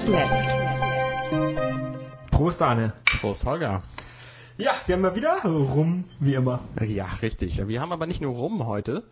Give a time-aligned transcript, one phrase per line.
[0.00, 0.32] 30 minutes left.
[2.30, 2.92] Prost, Arne.
[3.20, 3.82] Prost, Holger.
[4.56, 6.60] Ja, wir haben mal wieder rum, wie immer.
[6.86, 7.66] Ja, richtig.
[7.66, 9.04] Wir haben aber nicht nur Rum heute,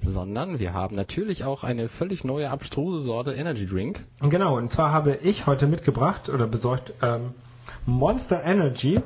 [0.00, 4.00] sondern wir haben natürlich auch eine völlig neue, abstruse Sorte Energy Drink.
[4.20, 7.34] Genau, und zwar habe ich heute mitgebracht oder besorgt ähm,
[7.84, 9.00] Monster Energy.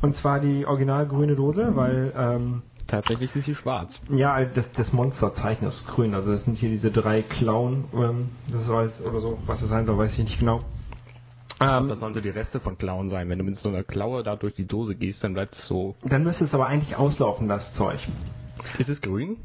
[0.00, 4.00] Und zwar die originalgrüne Dose, weil ähm, Tatsächlich ist sie schwarz.
[4.10, 6.14] ja, das, das Monsterzeichen ist grün.
[6.14, 7.84] Also das sind hier diese drei Klauen.
[7.94, 10.60] Ähm, das soll oder so, was das sein soll, weiß ich nicht genau.
[11.62, 13.28] Ähm, Das sollen so die Reste von Klauen sein.
[13.28, 15.96] Wenn du mit so einer Klaue da durch die Dose gehst, dann bleibt es so.
[16.02, 18.08] dann müsste es aber eigentlich auslaufen, das Zeug.
[18.78, 19.36] Ist es grün?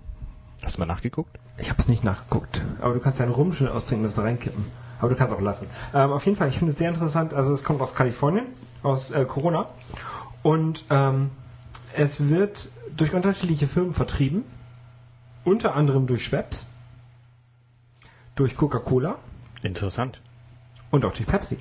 [0.63, 1.37] Hast du mal nachgeguckt?
[1.57, 2.63] Ich habe es nicht nachgeguckt.
[2.79, 4.65] Aber du kannst deinen Rum schnell austrinken und das da reinkippen.
[4.99, 5.67] Aber du kannst auch lassen.
[5.93, 7.33] Ähm, auf jeden Fall, ich finde es sehr interessant.
[7.33, 8.45] Also es kommt aus Kalifornien,
[8.83, 9.67] aus äh, Corona.
[10.43, 11.29] Und ähm,
[11.93, 14.43] es wird durch unterschiedliche Firmen vertrieben.
[15.43, 16.65] Unter anderem durch Schweppes,
[18.35, 19.17] durch Coca-Cola
[19.63, 20.19] Interessant.
[20.91, 21.57] und auch durch Pepsi.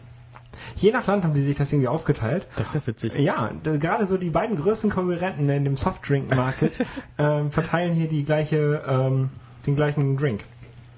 [0.76, 2.46] Je nach Land haben die sich das irgendwie aufgeteilt.
[2.56, 3.14] Das ist ja witzig.
[3.14, 6.72] Ja, gerade so die beiden größten Konkurrenten in dem Softdrink-Market
[7.18, 9.30] ähm, verteilen hier die gleiche, ähm,
[9.66, 10.44] den gleichen Drink.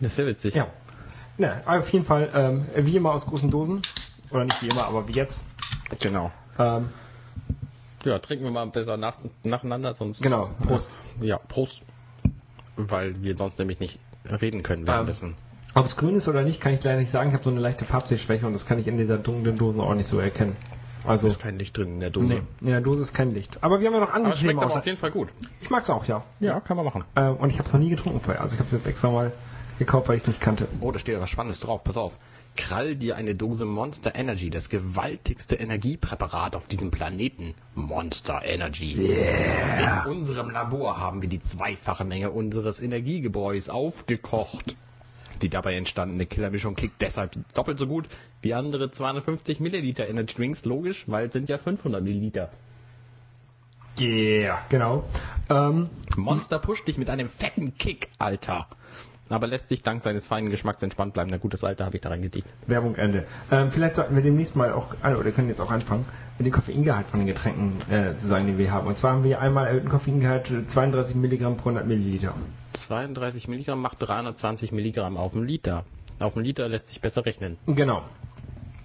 [0.01, 0.55] Das ist ja witzig.
[0.55, 0.67] Ja.
[1.39, 3.81] Na, auf jeden Fall, ähm, wie immer aus großen Dosen.
[4.31, 5.45] Oder nicht wie immer, aber wie jetzt.
[6.01, 6.33] Genau.
[6.59, 6.89] Ähm,
[8.05, 10.21] Ja, trinken wir mal besser nach, nacheinander, sonst.
[10.21, 10.95] Genau, Prost.
[11.21, 11.83] Ja, Prost.
[12.77, 15.35] Weil wir sonst nämlich nicht reden können währenddessen.
[15.81, 17.29] Ob es grün ist oder nicht, kann ich leider nicht sagen.
[17.29, 19.95] Ich habe so eine leichte Farbsehschwäche und das kann ich in dieser dunklen Dose auch
[19.95, 20.57] nicht so erkennen.
[21.07, 22.27] Also, ist kein Licht drin in der Dose.
[22.27, 23.59] nee, in der Dose ist kein Licht.
[23.63, 25.11] Aber wir haben ja noch andere Aber es schmeckt Themen aber außer- auf jeden Fall
[25.11, 25.29] gut.
[25.61, 26.25] Ich mag's auch, ja.
[26.41, 27.05] Ja, kann man machen.
[27.15, 28.43] Äh, und ich habe es noch nie getrunken vorher.
[28.43, 29.33] Also ich habe es jetzt extra mal
[29.79, 30.67] gekauft, weil ich es nicht kannte.
[30.81, 31.83] Oh, da steht ja was Spannendes drauf.
[31.85, 32.19] Pass auf.
[32.57, 37.55] Krall dir eine Dose Monster Energy, das gewaltigste Energiepräparat auf diesem Planeten.
[37.77, 38.95] Monster Energy.
[38.95, 44.77] In unserem Labor haben wir die zweifache Menge unseres Energiegebräus aufgekocht.
[45.43, 48.09] Die dabei entstandene Killermischung kickt deshalb doppelt so gut
[48.43, 50.65] wie andere 250 Milliliter Energy Drinks.
[50.65, 52.51] Logisch, weil es sind ja 500 Milliliter.
[54.01, 55.05] Yeah, genau.
[55.51, 58.69] Ähm, Monster pusht dich mit einem fetten Kick, Alter.
[59.31, 61.31] Aber lässt dich dank seines feinen Geschmacks entspannt bleiben.
[61.31, 62.47] Na gut, das Alter habe ich da reingedicht.
[62.67, 63.27] Werbung Ende.
[63.51, 66.05] Ähm, vielleicht sollten wir demnächst mal auch, also, oder können jetzt auch anfangen,
[66.39, 68.87] mit dem Koffeingehalt von den Getränken äh, zu sagen, die wir haben.
[68.87, 72.35] Und zwar haben wir einmal erhöhten Koffeingehalt äh, 32 Milligramm pro 100 Milliliter.
[72.73, 75.85] 32 Milligramm macht 320 Milligramm auf einen Liter.
[76.21, 77.59] Auf einen Liter lässt sich besser rechnen.
[77.67, 78.03] Genau.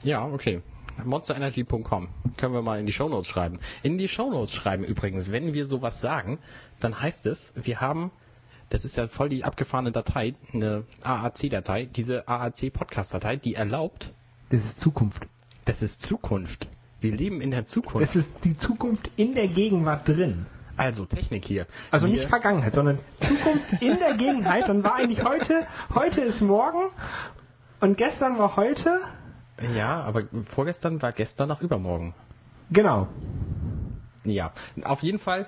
[0.04, 0.62] Ja, okay.
[1.04, 2.08] MonsterEnergy.com.
[2.38, 3.60] Können wir mal in die Shownotes schreiben.
[3.82, 6.40] In die Shownotes schreiben übrigens, wenn wir sowas sagen,
[6.80, 8.12] dann heißt es, wir haben,
[8.74, 14.12] das ist ja voll die abgefahrene Datei, eine AAC-Datei, diese AAC-Podcast-Datei, die erlaubt,
[14.50, 15.28] Das ist Zukunft.
[15.66, 16.68] das ist Zukunft.
[17.00, 18.08] Wir leben in der Zukunft.
[18.10, 20.48] Das ist die Zukunft in der Gegenwart drin.
[20.76, 21.68] Also Technik hier.
[21.92, 24.68] Also nicht Vergangenheit, sondern Zukunft in der Gegenwart.
[24.68, 26.90] Dann war eigentlich heute, heute ist morgen
[27.80, 29.00] und gestern war heute.
[29.76, 32.16] Ja, aber vorgestern war gestern noch übermorgen.
[32.72, 33.08] Genau.
[34.26, 34.54] Ja,
[34.84, 35.48] auf jeden Fall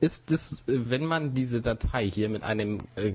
[0.00, 3.14] ist es, äh, wenn man diese Datei hier mit einem äh,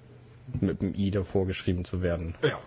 [0.61, 2.35] mit dem i davor geschrieben zu werden.
[2.43, 2.59] Ja.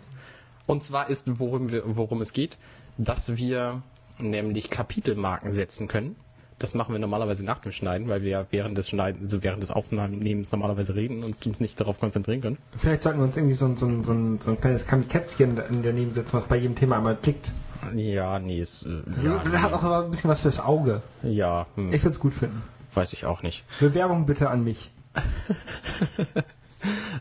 [0.67, 2.57] Und zwar ist, worum, wir, worum es geht,
[2.97, 3.81] dass wir
[4.19, 6.15] nämlich Kapitelmarken setzen können.
[6.59, 9.63] Das machen wir normalerweise nach dem Schneiden, weil wir ja während des Schneiden, also während
[9.63, 12.57] des Aufnahmens normalerweise reden und uns nicht darauf konzentrieren können.
[12.77, 15.55] Vielleicht sollten wir uns irgendwie so, ein- so, ein- so, ein- so ein kleines Kätzchen
[15.55, 17.51] daneben setzen, was bei jedem Thema einmal klickt.
[17.95, 21.01] Ja, nee, ist, äh, Also, ja, das hat auch so ein bisschen was fürs Auge.
[21.23, 21.31] nee.
[21.31, 22.61] ja hm, Ich würde es gut finden.
[22.93, 23.65] weiß ich auch nicht.
[23.79, 24.91] Bewerbung bitte an mich.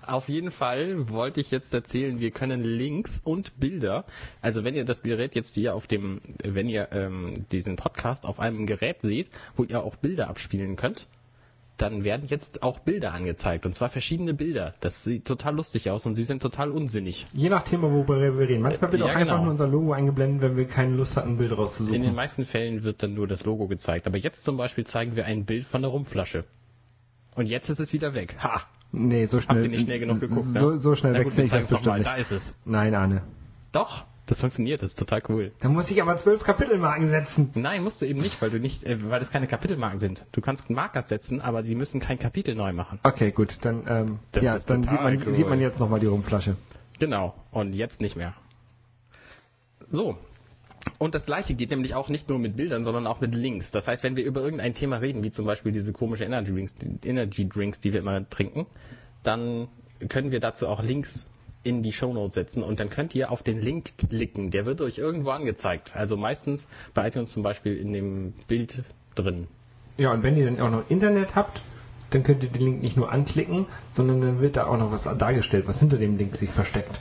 [0.07, 4.05] Auf jeden Fall wollte ich jetzt erzählen, wir können Links und Bilder,
[4.41, 8.41] also wenn ihr das Gerät jetzt hier auf dem, wenn ihr ähm, diesen Podcast auf
[8.41, 11.07] einem Gerät seht, wo ihr auch Bilder abspielen könnt,
[11.77, 14.75] dann werden jetzt auch Bilder angezeigt und zwar verschiedene Bilder.
[14.81, 17.27] Das sieht total lustig aus und sie sind total unsinnig.
[17.33, 18.61] Je nach Thema, worüber wir reden.
[18.61, 19.43] Manchmal wird Ja, auch einfach genau.
[19.45, 22.15] nur unser Logo eingeblendet, wenn wir keine Lust hatten, ein Bild In den rauszusuchen.
[22.15, 25.47] meisten Fällen wird dann nur das Logo gezeigt, aber jetzt zum Beispiel zeigen wir ein
[25.47, 26.45] Bild von der Rumflasche.
[27.35, 28.37] Und jetzt ist es wieder weg.
[28.43, 28.61] Ha!
[28.93, 29.57] Nee, so schnell.
[29.57, 30.59] Habt ihr nicht schnell genug geguckt, ne?
[30.61, 32.07] So, so schnell Na gut, wechsle ich das bestimmt nicht.
[32.07, 32.55] Da ist es.
[32.65, 33.23] Nein, Arne.
[33.73, 35.53] Doch, das funktioniert, das ist total cool.
[35.61, 37.51] Da muss ich aber zwölf Kapitelmarken setzen.
[37.55, 40.25] Nein, musst du eben nicht, weil du nicht, äh, weil es keine Kapitelmarken sind.
[40.33, 42.99] Du kannst Marker setzen, aber die müssen kein Kapitel neu machen.
[43.03, 45.35] Okay, gut, dann, ähm, Das ja, dann sieht man, cool.
[45.35, 46.57] sieht man jetzt nochmal die Rumflasche.
[46.99, 47.35] Genau.
[47.51, 48.35] Und jetzt nicht mehr.
[49.91, 50.17] So.
[50.99, 53.71] Und das gleiche geht nämlich auch nicht nur mit Bildern, sondern auch mit Links.
[53.71, 56.75] Das heißt, wenn wir über irgendein Thema reden, wie zum Beispiel diese komische Energy Drinks,
[57.05, 58.67] Energy Drinks, die wir immer trinken,
[59.23, 59.69] dann
[60.09, 61.27] können wir dazu auch Links
[61.63, 64.51] in die Shownotes setzen und dann könnt ihr auf den Link klicken.
[64.51, 65.95] Der wird euch irgendwo angezeigt.
[65.95, 68.83] Also meistens bei iTunes zum Beispiel in dem Bild
[69.15, 69.47] drin.
[69.99, 71.61] Ja, und wenn ihr dann auch noch Internet habt,
[72.11, 75.05] dann könnt ihr den Link nicht nur anklicken, sondern dann wird da auch noch was
[75.19, 76.99] dargestellt, was hinter dem Link sich versteckt.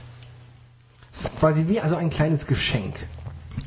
[1.40, 2.96] Quasi wie also ein kleines Geschenk.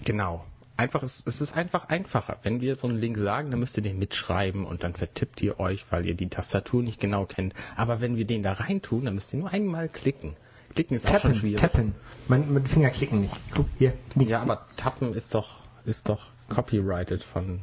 [0.04, 0.44] Genau.
[0.76, 2.38] Einfach, es, es ist einfach einfacher.
[2.42, 5.60] Wenn wir so einen Link sagen, dann müsst ihr den mitschreiben und dann vertippt ihr
[5.60, 7.54] euch, weil ihr die Tastatur nicht genau kennt.
[7.76, 10.34] Aber wenn wir den da reintun, dann müsst ihr nur einmal klicken.
[10.74, 11.60] Klicken ist tappen, auch schon schwierig.
[11.60, 11.94] Tappen.
[12.28, 13.36] Mein, mit Finger klicken nicht.
[13.54, 13.92] Guck hier.
[14.14, 14.32] Nichts.
[14.32, 17.60] Ja, aber tappen ist doch, ist doch copyrighted von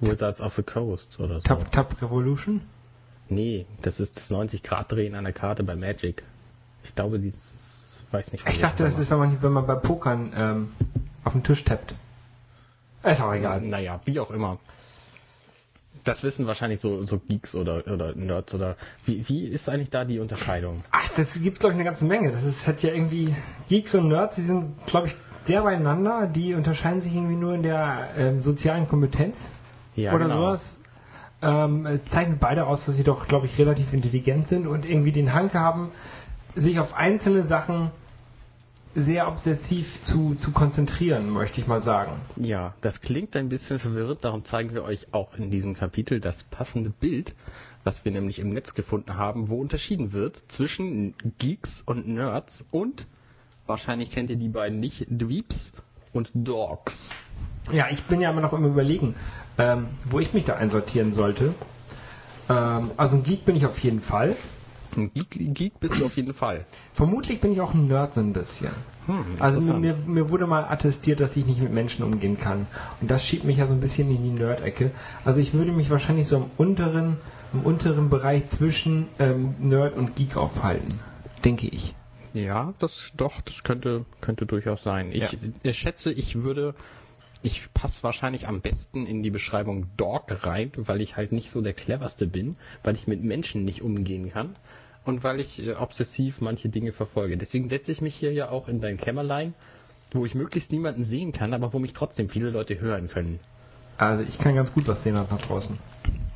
[0.00, 1.44] Wizards of the Coast oder so.
[1.46, 2.62] Tap, Tap Revolution?
[3.28, 6.22] Nee, das ist das 90-Grad-Drehen an der Karte bei Magic.
[6.84, 8.48] Ich glaube, dieses, weiß nicht.
[8.48, 10.72] Ich dachte, das ist, wenn man, wenn man bei Pokern ähm,
[11.24, 11.94] auf den Tisch tappt.
[13.04, 13.60] Ist auch egal.
[13.60, 14.58] Naja, wie auch immer.
[16.04, 20.04] Das wissen wahrscheinlich so, so Geeks oder, oder Nerds oder wie, wie ist eigentlich da
[20.04, 20.82] die Unterscheidung?
[20.90, 22.32] Ach, das gibt glaube ich eine ganze Menge.
[22.32, 23.34] Das ist hat ja irgendwie
[23.68, 26.26] Geeks und Nerds, die sind glaube ich sehr beieinander.
[26.26, 29.50] Die unterscheiden sich irgendwie nur in der ähm, sozialen Kompetenz
[29.96, 30.36] Ja, oder genau.
[30.36, 30.78] sowas.
[31.42, 35.12] Ähm, es zeichnen beide aus, dass sie doch glaube ich relativ intelligent sind und irgendwie
[35.12, 35.90] den Hang haben,
[36.54, 37.90] sich auf einzelne Sachen
[39.00, 42.12] sehr obsessiv zu, zu konzentrieren, möchte ich mal sagen.
[42.36, 46.42] Ja, das klingt ein bisschen verwirrend, darum zeigen wir euch auch in diesem Kapitel das
[46.42, 47.34] passende Bild,
[47.84, 53.06] was wir nämlich im Netz gefunden haben, wo unterschieden wird zwischen Geeks und Nerds und
[53.66, 55.72] wahrscheinlich kennt ihr die beiden nicht, Dweeps
[56.12, 57.10] und Dogs.
[57.72, 59.14] Ja, ich bin ja immer noch im Überlegen,
[59.58, 61.54] ähm, wo ich mich da einsortieren sollte.
[62.48, 64.36] Ähm, also ein Geek bin ich auf jeden Fall.
[64.98, 66.66] Ein Geek, Geek bist du auf jeden Fall.
[66.92, 68.70] Vermutlich bin ich auch ein Nerd so ein bisschen.
[69.06, 72.66] Hm, Also mir, mir wurde mal attestiert, dass ich nicht mit Menschen umgehen kann.
[73.00, 74.90] Und das schiebt mich ja so ein bisschen in die Nerd-Ecke.
[75.24, 77.16] Also ich würde mich wahrscheinlich so im unteren,
[77.52, 80.98] im unteren Bereich zwischen ähm, Nerd und Geek aufhalten.
[81.44, 81.94] Denke ich.
[82.34, 85.10] Ja, das doch, das könnte, könnte durchaus sein.
[85.12, 85.38] Ich, Ja.
[85.62, 86.74] ich schätze, ich würde,
[87.42, 91.62] ich passe wahrscheinlich am besten in die Beschreibung Dog rein, weil ich halt nicht so
[91.62, 94.56] der cleverste bin, weil ich mit Menschen nicht umgehen kann
[95.08, 97.38] und weil ich äh, obsessiv manche Dinge verfolge.
[97.38, 99.54] Deswegen setze ich mich hier ja auch in dein Kämmerlein,
[100.10, 103.40] wo ich möglichst niemanden sehen kann, aber wo mich trotzdem viele Leute hören können.
[103.96, 105.78] Also ich kann ganz gut was sehen nach draußen.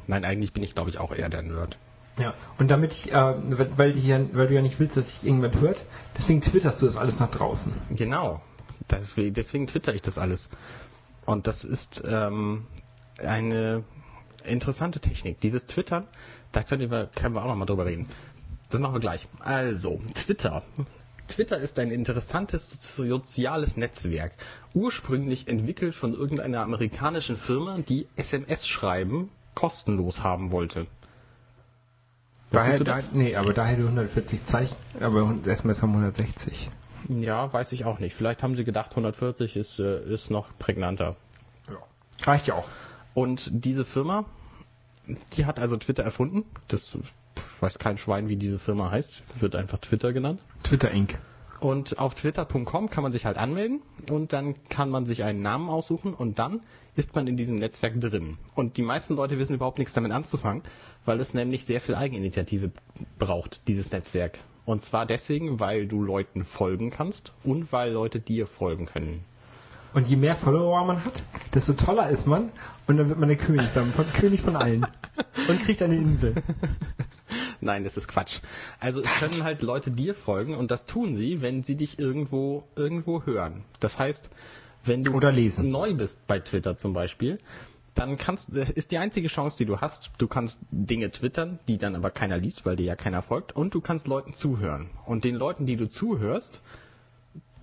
[0.06, 1.76] Nein, eigentlich bin ich glaube ich auch eher der Nerd.
[2.18, 2.32] Ja.
[2.58, 3.34] Und damit ich, äh,
[3.76, 5.84] weil, ja, weil du ja nicht willst, dass sich irgendjemand hört,
[6.16, 7.74] deswegen twitterst du das alles nach draußen.
[7.90, 8.40] Genau.
[8.90, 10.48] Deswegen, deswegen twitter ich das alles.
[11.26, 12.66] Und das ist ähm,
[13.18, 13.84] eine
[14.44, 15.40] interessante Technik.
[15.40, 16.06] Dieses Twittern,
[16.52, 18.08] da können wir, können wir auch nochmal drüber reden.
[18.72, 19.28] Das machen wir gleich.
[19.40, 20.62] Also, Twitter.
[21.28, 24.32] Twitter ist ein interessantes soziales Netzwerk.
[24.72, 30.86] Ursprünglich entwickelt von irgendeiner amerikanischen Firma, die SMS-Schreiben kostenlos haben wollte.
[32.50, 36.70] Daher, da, nee, aber daher du 140 Zeichen, aber SMS haben 160.
[37.10, 38.14] Ja, weiß ich auch nicht.
[38.14, 41.16] Vielleicht haben sie gedacht, 140 ist, äh, ist noch prägnanter.
[41.68, 41.76] Ja.
[42.26, 42.68] Reicht ja auch.
[43.12, 44.24] Und diese Firma,
[45.36, 46.44] die hat also Twitter erfunden.
[46.68, 46.96] Das
[47.60, 49.22] weiß kein Schwein, wie diese Firma heißt.
[49.40, 50.40] Wird einfach Twitter genannt.
[50.62, 51.18] Twitter Inc.
[51.60, 55.68] Und auf twitter.com kann man sich halt anmelden und dann kann man sich einen Namen
[55.68, 56.60] aussuchen und dann
[56.96, 58.36] ist man in diesem Netzwerk drin.
[58.56, 60.62] Und die meisten Leute wissen überhaupt nichts damit anzufangen,
[61.04, 62.72] weil es nämlich sehr viel Eigeninitiative
[63.16, 64.40] braucht, dieses Netzwerk.
[64.64, 69.24] Und zwar deswegen, weil du Leuten folgen kannst und weil Leute dir folgen können.
[69.94, 71.22] Und je mehr Follower man hat,
[71.54, 72.50] desto toller ist man
[72.88, 74.86] und dann wird man der König, dann König von allen.
[75.48, 76.34] Und kriegt eine Insel.
[77.62, 78.40] Nein, das ist Quatsch.
[78.80, 82.64] Also es können halt Leute dir folgen und das tun sie, wenn sie dich irgendwo
[82.74, 83.64] irgendwo hören.
[83.78, 84.30] Das heißt,
[84.84, 85.70] wenn du Oder lesen.
[85.70, 87.38] neu bist bei Twitter zum Beispiel,
[87.94, 90.10] dann kannst das ist die einzige Chance, die du hast.
[90.18, 93.74] Du kannst Dinge twittern, die dann aber keiner liest, weil dir ja keiner folgt, und
[93.74, 94.90] du kannst Leuten zuhören.
[95.06, 96.62] Und den Leuten, die du zuhörst,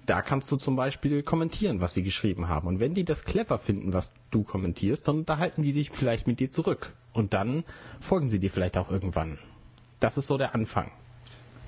[0.06, 2.68] da kannst du zum Beispiel kommentieren, was sie geschrieben haben.
[2.68, 6.39] Und wenn die das clever finden, was du kommentierst, dann unterhalten die sich vielleicht mit
[6.39, 6.94] dir zurück.
[7.12, 7.63] Und dann
[8.00, 9.39] folgen sie dir vielleicht auch irgendwann.
[10.00, 10.91] Das ist so der Anfang.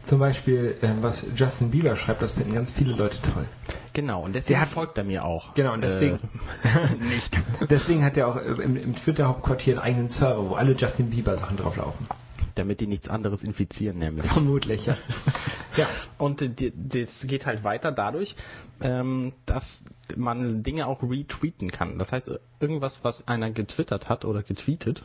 [0.04, 3.48] Zum Beispiel, äh, was Justin Bieber schreibt, das finden ganz viele Leute toll.
[3.94, 5.54] Genau, und deswegen Der hat- folgt er mir auch.
[5.54, 6.18] Genau, und deswegen,
[6.64, 7.40] Äh, nicht.
[7.70, 11.58] deswegen hat er auch äh, im, im Twitter-Hauptquartier einen eigenen Server, wo alle Justin Bieber-Sachen
[11.58, 12.08] drauflaufen.
[12.56, 14.26] Damit die nichts anderes infizieren, nämlich.
[14.26, 14.98] Vermutlich, ja.
[15.78, 15.86] ja.
[16.18, 18.36] Und äh, das geht halt weiter dadurch,
[18.82, 19.84] ähm, dass
[20.18, 22.00] man Dinge auch retweeten kann.
[22.00, 25.04] Das heißt, irgendwas, was einer getwittert hat oder getweetet,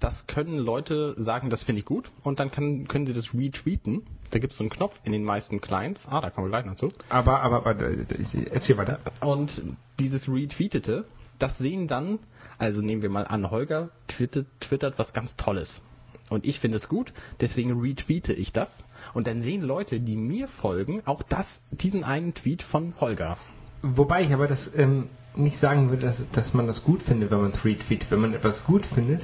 [0.00, 4.02] das können Leute sagen, das finde ich gut und dann kann, können sie das retweeten.
[4.30, 6.08] Da gibt es so einen Knopf in den meisten Clients.
[6.08, 6.92] Ah, da kommen wir gleich noch zu.
[7.08, 8.04] Aber, aber, aber, äh,
[8.50, 9.00] erzähl weiter.
[9.20, 9.62] Und
[10.00, 11.04] dieses Retweetete,
[11.38, 12.18] das sehen dann,
[12.58, 15.82] also nehmen wir mal an, Holger twittert, twittert was ganz Tolles.
[16.28, 18.84] Und ich finde es gut, deswegen retweete ich das.
[19.14, 23.36] Und dann sehen Leute, die mir folgen, auch das, diesen einen Tweet von Holger.
[23.82, 27.40] Wobei ich aber das ähm, nicht sagen würde, dass, dass man das gut findet, wenn
[27.40, 28.10] man es retweetet.
[28.10, 29.22] Wenn man etwas gut findet,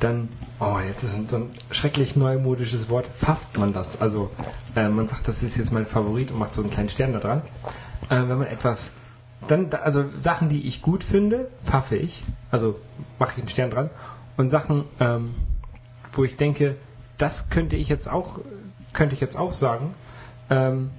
[0.00, 0.28] dann,
[0.60, 4.00] oh, jetzt ist ein, so ein schrecklich neumodisches Wort, pfafft man das.
[4.00, 4.30] Also
[4.74, 7.18] äh, man sagt, das ist jetzt mein Favorit und macht so einen kleinen Stern da
[7.20, 7.42] dran.
[8.08, 8.90] Äh, wenn man etwas,
[9.46, 12.22] dann, da- also Sachen, die ich gut finde, pfaffe ich.
[12.50, 12.78] Also
[13.18, 13.90] mache ich einen Stern dran.
[14.36, 15.34] Und Sachen, ähm,
[16.12, 16.76] wo ich denke,
[17.18, 18.40] das könnte ich jetzt auch,
[18.92, 19.94] könnte ich jetzt auch sagen,
[20.48, 20.90] ähm,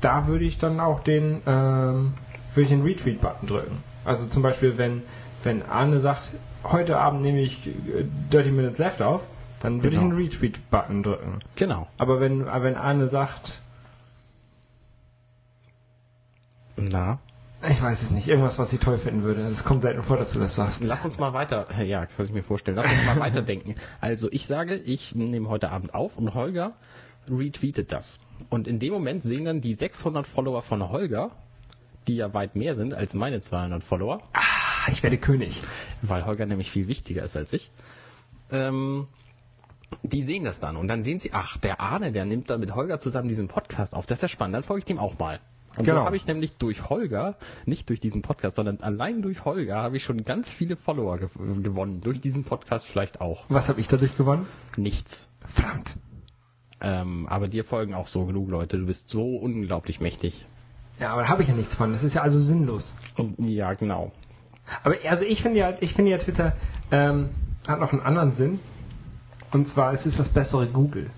[0.00, 2.14] da würde ich dann auch den, ähm,
[2.54, 3.78] würde ich den Retweet-Button drücken.
[4.04, 5.02] Also zum Beispiel, wenn,
[5.44, 6.28] wenn Arne sagt,
[6.64, 9.22] heute Abend nehme ich äh, 30 Minutes Left auf,
[9.60, 10.02] dann würde Genau.
[10.02, 11.40] ich den Retweet-Button drücken.
[11.56, 11.86] Genau.
[11.98, 13.60] Aber wenn, aber wenn Arne sagt,
[16.76, 17.18] Na,
[17.68, 20.32] ich weiß es nicht, irgendwas, was ich toll finden würde, das kommt selten vor, dass
[20.32, 20.82] du das sagst.
[20.84, 23.76] lass uns mal weiter, ja, kann ich mir vorstellen, lass uns mal weiterdenken.
[24.00, 26.72] Also ich sage, ich nehme heute Abend auf und Holger
[27.30, 28.18] retweetet das.
[28.50, 31.30] Und in dem Moment sehen dann die 600 Follower von Holger,
[32.06, 34.40] die ja weit mehr sind als meine 200 Follower, Ah,
[34.92, 35.62] ich werde König.
[36.02, 37.70] weil Holger nämlich viel wichtiger ist als ich.
[38.50, 39.06] Ähm,
[40.02, 42.74] die sehen das dann und dann sehen sie, ach, der Arne, der nimmt da mit
[42.74, 44.06] Holger zusammen diesen Podcast auf.
[44.06, 45.40] Das ist ja spannend, dann folge ich dem auch mal.
[45.76, 46.00] Und Genau.
[46.00, 47.36] so habe ich nämlich durch Holger,
[47.66, 51.28] nicht durch diesen Podcast, sondern allein durch Holger habe ich schon ganz viele Follower gew
[51.62, 52.00] gewonnen.
[52.00, 53.44] Durch diesen Podcast vielleicht auch.
[53.48, 54.46] Was habe ich dadurch gewonnen?
[54.76, 55.28] Nichts.
[55.46, 55.96] Verdammt.
[56.80, 58.78] Ähm, aber dir folgen auch so genug Leute.
[58.78, 60.46] Du bist so unglaublich mächtig.
[61.00, 61.92] Ja, aber da habe ich ja nichts von.
[61.92, 62.94] Das ist ja also sinnlos.
[63.16, 64.12] Und, ja, genau.
[64.82, 66.54] Aber also ich finde ja, ich finde ja Twitter
[66.90, 67.30] ähm,
[67.68, 68.60] hat noch einen anderen Sinn.
[69.52, 71.10] Und zwar es ist das bessere Google.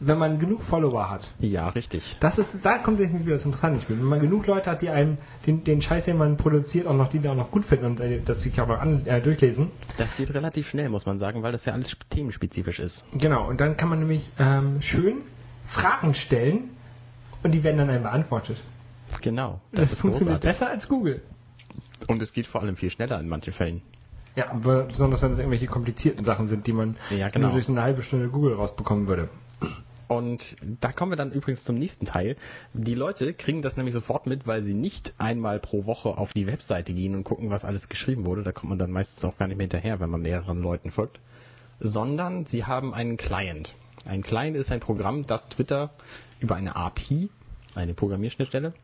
[0.00, 1.32] Wenn man genug Follower hat.
[1.38, 2.16] Ja, richtig.
[2.20, 3.96] Das ist, da kommt wieder das Interessante ins Spiel.
[3.96, 7.08] Wenn man genug Leute hat, die einem den, den Scheiß, den man produziert, auch noch
[7.08, 9.70] die da auch noch gut finden und äh, das sich auch noch an, äh, durchlesen.
[9.96, 13.06] Das geht relativ schnell, muss man sagen, weil das ja alles sp- themenspezifisch ist.
[13.16, 13.48] Genau.
[13.48, 15.18] Und dann kann man nämlich ähm, schön
[15.64, 16.70] Fragen stellen
[17.42, 18.58] und die werden dann einem beantwortet.
[19.22, 19.60] Genau.
[19.72, 20.50] Das, Das, funktioniert großartig.
[20.60, 21.22] besser als Google.
[22.06, 23.82] Und es geht vor allem viel schneller in manchen Fällen.
[24.36, 27.46] Ja, besonders wenn es irgendwelche komplizierten Sachen sind, die man Ja, genau.
[27.46, 29.28] nur durch so eine halbe Stunde Google rausbekommen würde.
[30.08, 32.36] Und da kommen wir dann übrigens zum nächsten Teil.
[32.72, 36.46] Die Leute kriegen das nämlich sofort mit, weil sie nicht einmal pro Woche auf die
[36.46, 38.42] Webseite gehen und gucken, was alles geschrieben wurde.
[38.42, 41.20] Da kommt man dann meistens auch gar nicht mehr hinterher, wenn man mehreren Leuten folgt.
[41.80, 43.74] Sondern sie haben einen Client.
[44.04, 45.90] Ein Client ist ein Programm, das Twitter
[46.40, 47.30] über eine API,
[47.74, 48.74] eine Programmierschnittstelle,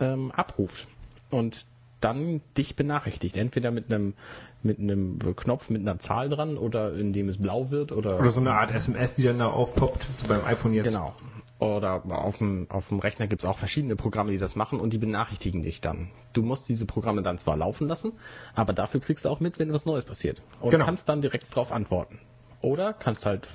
[0.00, 0.86] ähm, abruft.
[1.30, 1.66] Und
[2.00, 3.36] dann dich benachrichtigt.
[3.36, 4.14] Entweder mit einem,
[4.62, 8.40] mit einem Knopf mit einer Zahl dran oder indem es blau wird oder Oder so
[8.40, 10.88] eine Art SMS, die dann da aufpoppt, so beim iPhone jetzt.
[10.94, 11.14] Genau.
[11.58, 14.94] Oder auf dem, auf dem Rechner gibt es auch verschiedene Programme, die das machen und
[14.94, 16.08] die benachrichtigen dich dann.
[16.32, 18.12] Du musst diese Programme dann zwar laufen lassen,
[18.54, 20.40] aber dafür kriegst du auch mit, wenn was Neues passiert.
[20.60, 20.86] Und Genau.
[20.86, 22.18] kannst dann direkt drauf antworten.
[22.62, 23.46] Oder kannst halt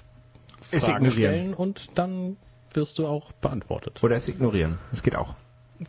[0.62, 2.38] Fragen stellen und dann
[2.74, 4.04] wirst du auch beantwortet.
[4.04, 4.78] Oder es ignorieren.
[4.92, 5.34] Das geht auch.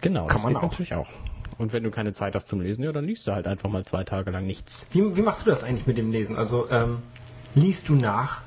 [0.00, 0.70] Genau, Kann das man geht auch.
[0.70, 1.08] natürlich auch.
[1.58, 3.84] Und wenn du keine Zeit hast zum Lesen, ja, dann liest du halt einfach mal
[3.84, 4.84] zwei Tage lang nichts.
[4.90, 6.36] Wie, wie machst du das eigentlich mit dem Lesen?
[6.36, 6.98] Also, ähm,
[7.54, 8.42] liest du nach?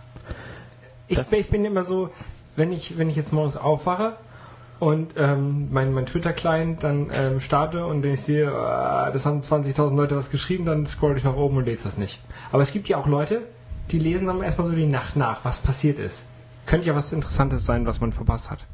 [1.07, 2.11] Ich, ich bin immer so,
[2.55, 4.15] wenn ich, wenn ich jetzt morgens aufwache
[4.79, 9.95] und ähm, mein, mein Twitter-Client dann ähm, starte und ich sehe, äh, das haben 20.000
[9.95, 12.21] Leute was geschrieben, dann scroll ich nach oben und lese das nicht.
[12.51, 13.41] Aber es gibt ja auch Leute,
[13.89, 16.25] die lesen dann erstmal so die Nacht nach, was passiert ist.
[16.67, 18.65] Könnte ja was Interessantes sein, was man verpasst hat.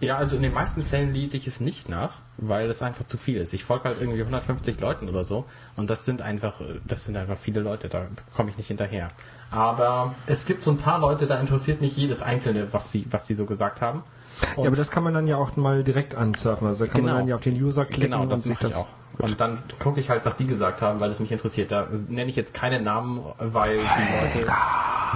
[0.00, 3.18] Ja, also in den meisten Fällen lese ich es nicht nach, weil es einfach zu
[3.18, 3.52] viel ist.
[3.52, 5.44] Ich folge halt irgendwie 150 Leuten oder so
[5.76, 9.08] und das sind einfach, äh, das sind einfach viele Leute, da komme ich nicht hinterher.
[9.50, 13.26] Aber es gibt so ein paar Leute, da interessiert mich jedes einzelne, was sie, was
[13.26, 14.02] sie so gesagt haben.
[14.56, 16.66] Und ja, aber das kann man dann ja auch mal direkt ansurfen.
[16.66, 17.12] Also da kann Genau.
[17.12, 18.76] man dann ja auf den User klicken genau, das und sich das.
[18.76, 18.88] auch.
[19.18, 21.72] Und dann gucke ich halt, was die gesagt haben, weil es mich interessiert.
[21.72, 24.46] Da nenne ich jetzt keine Namen, weil die Leute,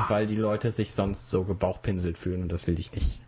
[0.08, 3.20] weil die Leute sich sonst so gebauchpinselt fühlen und das will ich nicht.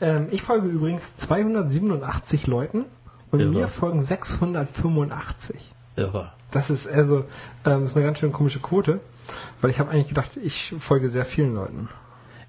[0.00, 2.84] Ähm, ich folge übrigens 287 Leuten
[3.30, 3.50] und Irre.
[3.50, 5.72] mir folgen 685.
[5.96, 6.32] Irre.
[6.50, 7.24] Das ist also
[7.64, 9.00] ähm, ist eine ganz schön komische Quote,
[9.60, 11.88] weil ich habe eigentlich gedacht, ich folge sehr vielen Leuten.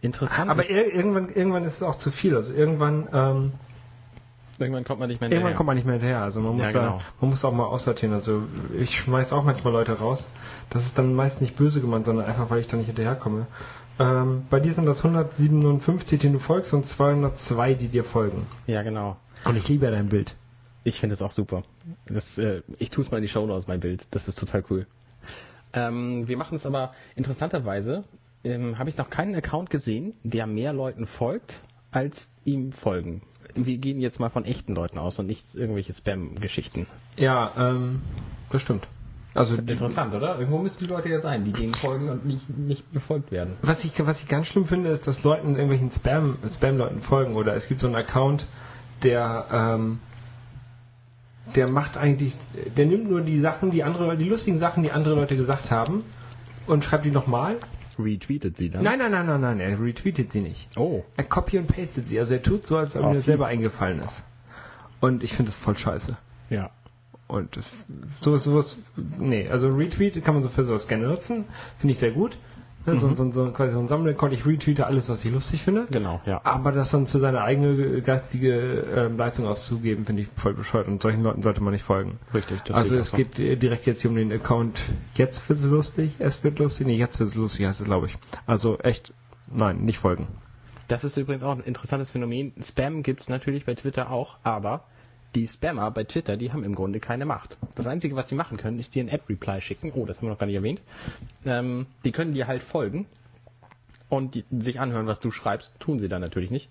[0.02, 0.50] Interessant.
[0.50, 2.36] Aber ir irgendwann, irgendwann ist es auch zu viel.
[2.36, 3.52] Also irgendwann, ähm,
[4.58, 5.56] irgendwann kommt man nicht mehr irgendwann hinterher.
[5.58, 6.22] kommt man nicht mehr hinterher.
[6.22, 6.98] Also man muss, Ja, genau.
[6.98, 8.14] da, man muss auch mal aussortieren.
[8.16, 8.42] Also
[8.76, 10.30] ich schmeiß auch manchmal Leute raus.
[10.72, 13.46] Das ist dann meist nicht böse gemeint, sondern einfach, weil ich da nicht hinterherkomme.
[14.02, 18.48] Ähm, bei dir sind das 157, denen du folgst und 202, die dir folgen.
[18.66, 19.18] Ja, genau.
[19.46, 20.36] Und ich liebe ja dein Bild.
[20.84, 21.64] Ich finde es auch super.
[22.08, 24.08] Das, äh, ich tue es mal in die Show Notes, mein Bild.
[24.12, 24.88] Das ist total cool.
[25.74, 28.04] Ähm, wir machen es aber interessanterweise,
[28.44, 33.22] ähm, habe ich noch keinen Account gesehen, der mehr Leuten folgt, als ihm folgen.
[33.54, 36.88] Wir gehen jetzt mal von echten Leuten aus und nicht irgendwelche Spam-Geschichten.
[37.18, 38.02] Ja, ähm,
[38.50, 38.88] das stimmt.
[39.34, 40.38] Also die, Interessant, oder?
[40.38, 43.54] Irgendwo müssen die Leute ja sein, die denen folgen und nicht, nicht befolgt werden.
[43.62, 47.56] was ich was ich ganz schlimm finde, ist, dass Leuten irgendwelchen Spam Spam-Leuten folgen oder
[47.56, 48.46] es gibt so einen Account,
[49.04, 50.00] der ähm,
[51.56, 52.36] der macht eigentlich,
[52.78, 56.04] der nimmt nur die Sachen, die andere, die lustigen Sachen, die andere Leute gesagt haben
[56.68, 57.58] und schreibt die nochmal.
[58.00, 58.84] Retweetet sie dann?
[58.84, 60.78] Nein, nein, nein, nein, nein, er retweetet sie nicht.
[60.78, 61.04] Oh.
[61.18, 63.48] Er copy und pastet sie, also er tut so, als ob Oh, ihm das selber
[63.48, 64.24] eingefallen ist.
[65.00, 66.16] Und ich finde das voll scheiße.
[66.50, 66.70] Ja.
[67.32, 67.58] Und
[68.20, 68.80] sowas, sowas,
[69.18, 71.46] nee, also Retweet kann man so für sowas gerne nutzen,
[71.78, 72.38] finde ich sehr gut.
[72.86, 75.86] Ne, so, so, so, quasi so ein Sammelaccount, ich retweete alles, was ich lustig finde.
[75.92, 76.42] Genau, ja.
[76.44, 81.02] Aber das dann für seine eigene geistige ähm, Leistung auszugeben, finde ich voll bescheuert und
[81.02, 82.20] solchen Leuten sollte man nicht folgen.
[82.34, 84.82] Richtig, das also es geht äh, direkt jetzt hier um den Account,
[85.14, 88.18] jetzt wird's lustig, es wird lustig, nee, jetzt wird's lustig, heißt es glaube ich.
[88.48, 89.14] Also echt,
[89.48, 90.28] nein, nicht folgen.
[90.88, 92.52] Das ist übrigens auch ein interessantes Phänomen.
[92.62, 94.84] Spam gibt's natürlich bei Twitter auch, aber
[95.36, 97.58] die Spammer bei Twitter, die haben im Grunde keine Macht.
[97.76, 99.92] Das Einzige, was sie machen können, ist dir ein Ad-Reply schicken.
[99.96, 100.82] Oh, das haben wir noch gar nicht erwähnt.
[101.46, 103.06] Ähm, die können dir halt folgen
[104.10, 105.72] und die, sich anhören, was du schreibst.
[105.80, 106.70] Tun sie dann natürlich nicht,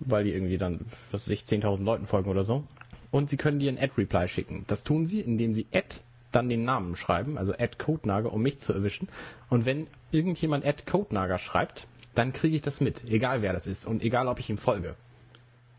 [0.00, 2.64] weil die irgendwie dann, was weiß ich, 10.000 Leuten folgen oder so.
[3.10, 4.64] Und sie können dir ein Ad-Reply schicken.
[4.66, 5.96] Das tun sie, indem sie Ad
[6.32, 9.08] dann den Namen schreiben, also Ad Codenager, um mich zu erwischen.
[9.48, 13.86] Und wenn irgendjemand Ad Codenager schreibt, dann kriege ich das mit, egal wer das ist
[13.86, 14.94] und egal ob ich ihm folge.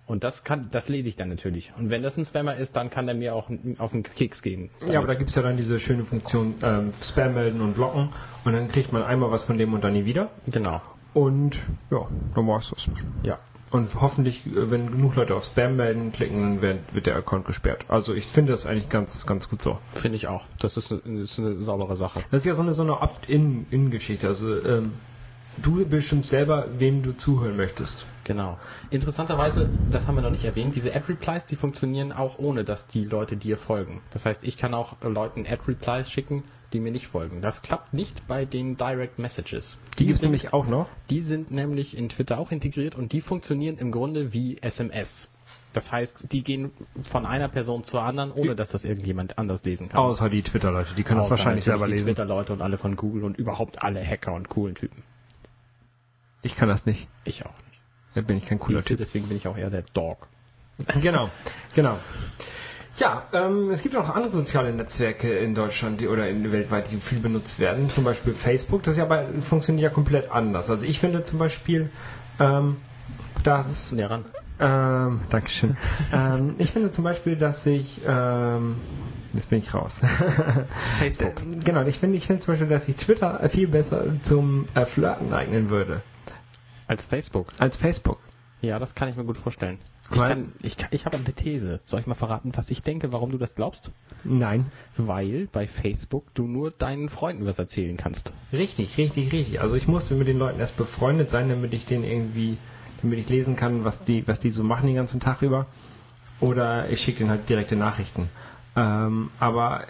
[0.10, 1.72] Und das kann, das lese ich dann natürlich.
[1.78, 3.48] Und wenn das ein Spammer ist, dann kann der mir auch
[3.78, 4.72] auf den Keks gehen.
[4.89, 8.10] Ja, aber da gibt's ja dann diese schöne Funktion ähm, Spam melden und blocken
[8.44, 10.32] und dann kriegt man einmal was von dem und dann nie wieder.
[10.48, 10.82] genau.
[11.13, 11.60] Und
[11.92, 12.88] ja, dann war's das.
[13.22, 13.38] Ja.
[13.70, 17.46] Und hoffentlich, äh, wenn genug Leute auf Spam melden klicken, dann wird, wird der Account
[17.46, 17.86] gesperrt.
[17.88, 19.78] Also ich finde das eigentlich ganz, ganz gut so.
[19.94, 20.46] Finde ich auch.
[20.58, 22.22] Das ist eine, ist eine saubere Sache.
[22.32, 24.28] Das ist ja so eine, so eine Opt-in-Geschichte.
[24.28, 24.94] Also ähm,
[25.62, 28.06] du bestimmst selber, wem du zuhören möchtest.
[28.24, 28.58] Genau.
[28.92, 33.06] Interessanterweise, das haben wir noch nicht erwähnt, diese Ad-Replies, die funktionieren auch ohne, dass die
[33.06, 34.02] Leute dir folgen.
[34.12, 36.43] Das heißt, ich kann auch Leuten Ad-Replies schicken,
[36.74, 37.41] die mir nicht folgen.
[37.41, 39.78] Das klappt nicht bei den Direct Messages.
[39.98, 40.89] Die gibt's sind, nämlich auch noch.
[41.10, 45.30] Die sind nämlich in Twitter auch integriert und die funktionieren im Grunde wie SMS.
[45.74, 46.72] Das heißt, die gehen
[47.04, 50.00] von einer Person zur anderen, ohne dass das irgendjemand anders lesen kann.
[50.00, 52.06] Außer die Twitter-Leute, die können das Außer wahrscheinlich natürlich selber die lesen.
[52.06, 55.04] Twitter-Leute und alle von Google und überhaupt alle Hacker und coolen Typen.
[56.41, 57.08] Ich kann das nicht.
[57.25, 57.82] Ich auch nicht.
[58.15, 58.97] Da bin ich kein cooler Typ.
[58.97, 60.28] Deswegen bin ich auch eher der Dog.
[61.02, 61.30] Genau,
[61.75, 61.99] genau.
[62.95, 66.91] Ja, ähm, es gibt auch noch andere soziale Netzwerke in Deutschland die, oder in, weltweit,
[66.91, 67.89] die viel benutzt werden.
[67.89, 68.84] Zum Beispiel Facebook.
[68.84, 70.69] Das ja aber, funktioniert ja komplett anders.
[70.69, 71.89] Also ich finde zum Beispiel,
[72.39, 72.78] ähm,
[73.43, 74.25] dass Näher ran.
[74.60, 75.78] Ähm, Dankeschön.
[76.13, 78.75] ähm, ich finde zum Beispiel, dass ich, ähm,
[79.34, 80.02] jetzt bin ich raus.
[80.99, 81.41] Facebook.
[81.63, 85.34] genau, ich finde, ich finde zum Beispiel, dass sich Twitter viel besser zum äh, Flirten
[85.34, 86.02] eignen würde
[86.89, 87.47] Als Facebook.
[87.60, 88.17] als Facebook.
[88.62, 89.78] Ja, das kann ich mir gut vorstellen.
[90.12, 91.80] Ich, Weil- kann, ich, ich habe eine These.
[91.86, 93.91] Soll ich mal verraten, was ich denke, warum du das glaubst?
[94.23, 94.71] Nein.
[94.97, 98.34] Weil bei Facebook du nur deinen Freunden was erzählen kannst.
[98.52, 99.62] Richtig, richtig, richtig.
[99.62, 102.58] Also ich musste mit den Leuten erst befreundet sein, damit ich den irgendwie,
[103.02, 105.67] damit ich lesen kann, was die, was die so machen den ganzen Tag über.
[106.41, 108.30] Oder ich schicke denen halt direkte Nachrichten.
[108.75, 109.86] Ähm, aber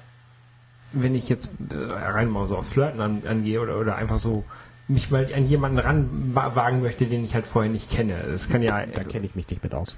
[0.91, 4.43] wenn ich jetzt äh, rein mal so auf Flirten an, angehe oder, oder einfach so
[4.89, 8.15] mich mal an jemanden ranwagen möchte, den ich halt vorher nicht kenne.
[8.29, 9.95] Das kann ja, Da kenne ich mich nicht mit aus.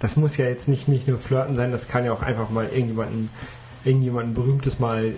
[0.00, 2.64] das muss ja jetzt nicht, nicht nur Flirten sein, das kann ja auch einfach mal
[2.66, 3.30] irgendjemanden,
[3.84, 5.12] irgendjemanden Berühmtes mal äh,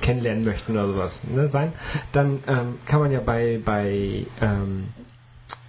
[0.00, 1.72] kennenlernen möchten oder sowas ne, sein.
[2.12, 4.88] Dann ähm, kann man ja bei, bei, ähm,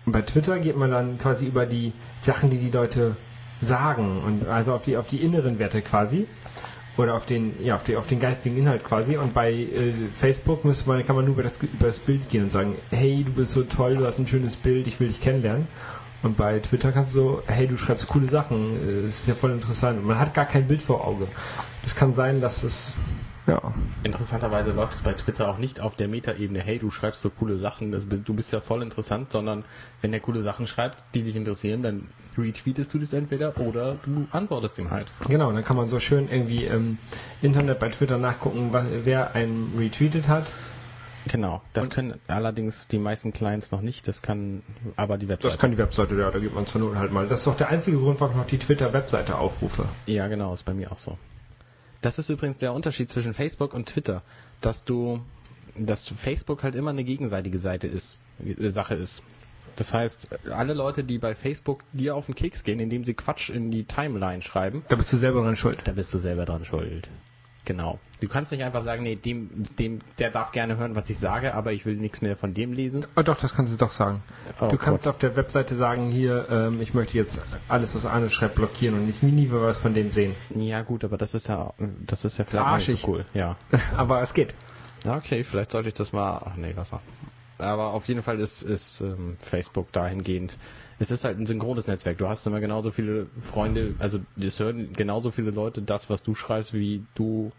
[0.05, 3.15] bei Twitter geht man dann quasi über die Sachen, die die Leute
[3.61, 6.27] sagen und also auf die, auf die inneren Werte quasi
[6.97, 9.17] oder auf den, ja, auf, die, auf den geistigen Inhalt quasi.
[9.17, 12.43] Und bei äh, Facebook müsste man, kann man nur über das, über das Bild gehen
[12.43, 15.21] und sagen, hey, du bist so toll, du hast ein schönes Bild, ich will dich
[15.21, 15.67] kennenlernen.
[16.21, 19.35] Und bei Twitter kannst du so, hey, du schreibst coole Sachen, äh, das ist ja
[19.35, 19.99] voll interessant.
[19.99, 21.27] Und man hat gar kein Bild vor Auge.
[21.85, 22.93] Es kann sein, dass es,
[23.47, 27.29] ja, Interessanterweise läuft es bei Twitter auch nicht auf der Metaebene, hey, du schreibst so
[27.29, 29.63] coole Sachen, das, du bist ja voll interessant, sondern
[30.01, 34.27] wenn er coole Sachen schreibt, die dich interessieren, dann retweetest du das entweder oder du
[34.31, 35.07] antwortest ihm halt.
[35.27, 35.49] genau.
[35.49, 36.97] Und dann kann man so schön irgendwie im
[37.41, 40.51] Internet bei Twitter nachgucken, was, wer einen retweetet hat.
[41.27, 41.61] Genau.
[41.71, 44.61] Das können allerdings die meisten Clients noch nicht, das kann
[44.97, 45.47] aber die Webseite.
[45.47, 47.27] Das kann die Webseite, ja, da gibt man zur Not halt mal.
[47.27, 49.87] Das ist doch der einzige Grund, warum ich noch die Twitter-Webseite aufrufe.
[50.05, 51.17] Ja, genau, ist bei mir auch so.
[52.03, 54.21] Das ist übrigens der Unterschied zwischen Facebook und Twitter,
[54.61, 55.21] dass du,
[55.77, 59.23] dass Facebook halt immer eine gegenseitige Seite ist, äh, Sache ist.
[59.77, 63.49] Das heißt, alle Leute, die bei Facebook dir auf den Keks gehen, indem sie Quatsch
[63.49, 65.79] in die Timeline schreiben, Da bist du selber dran schuld.
[65.85, 67.09] da bist du selber dran schuld.
[67.65, 67.99] Genau.
[68.19, 71.53] Du kannst nicht einfach sagen, nee, dem, dem, der darf gerne hören, was ich sage,
[71.53, 73.05] aber ich will nichts mehr von dem lesen.
[73.15, 74.23] Oh, doch, das kannst du doch sagen.
[74.61, 75.15] Oh, du kannst Gott.
[75.15, 79.09] auf der Webseite sagen, hier, ähm, ich möchte jetzt alles, was Arne schreibt, blockieren und
[79.09, 80.35] ich will nie was von dem sehen.
[80.55, 81.73] Ja, gut, aber das ist ja,
[82.05, 83.25] das ist ja vielleicht nicht so cool.
[83.33, 83.57] Ja.
[83.97, 84.53] Aber es geht.
[85.05, 86.41] Okay, vielleicht sollte ich das mal.
[86.45, 87.01] Ach nee, lass mal.
[87.57, 90.57] Aber auf jeden Fall ist, ist ähm, Facebook dahingehend.
[91.03, 92.17] Es ist halt ein synchrones Netzwerk.
[92.17, 96.33] Du hast immer genauso viele Freunde, also es hören genauso viele Leute das, was du
[96.33, 97.51] schreibst, wie du.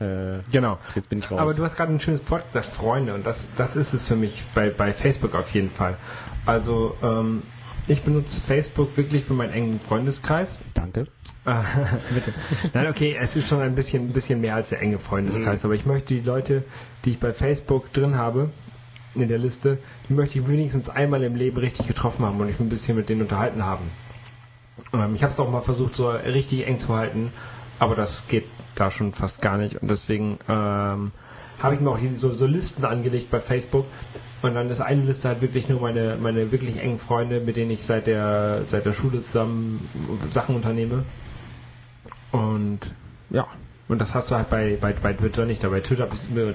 [0.00, 0.80] Äh, Genau.
[0.96, 1.38] jetzt bin ich raus.
[1.38, 4.16] Aber du hast gerade ein schönes Wort gesagt, Freunde, und das, das ist es für
[4.16, 5.98] mich bei, bei Facebook auf jeden Fall.
[6.46, 7.44] Also, ähm,
[7.86, 10.58] ich benutze Facebook wirklich für meinen engen Freundeskreis.
[10.74, 11.06] Danke.
[11.44, 11.62] Ah,
[12.12, 12.34] Bitte.
[12.74, 15.74] Nein, okay, es ist schon ein bisschen, ein bisschen mehr als der enge Freundeskreis, aber
[15.74, 16.64] ich möchte die Leute,
[17.04, 18.50] die ich bei Facebook drin habe,
[19.14, 22.60] in der Liste, die möchte ich wenigstens einmal im Leben richtig getroffen haben und ich
[22.60, 23.90] ein bisschen mit denen unterhalten haben.
[24.92, 27.32] Ähm, ich habe es auch mal versucht, so richtig eng zu halten,
[27.78, 31.12] aber das geht da schon fast gar nicht und deswegen ähm,
[31.62, 33.86] habe ich mir auch so, so Listen angelegt bei Facebook
[34.42, 37.70] und dann ist eine Liste halt wirklich nur meine, meine wirklich engen Freunde, mit denen
[37.70, 39.88] ich seit der, seit der Schule zusammen
[40.30, 41.04] Sachen unternehme.
[42.32, 42.80] Und
[43.28, 43.46] ja,
[43.90, 45.64] und das hast du halt bei, bei, bei Twitter nicht.
[45.64, 46.08] Aber bei Twitter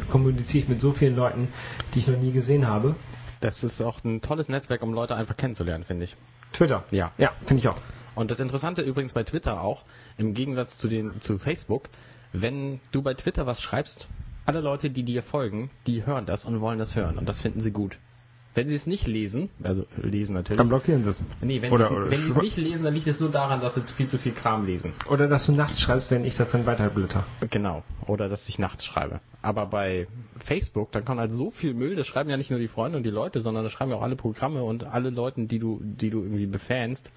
[0.10, 1.50] kommuniziere ich mit so vielen Leuten,
[1.93, 2.95] die ich noch nie gesehen habe.
[3.41, 6.15] Das ist auch ein tolles Netzwerk, um Leute einfach kennenzulernen, finde ich.
[6.54, 6.86] Twitter.
[6.91, 7.12] Ja.
[7.17, 7.76] Ja, finde ich auch.
[8.15, 9.84] Und das Interessante übrigens bei Twitter auch,
[10.17, 11.89] im Gegensatz zu, den, zu Facebook,
[12.32, 14.08] wenn du bei Twitter was schreibst,
[14.45, 17.60] alle Leute, die dir folgen, die hören das und wollen das hören und das finden
[17.60, 17.98] sie gut.
[18.56, 20.58] Wenn sie es nicht lesen, also lesen natürlich.
[20.58, 21.24] Dann blockieren sie es.
[21.41, 24.18] nee, wenn sie es nicht lesen, dann liegt es nur daran, dass sie viel zu
[24.18, 24.94] viel Kram lesen.
[25.10, 27.26] Oder dass du nachts schreibst, wenn ich das dann weiterblätter.
[27.50, 27.84] Genau.
[28.08, 29.20] Oder dass ich nachts schreibe.
[29.41, 30.08] Aber bei
[30.39, 33.04] Facebook, dann kommt halt so viel Müll, das schreiben ja nicht nur die Freunde und
[33.04, 36.10] die Leute, sondern das schreiben ja auch alle Programme und alle Leute, die du, die
[36.10, 37.12] du irgendwie befanst,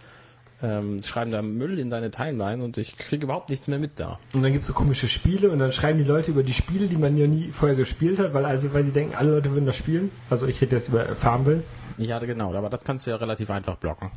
[0.62, 4.18] ähm, schreiben da Müll in deine Timeline und ich kriege überhaupt nichts mehr mit da.
[4.32, 6.88] Und dann gibt es so komische Spiele und dann schreiben die Leute über die Spiele,
[6.88, 9.66] die man ja nie vorher gespielt hat, weil also weil die denken, alle Leute würden
[9.66, 10.10] das spielen.
[10.30, 11.62] Also ich rede jetzt über Farmville.
[11.96, 14.10] Ja, genau, aber das kannst du ja relativ einfach blocken.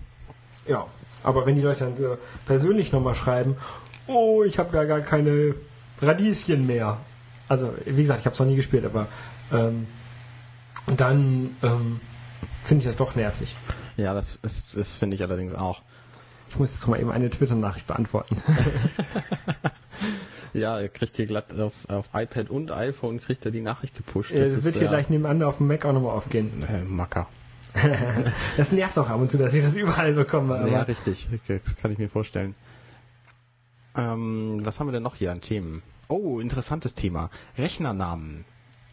[0.68, 0.88] Ja.
[1.24, 3.56] Aber wenn die Leute dann so persönlich nochmal schreiben,
[4.08, 5.56] oh, ich habe ja gar keine
[6.02, 6.98] Radieschen mehr.
[7.48, 9.08] Also, wie gesagt, ich habe es noch nie gespielt, aber
[9.52, 9.86] ähm,
[10.98, 12.00] dann ähm,
[12.64, 13.56] finde ich das doch nervig.
[13.98, 15.82] Ja, das, ist, das finde ich allerdings auch.
[16.52, 18.42] Ich muss jetzt mal eben eine Twitter-Nachricht beantworten.
[20.54, 24.34] Ja, er kriegt hier glatt auf, auf iPad und iPhone kriegt er die Nachricht gepusht.
[24.36, 26.52] Das ist, wird hier äh, gleich nebenan auf dem Mac auch nochmal aufgehen.
[26.68, 27.28] äh, Macker.
[28.58, 30.58] das nervt auch ab und zu, dass ich das überall bekomme.
[30.58, 31.30] Aber Ja, richtig.
[31.48, 32.54] Das kann ich mir vorstellen.
[33.96, 35.84] Ähm, was haben wir denn noch hier an Themen?
[36.10, 37.30] Oh, interessantes Thema.
[37.58, 38.44] Rechnernamen.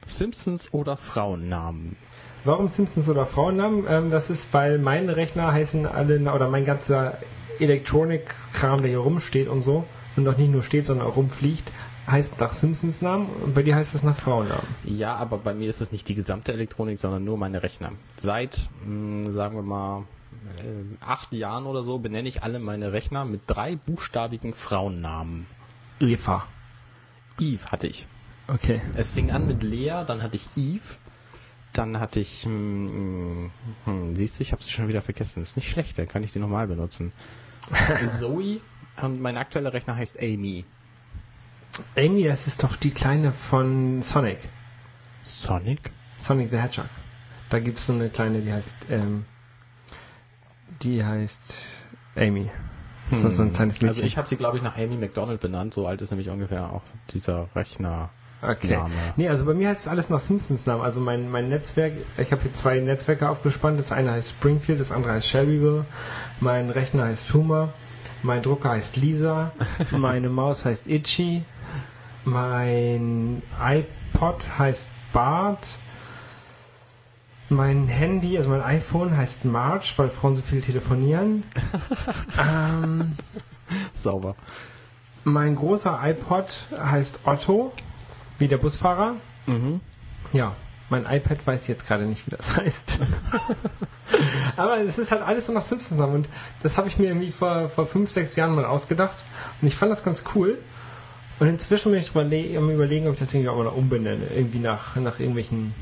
[0.06, 1.96] Simpsons oder Frauennamen?
[2.44, 3.84] Warum Simpsons oder Frauennamen?
[3.88, 7.18] Ähm, das ist, weil meine Rechner heißen alle, oder mein ganzer
[7.60, 11.72] Elektronikkram, der hier rumsteht und so, und auch nicht nur steht, sondern auch rumfliegt,
[12.06, 14.66] heißt nach Simpsons Namen und bei dir heißt das nach Frauennamen.
[14.84, 17.92] Ja, aber bei mir ist es nicht die gesamte Elektronik, sondern nur meine Rechner.
[18.16, 20.04] Seit, mh, sagen wir mal,
[20.58, 25.46] äh, acht Jahren oder so benenne ich alle meine Rechner mit drei buchstabigen Frauennamen.
[26.00, 26.46] Eva.
[27.40, 28.06] Eve hatte ich.
[28.48, 28.80] Okay.
[28.94, 30.96] Es fing an mit Lea, dann hatte ich Eve,
[31.74, 33.50] dann hatte ich, hm,
[33.84, 35.42] hm, siehst du, ich habe sie schon wieder vergessen.
[35.42, 37.12] Ist nicht schlecht, dann kann ich sie nochmal benutzen.
[38.08, 38.60] Zoe
[39.02, 40.64] und mein aktueller Rechner heißt Amy.
[41.96, 44.48] Amy, das ist doch die kleine von Sonic.
[45.22, 45.92] Sonic?
[46.18, 46.88] Sonic the Hedgehog.
[47.50, 49.24] Da gibt es so eine kleine, die heißt, ähm,
[50.82, 51.62] die heißt
[52.16, 52.50] Amy.
[53.10, 53.88] Das ist so ein kleines Mädchen.
[53.88, 55.72] Also ich habe sie, glaube ich, nach Amy McDonald benannt.
[55.72, 58.10] So alt ist nämlich ungefähr auch dieser Rechner.
[58.40, 58.76] Okay.
[58.76, 58.94] Name.
[59.16, 60.82] Nee, also bei mir heißt es alles nach Simpsons Namen.
[60.82, 63.78] Also mein, mein Netzwerk, ich habe hier zwei Netzwerke aufgespannt.
[63.78, 65.84] Das eine heißt Springfield, das andere heißt Shelbyville.
[66.40, 67.72] Mein Rechner heißt Tumor.
[68.22, 69.52] Mein Drucker heißt Lisa.
[69.90, 71.42] meine Maus heißt Itchy.
[72.24, 75.66] Mein iPod heißt Bart.
[77.48, 81.44] Mein Handy, also mein iPhone heißt March, weil Frauen so viel telefonieren.
[82.38, 83.16] ähm,
[83.94, 84.34] Sauber.
[85.24, 87.72] mein großer iPod heißt Otto,
[88.38, 89.16] wie der Busfahrer.
[89.46, 89.80] Mhm.
[90.32, 90.56] Ja,
[90.90, 92.98] mein iPad weiß jetzt gerade nicht, wie das heißt.
[94.56, 96.28] Aber es ist halt alles so nach Simpsons Namen und
[96.62, 99.16] das habe ich mir irgendwie vor, vor fünf, sechs Jahren mal ausgedacht
[99.60, 100.58] und ich fand das ganz cool.
[101.40, 104.26] Und inzwischen bin ich am überlegen, ob ich das irgendwie auch mal umbenenne.
[104.34, 105.72] Irgendwie nach, nach irgendwelchen,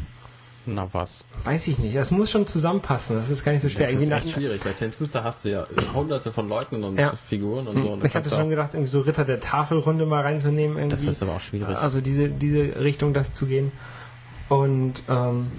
[0.67, 1.25] Na was?
[1.45, 1.97] weiß ich nicht.
[1.97, 3.17] Das muss schon zusammenpassen.
[3.17, 3.83] Das ist gar nicht so schwer.
[3.83, 4.63] Das irgendwie ist echt schwierig.
[4.65, 7.13] Bei Simpsons da hast du ja hunderte von Leuten und Ja.
[7.29, 7.93] Figuren und so.
[7.93, 10.77] Und ich hatte schon gedacht, irgendwie so Ritter der Tafelrunde mal reinzunehmen.
[10.77, 10.97] Irgendwie.
[10.97, 11.77] Das ist aber auch schwierig.
[11.77, 13.71] Also diese, diese Richtung das zu gehen.
[14.49, 15.53] Und ähm,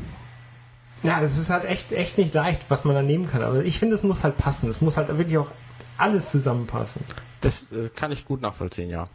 [1.04, 3.42] ja, es ist halt echt, echt nicht leicht, was man da nehmen kann.
[3.42, 4.70] Aber ich finde, es muss halt passen.
[4.70, 5.52] Es muss halt wirklich auch
[5.98, 7.02] alles zusammenpassen.
[7.42, 9.08] Das äh, kann ich gut nachvollziehen, ja.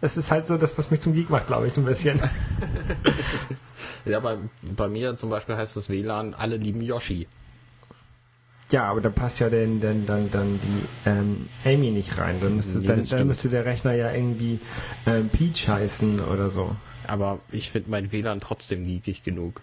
[0.00, 2.20] Das ist halt so das, was mich zum Geek macht, glaube ich, so ein bisschen.
[4.04, 7.26] ja, bei, bei mir zum Beispiel heißt das WLAN, alle lieben Yoshi.
[8.70, 12.40] Ja, aber da passt ja dann, dann, dann, dann die ähm, Amy nicht rein.
[12.40, 14.60] Dann müsste, Nee, dann, dann müsste der Rechner ja irgendwie
[15.06, 16.74] ähm, Peach heißen oder so.
[17.06, 19.60] Aber ich finde mein WLAN trotzdem geekig genug.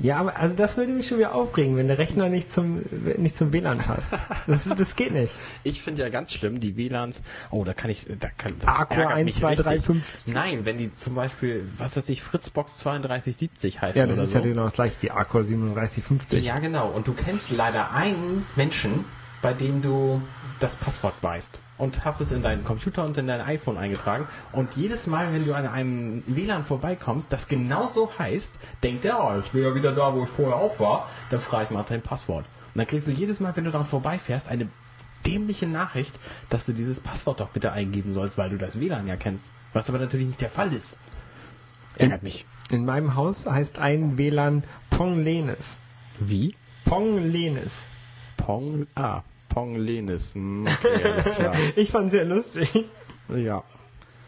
[0.00, 2.82] Ja, aber also das würde mich schon wieder aufregen, wenn der Rechner nicht zum
[3.18, 4.12] nicht zum WLAN passt.
[4.46, 5.36] Das, das geht nicht.
[5.64, 8.94] Ich finde ja ganz schlimm, die WLANs, oh, da kann ich, da kann, das Aqua
[8.94, 9.86] ärgert 1, mich 2, 3, richtig.
[9.86, 10.04] 5.
[10.34, 14.32] Nein, wenn die zum Beispiel, was weiß ich, Fritzbox 3270 heißen Ja, das oder ist
[14.32, 14.38] so.
[14.38, 16.44] ja genau das gleiche wie Aqua 3750.
[16.44, 16.88] Ja, genau.
[16.88, 19.04] Und du kennst leider einen Menschen,
[19.42, 20.22] bei dem du
[20.60, 21.58] das Passwort weißt.
[21.76, 24.28] Und hast es in deinen Computer und in dein iPhone eingetragen.
[24.52, 29.40] Und jedes Mal, wenn du an einem WLAN vorbeikommst, das genauso heißt, denkt er, oh,
[29.40, 32.02] ich bin ja wieder da, wo ich vorher auch war, dann frage ich mal dein
[32.02, 32.46] Passwort.
[32.72, 34.68] Und dann kriegst du jedes Mal, wenn du daran vorbeifährst, eine
[35.26, 36.14] dämliche Nachricht,
[36.48, 39.44] dass du dieses Passwort doch bitte eingeben sollst, weil du das WLAN ja kennst.
[39.72, 40.98] Was aber natürlich nicht der Fall ist.
[41.96, 42.46] Ärgert mich.
[42.70, 45.80] In meinem Haus heißt ein WLAN Ponglenes.
[46.18, 46.54] Wie?
[46.84, 47.86] Ponglenes.
[48.36, 50.34] Pong, ah, Pong Lenis.
[50.34, 51.54] Hm, Okay, alles klar.
[51.76, 52.70] Ich fand sehr lustig.
[53.34, 53.62] Ja.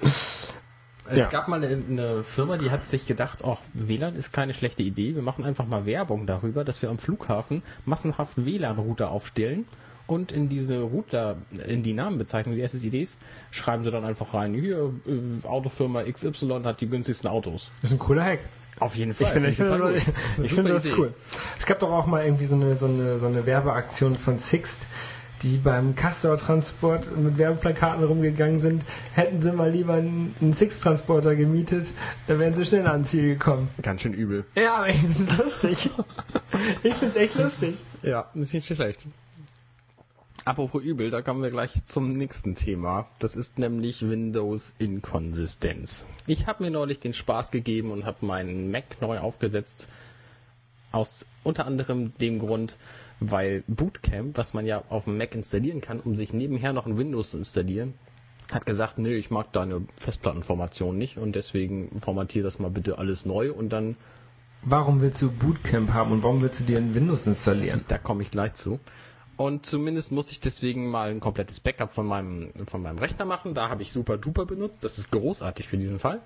[0.03, 1.27] Es Ja.
[1.29, 5.15] gab mal eine, eine Firma, die hat sich gedacht, ach, WLAN ist keine schlechte Idee.
[5.15, 9.67] Wir machen einfach mal Werbung darüber, dass wir am Flughafen massenhaft WLAN-Router aufstellen
[10.07, 13.17] und in diese Router, in die Namenbezeichnung, die SSIDs,
[13.51, 17.71] schreiben sie dann einfach rein, hier, äh, Autofirma XY hat die günstigsten Autos.
[17.83, 18.41] Das ist ein cooler Hack.
[18.81, 19.29] Auf jeden Ich Fall.
[19.29, 20.03] finde, ich finde, total das,
[20.45, 21.15] ich finde das cool.
[21.59, 24.89] Es gab doch auch mal irgendwie so eine, so eine, so eine Werbeaktion von Sixt,
[25.45, 28.85] die beim Castor-Transport mit Werbeplakaten rumgegangen sind.
[29.13, 31.89] Hätten sie mal lieber einen, Sixt-Transporter gemietet,
[32.27, 33.69] dann wären sie schneller ans Ziel gekommen.
[33.83, 34.45] Ganz schön übel.
[34.57, 35.91] Ja, aber ich finde es lustig.
[36.85, 37.75] Ich finde es echt lustig.
[38.03, 39.05] Ja, das ist nicht schlecht.
[40.45, 43.09] Apropos übel, da kommen wir gleich zum nächsten Thema.
[43.19, 46.05] Das ist nämlich Windows Inkonsistenz.
[46.27, 49.89] Ich habe mir neulich den Spaß gegeben und habe meinen Mac neu aufgesetzt.
[50.93, 52.77] Aus unter anderem dem Grund,
[53.21, 56.99] weil Bootcamp, was man ja auf dem Mac installieren kann, um sich nebenher noch ein
[56.99, 57.95] Windows zu installieren,
[58.53, 63.25] hat gesagt, nee, ich mag deine Festplattenformation nicht und deswegen formatier das mal bitte alles
[63.25, 63.97] neu und dann
[64.67, 67.85] Warum willst du Bootcamp haben und warum willst du dir ein Windows installieren?
[67.89, 68.81] Da komme ich gleich zu.
[69.37, 73.53] Und zumindest muss ich deswegen mal ein komplettes Backup von meinem, von meinem Rechner machen.
[73.53, 74.83] Da habe ich Super Duper benutzt.
[74.83, 76.23] Das ist großartig für diesen Fall.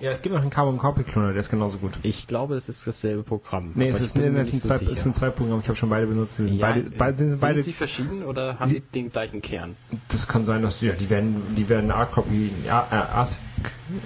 [0.00, 1.98] Ja, es gibt noch einen Carbon Copy Cloner, der ist genauso gut.
[2.04, 3.72] Ich glaube, es ist dasselbe Programm.
[3.74, 5.74] Nee, aber es, ist, nee, es, sind so zwei, es sind zwei Programme, ich habe
[5.76, 6.36] schon beide benutzt.
[6.36, 9.76] Sind ja, beide, beide, sind, sind beide sie verschieden oder haben Sie- den gleichen Kern?
[10.08, 13.38] Das kann sein, dass ja, die werden, die werden A-Copy, ja, äh, ASIC,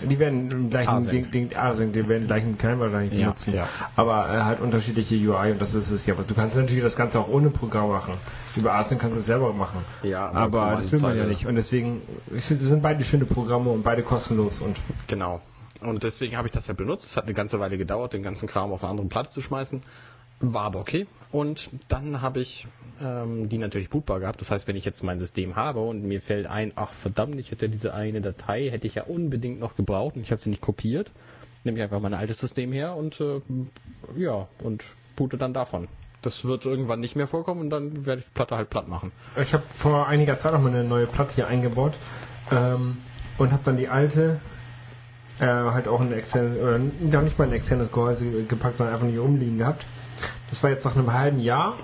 [0.08, 1.04] die werden im gleichen.
[1.10, 3.52] Ding, Ding, ASIC, die werden den gleichen Kern wahrscheinlich Ja, benutzen.
[3.54, 3.68] ja.
[3.94, 6.14] Aber äh, halt unterschiedliche UI und das ist es ja.
[6.14, 8.14] Du kannst natürlich das Ganze auch ohne Programm machen.
[8.56, 9.84] Über ASIC kannst du es selber machen.
[10.04, 11.44] Ja, aber aber das will man ja nicht.
[11.46, 12.00] Und deswegen,
[12.34, 15.42] ich finde, sind beide schöne Programme und beide kostenlos und Genau.
[15.88, 17.06] Und deswegen habe ich das ja benutzt.
[17.06, 19.82] Es hat eine ganze Weile gedauert, den ganzen Kram auf eine andere Platte zu schmeißen.
[20.40, 21.06] War aber okay.
[21.30, 22.66] Und dann habe ich
[23.00, 24.40] ähm, die natürlich bootbar gehabt.
[24.40, 27.50] Das heißt, wenn ich jetzt mein System habe und mir fällt ein, ach verdammt, ich
[27.50, 30.62] hätte diese eine Datei, hätte ich ja unbedingt noch gebraucht und ich habe sie nicht
[30.62, 31.10] kopiert,
[31.64, 33.40] nehme ich einfach mein altes System her und äh,
[34.16, 34.84] ja, und
[35.16, 35.88] boote dann davon.
[36.22, 39.10] Das wird irgendwann nicht mehr vorkommen und dann werde ich die Platte halt platt machen.
[39.40, 41.94] Ich habe vor einiger Zeit auch mal eine neue Platte hier eingebaut
[42.50, 42.98] ähm,
[43.38, 44.40] und habe dann die alte
[45.38, 49.06] äh, halt auch in externe, oder noch nicht mal ein externes Gehäuse gepackt, sondern einfach
[49.06, 49.86] nur hier rumliegen gehabt.
[50.50, 51.76] Das war jetzt nach einem halben Jahr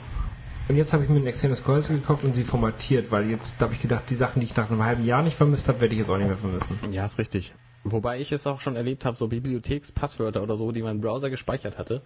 [0.68, 3.72] und jetzt habe ich mir ein externes Gehäuse gekauft und sie formatiert, weil jetzt habe
[3.72, 6.00] ich gedacht, die Sachen, die ich nach einem halben Jahr nicht vermisst habe, werde ich
[6.00, 6.78] jetzt auch nicht mehr vermissen.
[6.90, 7.54] Ja, ist richtig.
[7.84, 11.78] Wobei ich es auch schon erlebt habe, so Bibliothekspasswörter oder so, die mein Browser gespeichert
[11.78, 12.02] hatte,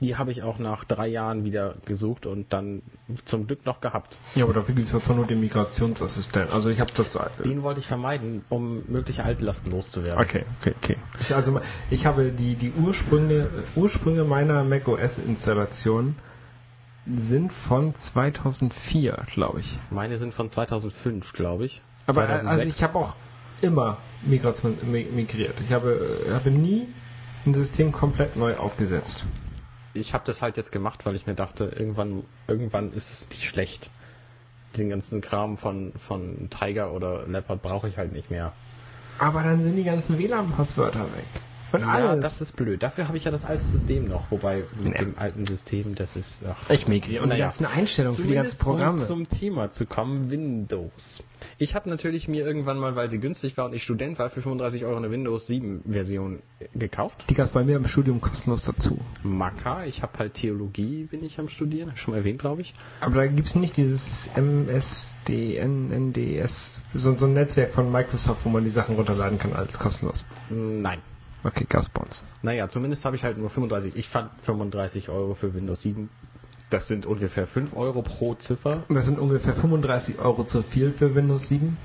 [0.00, 2.82] die habe ich auch nach drei Jahren wieder gesucht und dann
[3.24, 4.18] zum Glück noch gehabt.
[4.34, 6.52] Ja, aber dafür gibt es ja Not den Migrationsassistenten.
[6.54, 7.18] Also ich habe das...
[7.44, 10.20] Den wollte ich vermeiden, um mögliche Altlasten loszuwerden.
[10.20, 10.96] Okay, okay, okay.
[11.20, 11.60] Ich, also
[11.90, 16.16] ich habe die, die Ursprünge, Ursprünge meiner macOS-Installation
[17.06, 19.78] sind von 2004, glaube ich.
[19.90, 21.82] Meine sind von 2005, glaube ich.
[22.06, 22.52] Aber äh, 2006.
[22.56, 23.16] also ich habe auch
[23.60, 25.54] immer Migration mi- migriert.
[25.66, 26.86] Ich habe, äh, habe nie
[27.46, 29.24] ein System komplett neu aufgesetzt.
[29.94, 33.44] Ich habe das halt jetzt gemacht, weil ich mir dachte, irgendwann, irgendwann ist es nicht
[33.44, 33.90] schlecht.
[34.76, 38.52] Den ganzen Kram von, von Tiger oder Leopard brauche ich halt nicht mehr.
[39.18, 41.26] Aber dann sind die ganzen WLAN-Passwörter weg.
[41.72, 42.22] Und ja, alles.
[42.22, 42.82] das ist blöd.
[42.82, 44.30] Dafür habe ich ja das alte System noch.
[44.30, 44.98] Wobei mit Nee.
[44.98, 46.40] dem alten System, das ist.
[46.48, 47.22] Ach, Echt mega.
[47.22, 48.92] Und die ganzen Einstellungen für die ganzen Programme.
[48.92, 51.22] Um zum Thema zu kommen, Windows.
[51.58, 54.42] Ich habe natürlich mir irgendwann mal, weil sie günstig war und ich Student war, für
[54.42, 56.40] 35 Euro eine Windows 7 Version
[56.74, 57.24] gekauft.
[57.30, 58.98] Die gab es bei mir im Studium kostenlos dazu.
[59.22, 59.84] Maca.
[59.84, 61.92] Ich habe halt Theologie, bin ich am Studieren.
[61.94, 62.74] Ich Schon mal erwähnt, glaube ich.
[63.00, 68.48] Aber da gibt es nicht dieses MSDN, NDS, so, so ein Netzwerk von Microsoft, wo
[68.50, 70.26] man die Sachen runterladen kann, alles kostenlos.
[70.50, 70.98] Nein.
[71.44, 72.22] Okay, Gasbons.
[72.42, 73.96] Naja, zumindest habe ich halt nur 35.
[73.96, 76.10] Ich fand 35 Euro für Windows 7.
[76.68, 78.84] Das sind ungefähr 5 Euro pro Ziffer.
[78.88, 81.76] Das sind ungefähr 35 Euro zu viel für Windows 7.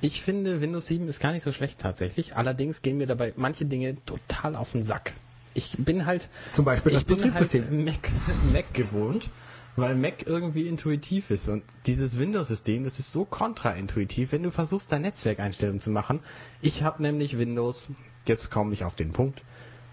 [0.00, 2.36] Ich finde, Windows 7 ist gar nicht so schlecht tatsächlich.
[2.36, 5.12] Allerdings gehen mir dabei manche Dinge total auf den Sack.
[5.54, 7.84] Ich bin halt, Zum Beispiel das ich bin halt Betriebssystem.
[7.84, 8.10] Mac,
[8.52, 9.28] Mac gewohnt,
[9.78, 11.48] weil Mac irgendwie intuitiv ist.
[11.48, 16.20] Und dieses Windows-System, das ist so kontraintuitiv, wenn du versuchst, deine Netzwerkeinstellungen zu machen.
[16.60, 17.90] Ich habe nämlich Windows,
[18.26, 19.44] jetzt komme ich auf den Punkt,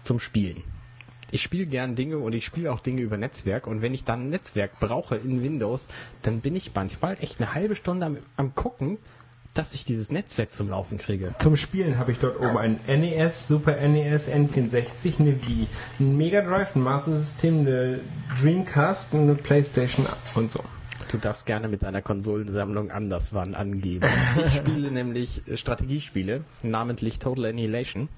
[0.02, 0.64] zum Spielen.
[1.30, 3.68] Ich spiele gern Dinge und ich spiele auch Dinge über Netzwerk.
[3.68, 5.86] Und wenn ich dann ein Netzwerk brauche in Windows,
[6.22, 8.98] dann bin ich manchmal echt eine halbe Stunde am, am gucken,
[9.56, 11.34] dass ich dieses Netzwerk zum Laufen kriege.
[11.38, 15.66] Zum Spielen habe ich dort oben ein NES, Super NES, N64, eine Wii,
[15.98, 18.00] ein Mega Drive, ein Master System, eine
[18.40, 20.62] Dreamcast, eine Playstation und so.
[21.10, 24.06] Du darfst gerne mit deiner Konsolensammlung anders wann angeben.
[24.44, 28.08] Ich spiele nämlich äh, Strategiespiele, namentlich Total Annihilation.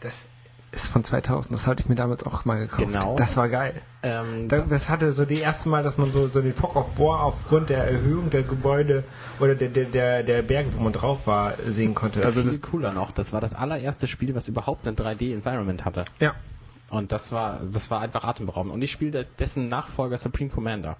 [0.00, 0.28] Das
[0.76, 2.86] ist von 2000, das hatte ich mir damals auch mal gekauft.
[2.86, 3.16] Genau.
[3.16, 3.74] Das war geil.
[4.02, 6.98] Ähm, Das, das hatte so die erste Mal, dass man so, so den Fog of
[6.98, 9.04] War aufgrund der Erhöhung der Gebäude
[9.40, 12.24] oder der, der, der, der Berge, wo man drauf war, sehen konnte.
[12.24, 13.10] also viel das, cooler noch.
[13.10, 16.04] Das war das allererste Spiel, was überhaupt ein 3D-Environment hatte.
[16.20, 16.34] ja.
[16.88, 18.72] Und das war, das war einfach atemberaubend.
[18.72, 20.96] Und ich spiele dessen Nachfolger Supreme Commander.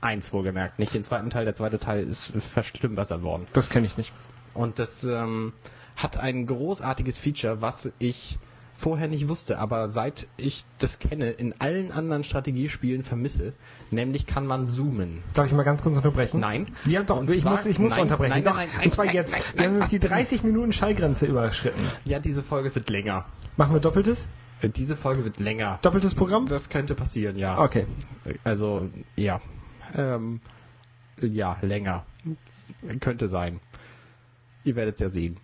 [0.00, 1.44] Eins wohlgemerkt, nicht den zweiten Teil.
[1.44, 3.46] Der zweite Teil ist verschlimmbessert worden.
[3.52, 4.12] Das kenne ich nicht.
[4.52, 5.52] Und das ähm,
[5.96, 8.38] hat ein großartiges Feature, was ich
[8.76, 13.52] vorher nicht wusste, aber seit ich das kenne, in allen anderen Strategiespielen vermisse.
[13.90, 15.22] Nämlich kann man zoomen.
[15.32, 16.40] Darf ich mal ganz kurz unterbrechen?
[16.40, 16.68] Nein.
[16.84, 18.30] Ja, doch, Und ich zwar- muss, ich muss nein, unterbrechen.
[18.34, 18.56] nein, doch.
[18.56, 19.32] nein, nein, und zwar nein, jetzt.
[19.32, 21.80] nein, wir haben jetzt die 30 Minuten Schallgrenze überschritten.
[22.04, 23.26] Ja, diese Folge wird länger.
[23.56, 24.28] Machen wir doppeltes?
[24.60, 25.78] Äh, Diese Folge wird länger.
[25.82, 26.46] Doppeltes Programm?
[26.46, 27.60] Das könnte passieren, ja.
[27.60, 27.86] Okay.
[28.42, 29.40] Also, ja.
[29.96, 30.40] Ähm,
[31.20, 32.04] ja, länger.
[33.00, 33.60] Könnte sein.
[34.64, 35.36] Ihr werdet es ja sehen.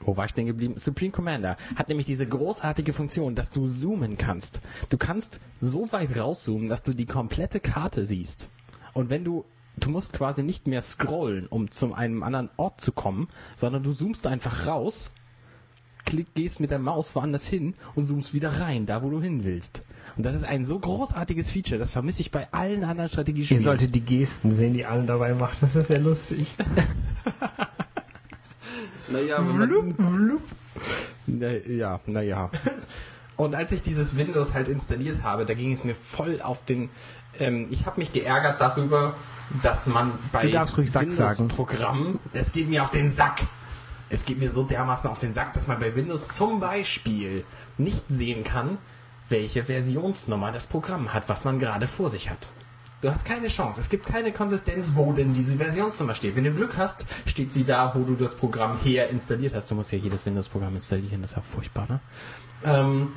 [0.00, 0.74] Wo war ich denn geblieben?
[0.76, 4.60] Supreme Commander hat nämlich diese großartige Funktion, dass du zoomen kannst.
[4.88, 8.48] Du kannst so weit rauszoomen, dass du die komplette Karte siehst.
[8.94, 9.44] Und wenn du,
[9.76, 13.92] du musst quasi nicht mehr scrollen, um zu einem anderen Ort zu kommen, sondern du
[13.92, 15.12] zoomst einfach raus,
[16.06, 19.44] klick, gehst mit der Maus woanders hin und zoomst wieder rein, da wo du hin
[19.44, 19.84] willst.
[20.16, 23.62] Und das ist ein so großartiges Feature, das vermisse ich bei allen anderen Ihr Strategiespielen.
[23.62, 25.62] solltet die Gesten sehen, die Alan dabei macht.
[25.62, 26.56] Das ist sehr lustig.
[29.10, 30.42] Naja, Vlup, vlup.
[31.26, 32.50] Na, ja, naja.
[33.36, 36.90] Und als ich dieses Windows halt installiert habe, da ging es mir voll auf den.
[37.38, 39.14] Ähm, ich habe mich geärgert darüber,
[39.62, 40.44] dass man bei.
[40.44, 43.42] Windows-Programmen, es geht mir auf den Sack.
[44.10, 47.44] Es geht mir so dermaßen auf den Sack, dass man bei Windows zum Beispiel
[47.78, 48.78] nicht sehen kann,
[49.28, 52.48] welche Versionsnummer das Programm hat, was man gerade vor sich hat.
[53.02, 53.80] Du hast keine Chance.
[53.80, 56.36] Es gibt keine Konsistenz, wo denn diese Versionsnummer steht.
[56.36, 59.70] Wenn du Glück hast, steht sie da, wo du das Programm her installiert hast.
[59.70, 62.00] Du musst ja jedes Windows-Programm installieren, das ist ja furchtbar, ne?
[62.64, 63.12] Ähm,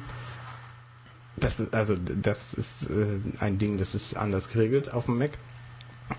[1.36, 5.32] das also, das ist äh, ein Ding, das ist anders geregelt auf dem Mac.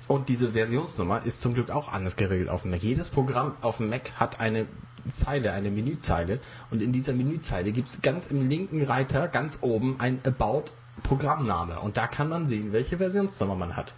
[0.09, 2.83] Und diese Versionsnummer ist zum Glück auch anders geregelt auf dem Mac.
[2.83, 4.67] Jedes Programm auf dem Mac hat eine
[5.09, 6.41] Zeile, eine Menüzeile.
[6.71, 10.65] Und in dieser Menüzeile gibt es ganz im linken Reiter, ganz oben, ein About
[11.03, 11.81] Programmname.
[11.81, 13.95] Und da kann man sehen, welche Versionsnummer man hat.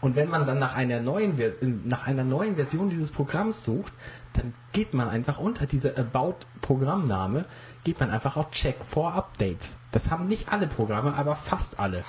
[0.00, 1.36] Und wenn man dann nach einer neuen,
[1.84, 3.92] nach einer neuen Version dieses Programms sucht,
[4.34, 7.46] dann geht man einfach unter dieser About Programmname,
[7.82, 9.76] geht man einfach auf Check for Updates.
[9.90, 12.04] Das haben nicht alle Programme, aber fast alle.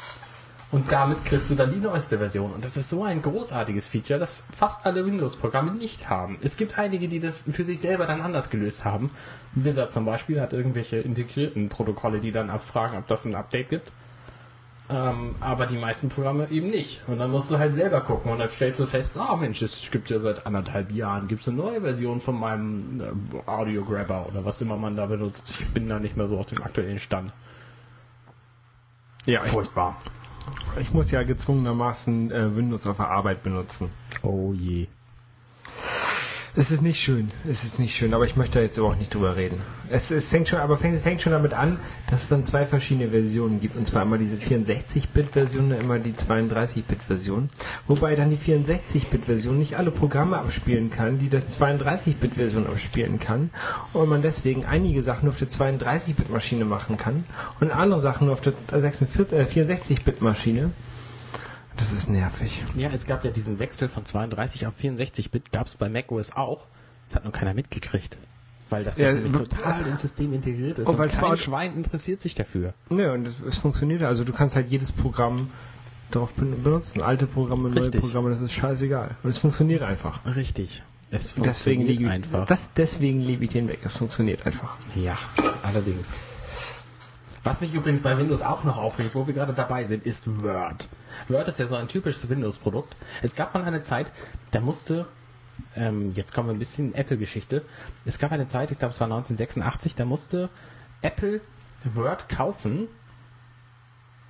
[0.72, 2.52] Und damit kriegst du dann die neueste Version.
[2.52, 6.38] Und das ist so ein großartiges Feature, das fast alle Windows-Programme nicht haben.
[6.42, 9.10] Es gibt einige, die das für sich selber dann anders gelöst haben.
[9.56, 13.92] Blizzard zum Beispiel hat irgendwelche integrierten Protokolle, die dann abfragen, ob das ein Update gibt.
[14.92, 17.02] Ähm, aber die meisten Programme eben nicht.
[17.08, 19.92] Und dann musst du halt selber gucken und dann stellst du fest, ah Mensch, es
[19.92, 24.46] gibt ja seit anderthalb Jahren gibt's eine neue Version von meinem äh, Audio Grabber oder
[24.46, 25.54] was immer man da benutzt.
[25.60, 27.32] Ich bin da nicht mehr so auf dem aktuellen Stand.
[29.26, 29.98] Ja, ich, Furchtbar.
[30.80, 33.92] ich muss ja gezwungenermaßen äh, Windows auf der Arbeit benutzen.
[34.24, 34.88] Oh je.
[36.56, 39.14] Es ist nicht schön, es ist nicht schön, aber ich möchte jetzt aber auch nicht
[39.14, 39.62] drüber reden.
[39.88, 41.80] Es, es fängt schon, aber fängt, fängt schon damit an,
[42.10, 46.14] dass es dann zwei verschiedene Versionen gibt, und zwar immer diese 64-Bit-Version und immer die
[46.14, 47.52] 32-Bit-Version.
[47.88, 53.52] Wobei dann die 64-Bit-Version nicht alle Programme abspielen kann, die der 32-Bit-Version abspielen kann,
[53.94, 57.26] und man deswegen einige Sachen auf der 32-Bit-Maschine machen kann
[57.60, 60.72] und andere Sachen nur auf der 64-Bit-Maschine.
[61.80, 62.64] Das ist nervig.
[62.76, 66.66] Ja, es gab ja diesen Wechsel von 32 auf 64-Bit, gab es bei macOS auch.
[67.08, 68.18] Das hat nur keiner mitgekriegt.
[68.70, 70.88] Weil das Ja, nämlich total ins System integriert ist.
[70.88, 72.74] Oh, und weil kein Schwein interessiert sich dafür.
[72.90, 74.04] Nö, und es, es funktioniert.
[74.04, 75.50] Also du kannst halt jedes Programm
[76.12, 77.02] darauf ben- benutzen.
[77.02, 78.02] Alte Programme, neue Richtig.
[78.02, 79.16] Programme, das ist scheißegal.
[79.24, 80.20] Und es funktioniert einfach.
[80.36, 80.84] Richtig.
[81.12, 82.46] Es Deswegen funktioniert liebe ich, einfach.
[82.46, 83.80] das, deswegen liebe ich den weg.
[83.84, 84.78] Es funktioniert einfach.
[84.94, 85.18] Ja,
[85.64, 86.16] allerdings.
[87.44, 90.88] Was mich übrigens bei Windows auch noch aufregt, wo wir gerade dabei sind, ist Word.
[91.28, 92.96] Word ist ja so ein typisches Windows-Produkt.
[93.22, 94.12] Es gab mal eine Zeit,
[94.52, 95.08] da musste,
[95.76, 97.66] ähm, jetzt kommen wir ein bisschen Apple-Geschichte.
[98.06, 100.50] Es gab eine Zeit, ich glaube es war 1986, da musste
[101.02, 101.42] Apple
[101.84, 102.88] Word kaufen.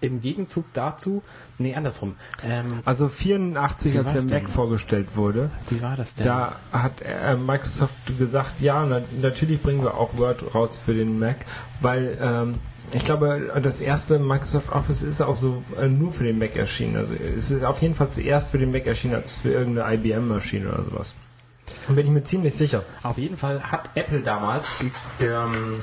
[0.02, 1.24] Im Gegenzug dazu,
[1.58, 2.16] nee, andersrum.
[2.48, 4.48] Ähm, Also 84, Wie als der Mac denn?
[4.48, 6.26] vorgestellt wurde, wie war das denn?
[6.26, 11.20] da hat äh, Microsoft gesagt, ja, na, natürlich bringen wir auch Word raus für den
[11.20, 11.46] Mac,
[11.82, 12.54] weil ähm,
[12.92, 16.96] ich glaube, das erste Microsoft Office ist auch so äh, nur für den Mac erschienen.
[16.96, 20.70] Also es ist auf jeden Fall zuerst für den Mac erschienen als für irgendeine IBM-Maschine
[20.70, 21.14] oder sowas.
[21.88, 22.84] Da bin ich mir ziemlich sicher.
[23.04, 24.82] Auf jeden Fall hat Apple damals
[25.22, 25.82] ähm,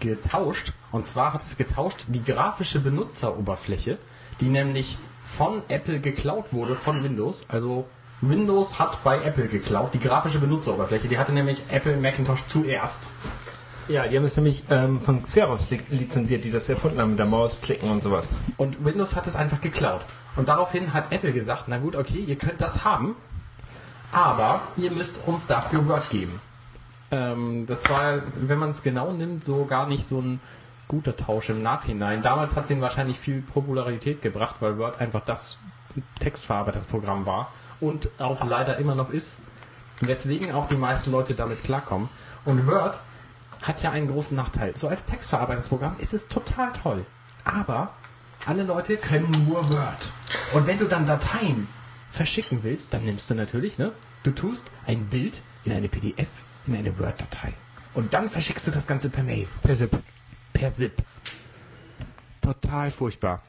[0.00, 0.72] getauscht.
[0.92, 3.98] Und zwar hat es getauscht die grafische Benutzeroberfläche,
[4.40, 7.42] die nämlich von Apple geklaut wurde, von Windows.
[7.48, 7.86] Also
[8.20, 11.08] Windows hat bei Apple geklaut, die grafische Benutzeroberfläche.
[11.08, 13.08] Die hatte nämlich Apple Macintosh zuerst.
[13.86, 17.18] Ja, die haben es nämlich ähm, von Xerox li lizenziert, die das erfunden haben mit
[17.18, 18.30] der Maus, Klicken und sowas.
[18.56, 20.06] Und Windows hat es einfach geklaut.
[20.36, 23.14] Und daraufhin hat Apple gesagt, na gut, okay, ihr könnt das haben,
[24.10, 26.40] aber ihr müsst uns dafür Word geben.
[27.14, 30.40] Ähm, das war, wenn man es genau nimmt, so gar nicht so ein
[30.88, 32.22] guter Tausch im Nachhinein.
[32.22, 35.58] Damals hat es ihnen wahrscheinlich viel Popularität gebracht, weil Word einfach das
[36.18, 39.38] Textverarbeitungsprogramm war und auch leider immer noch ist.
[40.00, 42.08] Weswegen auch die meisten Leute damit klarkommen.
[42.44, 42.98] Und Word
[43.62, 44.76] hat ja einen großen Nachteil.
[44.76, 47.06] So als Textverarbeitungsprogramm ist es total toll.
[47.44, 47.90] Aber
[48.44, 50.10] alle Leute können nur Word.
[50.52, 51.68] Und wenn du dann Dateien
[52.10, 53.92] verschicken willst, dann nimmst du natürlich, ne?
[54.24, 56.28] Du tust ein Bild in eine PDF,
[56.66, 57.52] in eine Word-Datei.
[57.94, 59.46] Und dann verschickst du das Ganze per Mail.
[59.62, 59.90] Per Zip.
[60.52, 61.02] Per Zip.
[62.40, 63.42] Total furchtbar.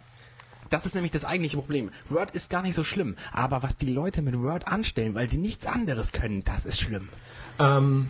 [0.70, 1.91] Das ist nämlich das eigentliche Problem.
[2.09, 3.16] Word ist gar nicht so schlimm.
[3.32, 7.09] Aber was die Leute mit Word anstellen, weil sie nichts anderes können, das ist schlimm.
[7.59, 8.09] Ähm,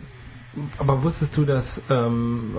[0.78, 2.56] aber wusstest du, dass ähm,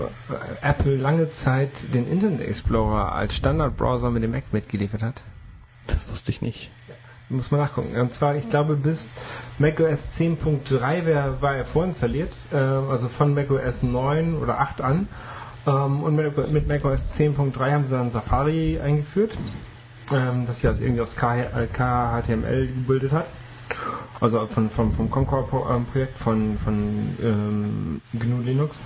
[0.62, 5.22] Apple lange Zeit den Internet Explorer als Standardbrowser mit dem Mac mitgeliefert hat?
[5.86, 6.70] Das wusste ich nicht.
[7.30, 7.94] Muss man nachgucken.
[8.00, 9.10] Und zwar, ich glaube, bis
[9.58, 15.08] macOS 10.3 wär- war er vorinstalliert, äh, also von macOS 9 oder 8 an.
[15.66, 19.36] Ähm, und mit, mit macOS 10.3 haben sie dann Safari eingeführt,
[20.10, 23.26] ähm, das sich also irgendwie aus K- äh, KHTML gebildet hat.
[24.20, 28.80] Also von, vom, vom Concord-Projekt von, von ähm, GNU Linux.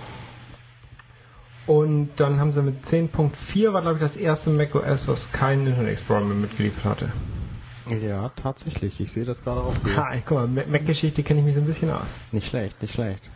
[1.69, 5.93] Und dann haben sie mit 10.4 war, glaube ich, das erste macOS, was keinen Internet
[5.93, 7.13] Explorer mehr mitgeliefert hatte.
[7.91, 9.01] Ja, tatsächlich.
[9.01, 9.75] Ich sehe das gerade auch.
[9.97, 12.21] Ha, guck mal, Mac- Mac-Geschichte kenne ich mich so ein bisschen aus.
[12.31, 13.29] Nicht schlecht, nicht schlecht.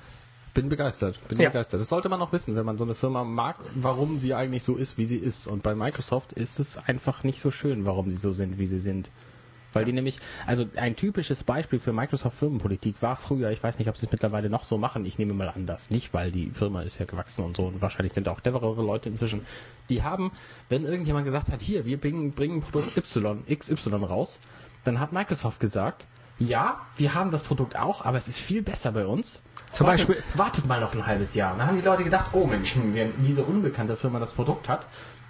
[0.55, 1.51] Bin begeistert, bin Ja.
[1.51, 1.81] begeistert.
[1.81, 4.77] Das sollte man noch wissen, wenn man so eine Firma mag, warum sie eigentlich so
[4.77, 5.47] ist, wie sie ist.
[5.47, 8.81] Und bei Microsoft ist es einfach nicht so schön, warum sie so sind, wie sie
[8.81, 9.11] sind.
[9.77, 13.89] Weil die nämlich, also ein typisches Beispiel für Microsoft Firmenpolitik war früher, ich weiß nicht,
[13.89, 16.51] ob sie es mittlerweile noch so machen, ich nehme mal an, das nicht, weil die
[16.51, 19.47] Firma ist ja gewachsen und so und wahrscheinlich sind auch cleverere Leute inzwischen.
[19.89, 20.33] Die haben,
[20.69, 24.41] wenn irgendjemand gesagt hat, hier, wir bringen, bringen Produkt Y, XY raus,
[24.85, 26.07] dann hat Microsoft gesagt,
[26.39, 29.43] ja, wir haben das Produkt auch, aber es ist viel besser bei uns.
[29.73, 31.57] Zum wartet, Beispiel- wartet mal noch ein halbes Jahr.
[31.57, 34.87] Dann haben die Leute gedacht, oh Mensch, hm, wenn diese unbekannte Firma das Produkt hat,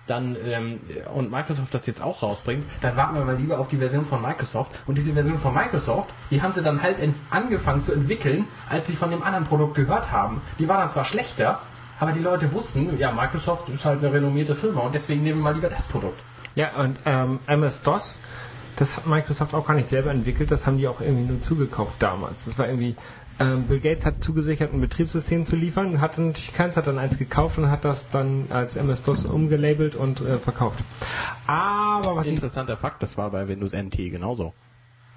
[0.06, 0.80] dann ähm,
[1.14, 4.22] und Microsoft das jetzt auch rausbringt, dann warten wir mal lieber auf die Version von
[4.22, 4.72] Microsoft.
[4.86, 6.96] Und diese Version von Microsoft, die haben sie dann halt
[7.30, 10.42] angefangen zu entwickeln, als sie von dem anderen Produkt gehört haben.
[10.58, 11.60] Die war dann zwar schlechter,
[11.98, 15.44] aber die Leute wussten, ja, Microsoft ist halt eine renommierte Firma und deswegen nehmen wir
[15.44, 16.20] mal lieber das Produkt.
[16.54, 18.20] Ja, und ähm, MS-DOS,
[18.76, 22.02] das hat Microsoft auch gar nicht selber entwickelt, das haben die auch irgendwie nur zugekauft
[22.02, 22.44] damals.
[22.44, 22.96] Das war irgendwie,
[23.38, 27.58] Bill Gates hat zugesichert, ein Betriebssystem zu liefern, hatte natürlich keins, hat dann eins gekauft
[27.58, 30.82] und hat das dann als MS-DOS umgelabelt und äh, verkauft.
[31.46, 34.54] Aber was ich Interessanter Fakt, das war bei Windows NT genauso.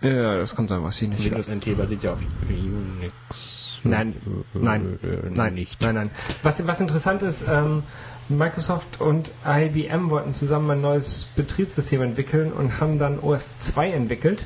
[0.02, 1.24] Ja, das kann sein, was ich nicht.
[1.24, 3.69] Windows NT basiert ja auf Unix.
[3.84, 4.16] Nein,
[4.54, 5.82] nein, Äh, nein, nicht.
[5.82, 6.12] Nein, nein.
[6.44, 7.84] Was, was interessant ist, ähm,
[8.30, 14.46] Microsoft und IBM wollten zusammen ein neues Betriebssystem entwickeln und haben dann OS 2 entwickelt.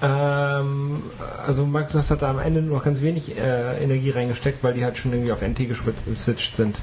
[0.00, 1.02] Ähm,
[1.44, 4.84] also Microsoft hat da am Ende nur noch ganz wenig äh, Energie reingesteckt, weil die
[4.84, 6.78] halt schon irgendwie auf NT geswitcht geswitcht sind.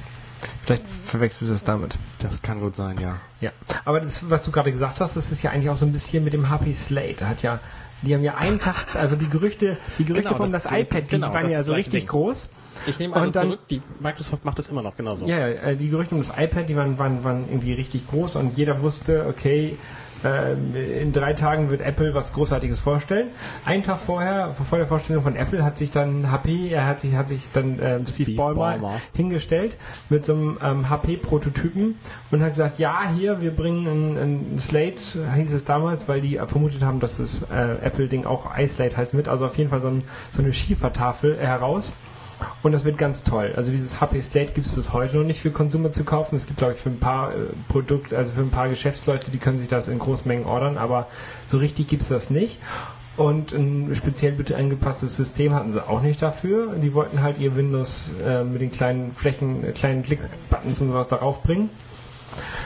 [0.66, 1.98] Vielleicht verwechselst du das damit.
[2.20, 3.18] Das kann gut sein, ja.
[3.40, 3.52] Ja,
[3.86, 6.24] aber das, was du gerade gesagt hast, das ist ja eigentlich auch so ein bisschen
[6.24, 7.16] mit dem Happy Slate.
[7.20, 7.60] Da Hat ja,
[8.06, 11.04] die haben ja einen Tag, also die Gerüchte, die Gerüchte Genau, um das, das- iPad,
[11.12, 12.50] die genau, waren ja so richtig groß.
[12.88, 15.28] Ich nehme also dann- zurück, die Microsoft macht es immer noch genauso.
[15.28, 18.58] Ja, äh, die Gerüchte um das iPad, die waren, waren, waren irgendwie richtig groß und
[18.58, 19.78] jeder wusste, okay,
[20.24, 23.28] ähm, in drei Tagen wird Apple was Großartiges vorstellen.
[23.66, 27.16] Einen Tag vorher, vor der Vorstellung von Apple, hat sich dann HP, er hat sich,
[27.16, 29.02] hat sich dann ähm, Steve, Steve Ballmer, Ballmer.
[29.14, 29.78] hingestellt
[30.10, 32.00] mit so einem ähm, HP-Prototypen
[32.32, 34.18] und hat gesagt, ja, hier, wir bringen ein,
[34.56, 35.02] ein Slate,
[35.36, 39.14] hieß es damals, weil die äh, vermutet haben, dass das äh, Apple-Ding auch iSlate heißt
[39.14, 41.94] mit, also auf jeden Fall so, ein, so eine Schiefertafel heraus.
[42.64, 43.54] Und das wird ganz toll.
[43.56, 46.36] Also dieses HP Slate gibt es bis heute noch nicht für Konsumer zu kaufen.
[46.36, 47.38] Es gibt, glaube ich, für ein paar äh,
[47.70, 51.08] Produkte, also für ein paar Geschäftsleute, die können sich das in Großmengen ordern, aber
[51.46, 52.60] so richtig gibt es das nicht.
[53.18, 56.76] Und ein speziell bitte angepasstes System hatten sie auch nicht dafür.
[56.76, 61.08] Die wollten halt ihr Windows äh, mit den kleinen Flächen, äh, kleinen Klickbuttons und sowas
[61.08, 61.70] darauf bringen.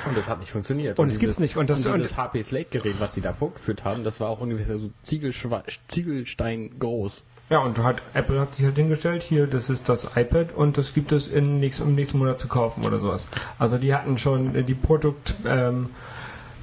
[0.07, 0.97] Und das hat nicht funktioniert.
[0.97, 1.55] Und es gibt's nicht.
[1.57, 4.80] Und das- und dieses HP Slate-Gerät, was sie da vorgeführt haben, das war auch ungefähr
[4.80, 7.24] so Ziegelstein groß.
[7.49, 10.93] Ja, und hat, Apple hat sich halt hingestellt, hier, das ist das iPad und das
[10.93, 13.27] gibt es in nächst, im nächsten Monat zu kaufen oder sowas.
[13.57, 15.89] Also die hatten schon äh, die Produkt, ähm,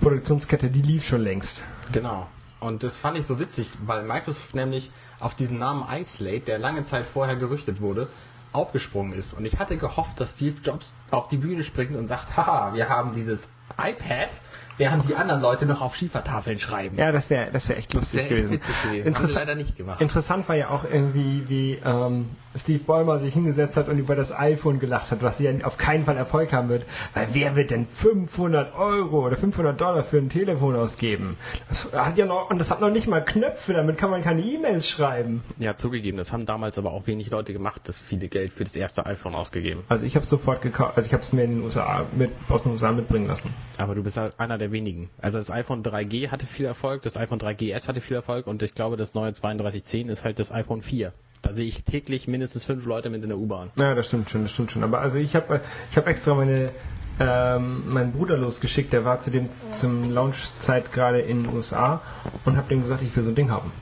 [0.00, 1.62] Produktionskette, die lief schon längst.
[1.90, 2.28] Genau.
[2.60, 6.84] Und das fand ich so witzig, weil Microsoft nämlich auf diesen Namen iSlate, der lange
[6.84, 8.08] Zeit vorher gerüchtet wurde,
[8.52, 9.34] aufgesprungen ist.
[9.34, 12.88] Und ich hatte gehofft, dass Steve Jobs auf die Bühne springt und sagt, haha, wir
[12.88, 14.30] haben dieses iPad,
[14.78, 16.96] während die anderen Leute noch auf Schiefertafeln schreiben.
[16.98, 18.60] Ja, das wäre das wär echt lustig Sehr gewesen.
[18.84, 19.06] gewesen.
[19.06, 20.00] Interessant, leider nicht gemacht.
[20.00, 24.36] interessant war ja auch irgendwie, wie ähm, Steve Ballmer sich hingesetzt hat und über das
[24.36, 26.84] iPhone gelacht hat, was ja auf keinen Fall Erfolg haben wird.
[27.14, 31.36] Weil wer wird denn 500 Euro oder 500 Dollar für ein Telefon ausgeben?
[31.68, 34.42] Das hat ja noch, und das hat noch nicht mal Knöpfe, damit kann man keine
[34.42, 35.42] E-Mails schreiben.
[35.58, 38.76] Ja, zugegeben, das haben damals aber auch wenig Leute gemacht, das viele Geld für das
[38.76, 39.84] erste iPhone ausgegeben.
[39.88, 42.30] Also ich habe es sofort gekauft, also ich habe es mir in den USA mit,
[42.48, 43.52] aus den USA mitbringen lassen.
[43.78, 45.10] Aber du bist halt einer der wenigen.
[45.20, 48.74] Also das iPhone 3G hatte viel Erfolg, das iPhone 3GS hatte viel Erfolg und ich
[48.74, 51.12] glaube, das neue 3210 ist halt das iPhone 4.
[51.42, 53.70] Da sehe ich täglich mindestens fünf Leute mit in der U-Bahn.
[53.76, 54.82] Ja, das stimmt schon, das stimmt schon.
[54.82, 55.60] Aber also ich habe
[55.90, 56.72] ich hab extra meine
[57.18, 62.02] ähm, meinen Bruder losgeschickt, der war zu dem zum Launchzeit gerade in den USA
[62.44, 63.72] und habe dem gesagt, ich will so ein Ding haben.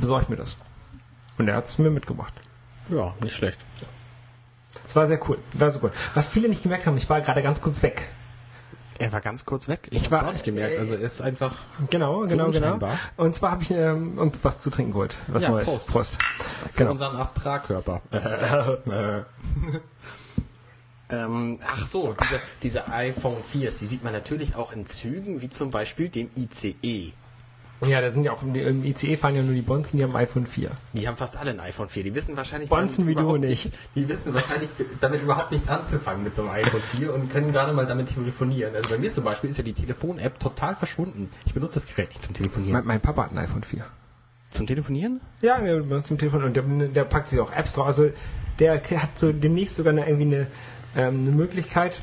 [0.00, 0.56] Besorg mir das.
[1.38, 2.34] Und er hat es mir mitgebracht.
[2.88, 3.58] Ja, nicht schlecht.
[4.86, 5.92] Es war sehr cool, war so cool.
[6.14, 8.08] Was viele nicht gemerkt haben, ich war gerade ganz kurz weg.
[8.98, 9.88] Er war ganz kurz weg.
[9.90, 10.78] Ich Ich war- habe auch nicht gemerkt.
[10.78, 11.56] Also er ist einfach.
[11.90, 12.78] Genau, genau, genau.
[13.16, 15.16] Und zwar habe ich ähm, uns was zu trinken geholt.
[15.28, 15.64] Was Ja, Neues.
[15.66, 15.88] Prost.
[15.90, 16.18] Prost.
[16.70, 16.90] Für Genau.
[16.92, 18.00] unseren Astralkörper.
[21.10, 25.50] ähm, ach so, diese, diese iPhone 4s, die sieht man natürlich auch in Zügen, wie
[25.50, 27.12] zum Beispiel dem ICE.
[27.86, 30.46] Ja, da sind ja auch im ICE fahren ja nur die Bonzen, die haben iPhone
[30.46, 30.70] 4.
[30.92, 32.04] Die haben fast alle ein iPhone 4.
[32.04, 33.72] Die wissen wahrscheinlich Bonzen wie du nicht.
[33.94, 34.70] Die wissen wahrscheinlich
[35.00, 38.74] damit überhaupt nichts anzufangen mit so einem iPhone 4 und können gerade mal damit telefonieren.
[38.74, 41.30] Also bei mir zum Beispiel ist ja die Telefon-App total verschwunden.
[41.44, 42.72] Ich benutze das Gerät nicht zum Telefonieren.
[42.72, 43.84] Mein, mein Papa hat ein iPhone 4.
[44.50, 45.20] zum Telefonieren?
[45.40, 47.86] Ja, benutzt zum Telefon und der, der packt sich auch Apps drauf.
[47.86, 48.10] Also
[48.60, 50.46] der hat so demnächst sogar eine, irgendwie eine,
[50.94, 52.00] ähm, eine Möglichkeit.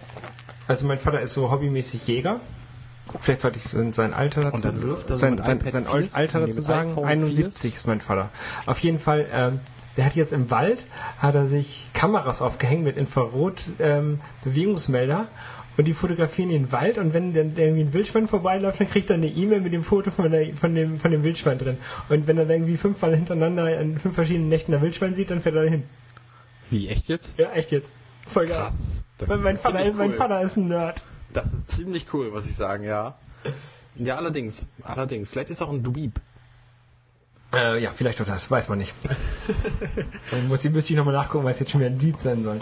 [0.67, 2.41] Also mein Vater ist so hobbymäßig Jäger.
[3.22, 6.91] Vielleicht sollte ich sein Alter dazu sein, sein, sein 4s, Alter dazu sagen.
[6.91, 7.76] iPhone 71 4s.
[7.76, 8.30] ist mein Vater.
[8.66, 9.60] Auf jeden Fall, ähm,
[9.97, 10.86] der hat jetzt im Wald
[11.18, 15.28] hat er sich Kameras aufgehängt mit Infrarot ähm, Bewegungsmelder
[15.78, 19.16] und die fotografieren den Wald und wenn dann irgendwie ein Wildschwein vorbeiläuft, dann kriegt er
[19.16, 21.78] eine E-Mail mit dem Foto von, der, von, dem, von dem Wildschwein drin.
[22.10, 25.41] Und wenn er dann irgendwie fünfmal hintereinander in fünf verschiedenen Nächten ein Wildschwein sieht, dann
[25.41, 25.84] fährt er dahin.
[26.70, 27.39] Wie, echt jetzt?
[27.39, 27.89] Ja, echt jetzt.
[28.28, 28.57] Voll geil.
[28.57, 29.03] Krass.
[29.18, 30.18] Das Weil ist mein, Vater, ziemlich mein cool.
[30.18, 31.03] Vater ist ein Nerd.
[31.34, 33.17] Das ist ziemlich cool, muss ich sagen, ja.
[33.95, 34.65] Ja, allerdings.
[34.84, 35.30] Allerdings.
[35.30, 36.19] Vielleicht ist auch ein Dweeb.
[37.53, 38.93] Äh, ja, vielleicht auch das, weiß man nicht.
[40.32, 42.61] Dann muss, müsste ich nochmal nachgucken, weil es jetzt schon wieder ein Dieb sein soll.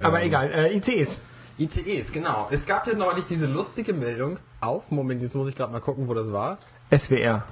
[0.00, 0.26] Aber Ähm.
[0.26, 1.18] egal, äh, ICs.
[1.58, 2.48] ICEs, genau.
[2.50, 6.08] Es gab ja neulich diese lustige Meldung auf, Moment, jetzt muss ich gerade mal gucken,
[6.08, 6.58] wo das war,
[6.94, 7.44] SWR.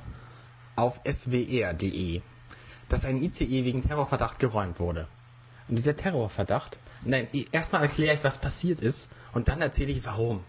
[0.77, 2.21] auf swr.de,
[2.89, 5.07] dass ein ICE wegen Terrorverdacht geräumt wurde.
[5.69, 10.45] Und dieser Terrorverdacht, nein, erstmal erkläre ich, was passiert ist und dann erzähle ich, warum.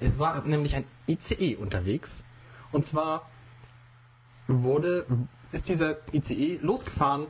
[0.00, 2.24] Es war nämlich ein ICE unterwegs
[2.72, 3.28] und zwar
[4.46, 5.06] wurde,
[5.52, 7.26] ist dieser ICE losgefahren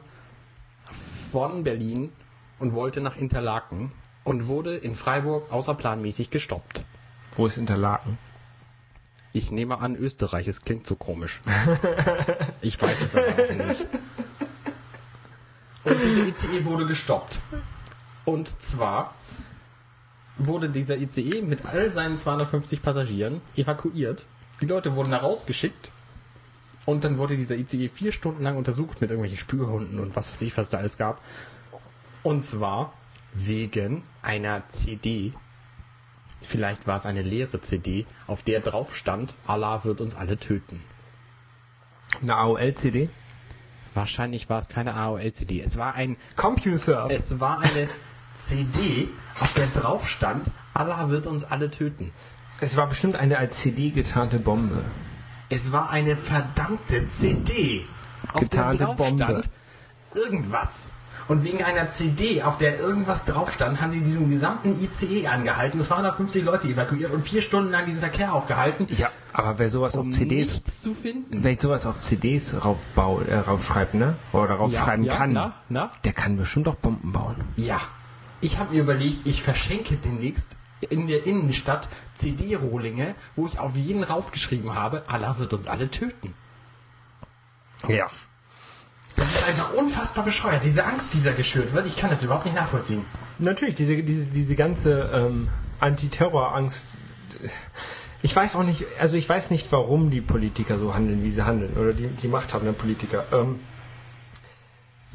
[1.32, 2.12] von Berlin
[2.58, 3.92] und wollte nach Interlaken
[4.24, 6.84] und wurde in Freiburg außerplanmäßig gestoppt.
[7.36, 8.18] Wo ist Interlaken?
[9.32, 11.40] Ich nehme an Österreich, es klingt so komisch.
[12.60, 13.86] ich weiß es aber nicht.
[15.84, 17.40] Und dieser ICE wurde gestoppt.
[18.30, 19.12] Und zwar
[20.38, 24.24] wurde dieser ICE mit all seinen 250 Passagieren evakuiert.
[24.60, 25.90] Die Leute wurden da rausgeschickt.
[26.86, 30.42] Und dann wurde dieser ICE vier Stunden lang untersucht mit irgendwelchen Spürhunden und was weiß
[30.42, 31.20] ich, was da alles gab.
[32.22, 32.92] Und zwar
[33.34, 35.32] wegen einer CD.
[36.40, 40.80] Vielleicht war es eine leere CD, auf der drauf stand, Allah wird uns alle töten.
[42.22, 43.10] Eine AOL-CD?
[43.92, 45.60] Wahrscheinlich war es keine AOL-CD.
[45.60, 47.08] Es war ein Computer.
[47.10, 47.88] Es war eine
[48.46, 49.08] CD,
[49.40, 52.12] auf der drauf stand, Allah wird uns alle töten.
[52.60, 54.82] Es war bestimmt eine als CD getarnte Bombe.
[55.48, 57.84] Es war eine verdammte CD,
[58.32, 59.24] auf Getarnte der drauf Bombe.
[59.24, 59.50] stand
[60.14, 60.90] irgendwas.
[61.28, 65.80] Und wegen einer CD, auf der irgendwas drauf stand, haben die diesen gesamten ICE angehalten.
[65.80, 70.08] 250 Leute evakuiert und vier Stunden lang diesen Verkehr aufgehalten, Ja, aber wer sowas um
[70.08, 71.44] auf CDs, nichts zu finden.
[71.44, 74.16] wer sowas auf CDs raufbaut, äh, raufschreibt, ne?
[74.32, 75.92] Oder raufschreiben ja, kann, Na, na?
[76.04, 77.36] der kann bestimmt auch Bomben bauen.
[77.54, 77.78] Ja.
[78.40, 80.56] Ich habe mir überlegt, ich verschenke demnächst
[80.88, 86.34] in der Innenstadt CD-Rohlinge, wo ich auf jeden raufgeschrieben habe, Allah wird uns alle töten.
[87.86, 88.10] Ja.
[89.16, 90.64] Das ist einfach unfassbar bescheuert.
[90.64, 93.04] Diese Angst, die da geschürt wird, ich kann das überhaupt nicht nachvollziehen.
[93.38, 95.48] Natürlich, diese, diese, diese ganze ähm,
[95.80, 96.86] Antiterrorangst.
[98.22, 101.44] Ich weiß auch nicht, also ich weiß nicht, warum die Politiker so handeln, wie sie
[101.44, 103.24] handeln, oder die, die machthabenden Politiker.
[103.32, 103.60] Ähm,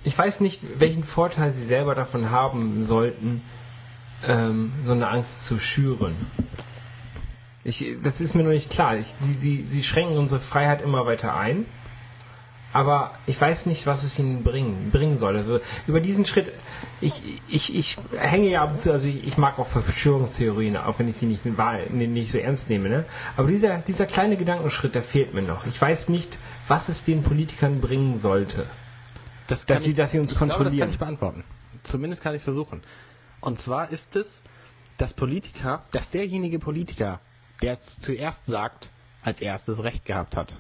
[0.06, 3.42] ich weiß nicht, welchen Vorteil sie selber davon haben sollten,
[4.24, 6.16] ähm, so eine Angst zu schüren.
[7.64, 8.96] Ich, das ist mir noch nicht klar.
[8.98, 11.66] Ich, sie, sie, sie schränken unsere Freiheit immer weiter ein.
[12.72, 15.38] Aber ich weiß nicht, was es ihnen bringen, bringen soll.
[15.38, 16.52] Also über diesen Schritt,
[17.02, 21.00] ich, ich, ich hänge ja ab und zu, also ich, ich mag auch Verschwörungstheorien, auch
[21.00, 22.90] wenn ich sie nicht, nicht so ernst nehme.
[22.90, 23.06] Ne?
[23.38, 25.66] Aber dieser, dieser kleine Gedankenschritt, der fehlt mir noch.
[25.66, 26.38] Ich weiß nicht,
[26.68, 28.68] was es den Politikern bringen sollte.
[29.48, 30.80] Das Dass sie- dass sie uns ich Glaube, das kontrollieren.
[30.88, 31.44] kann ich beantworten.
[31.84, 32.82] Zumindest kann ich es versuchen.
[33.42, 34.42] Und zwar ist es,
[34.98, 37.20] dass Politiker, dass derjenige Politiker,
[37.62, 38.90] der es zuerst sagt,
[39.22, 40.56] als erstes Recht gehabt hat.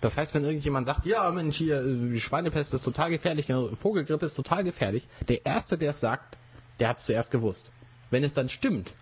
[0.00, 4.26] Das heißt, wenn irgendjemand sagt, ja Mensch, hier, die Schweinepest ist total gefährlich, äh, Vogelgrippe
[4.26, 6.38] ist total gefährlich, der Erste, der es sagt,
[6.80, 7.72] der hat es zuerst gewusst.
[8.10, 8.94] Wenn es dann stimmt,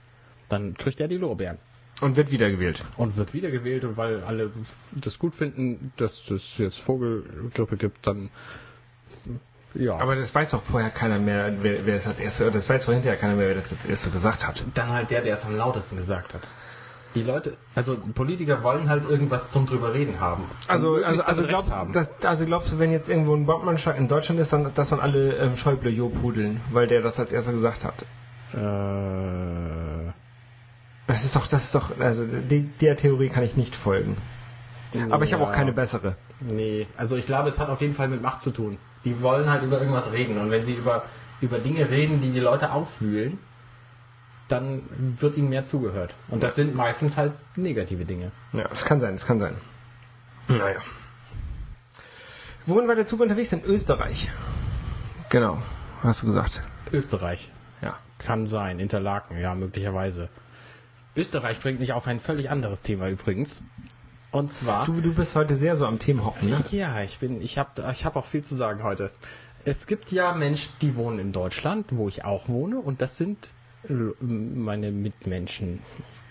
[0.49, 1.59] dann kriegt er die Lorbeeren.
[2.01, 2.85] Und wird wiedergewählt.
[2.97, 4.51] Und wird wiedergewählt und weil alle
[4.93, 8.31] das gut finden, dass es jetzt Vogelgrippe gibt, dann
[9.75, 9.95] ja.
[9.97, 12.93] Aber das weiß doch vorher keiner mehr, wer, wer es als Erste, das weiß doch
[12.93, 14.65] hinterher keiner mehr, wer das als Erste gesagt hat.
[14.75, 16.49] dann halt der, der es am lautesten gesagt hat.
[17.15, 20.45] Die Leute, also Politiker wollen halt irgendwas zum drüber reden haben.
[20.69, 21.93] Also, also, also, haben.
[21.93, 25.01] das, also glaubst du, wenn jetzt irgendwo ein Bombenanschlag in Deutschland ist, dann, dass dann
[25.01, 28.05] alle ähm, Schäuble Jobhudeln, weil der das als erster gesagt hat?
[28.53, 30.13] Äh,
[31.07, 34.19] Das ist doch, das ist doch, also die, der Theorie kann ich nicht folgen.
[35.11, 35.49] Aber ich habe ja.
[35.49, 36.17] auch keine bessere.
[36.41, 38.79] Nee, also ich glaube, es hat auf jeden Fall mit Macht zu tun.
[39.05, 40.39] Die wollen halt über irgendwas reden.
[40.39, 41.05] Und wenn sie über,
[41.41, 43.39] über Dinge reden, die die Leute aufwühlen,
[44.49, 44.83] dann
[45.19, 46.15] wird ihnen mehr zugehört.
[46.29, 48.31] Und das sind meistens halt negative Dinge.
[48.53, 49.57] Ja, es kann sein, es kann sein.
[50.49, 50.81] Naja.
[52.67, 53.53] Wohin war der Zug unterwegs?
[53.53, 54.31] In Österreich.
[55.29, 55.61] Genau,
[56.03, 56.63] hast du gesagt.
[56.93, 57.51] Österreich.
[57.83, 57.99] Ja.
[58.19, 58.79] Kann sein.
[58.79, 60.29] Interlaken, ja, möglicherweise.
[61.17, 63.63] Österreich bringt mich auf ein völlig anderes Thema übrigens.
[64.37, 64.85] Und zwar.
[64.85, 66.63] Du, du bist heute sehr so am Themenhoppen, ne?
[66.71, 69.11] Ja, ich bin, ich habe ich hab auch viel zu sagen heute.
[69.65, 73.49] Es gibt ja Menschen, die wohnen in Deutschland, wo ich auch wohne, und das sind
[73.89, 75.81] äh, meine Mitmenschen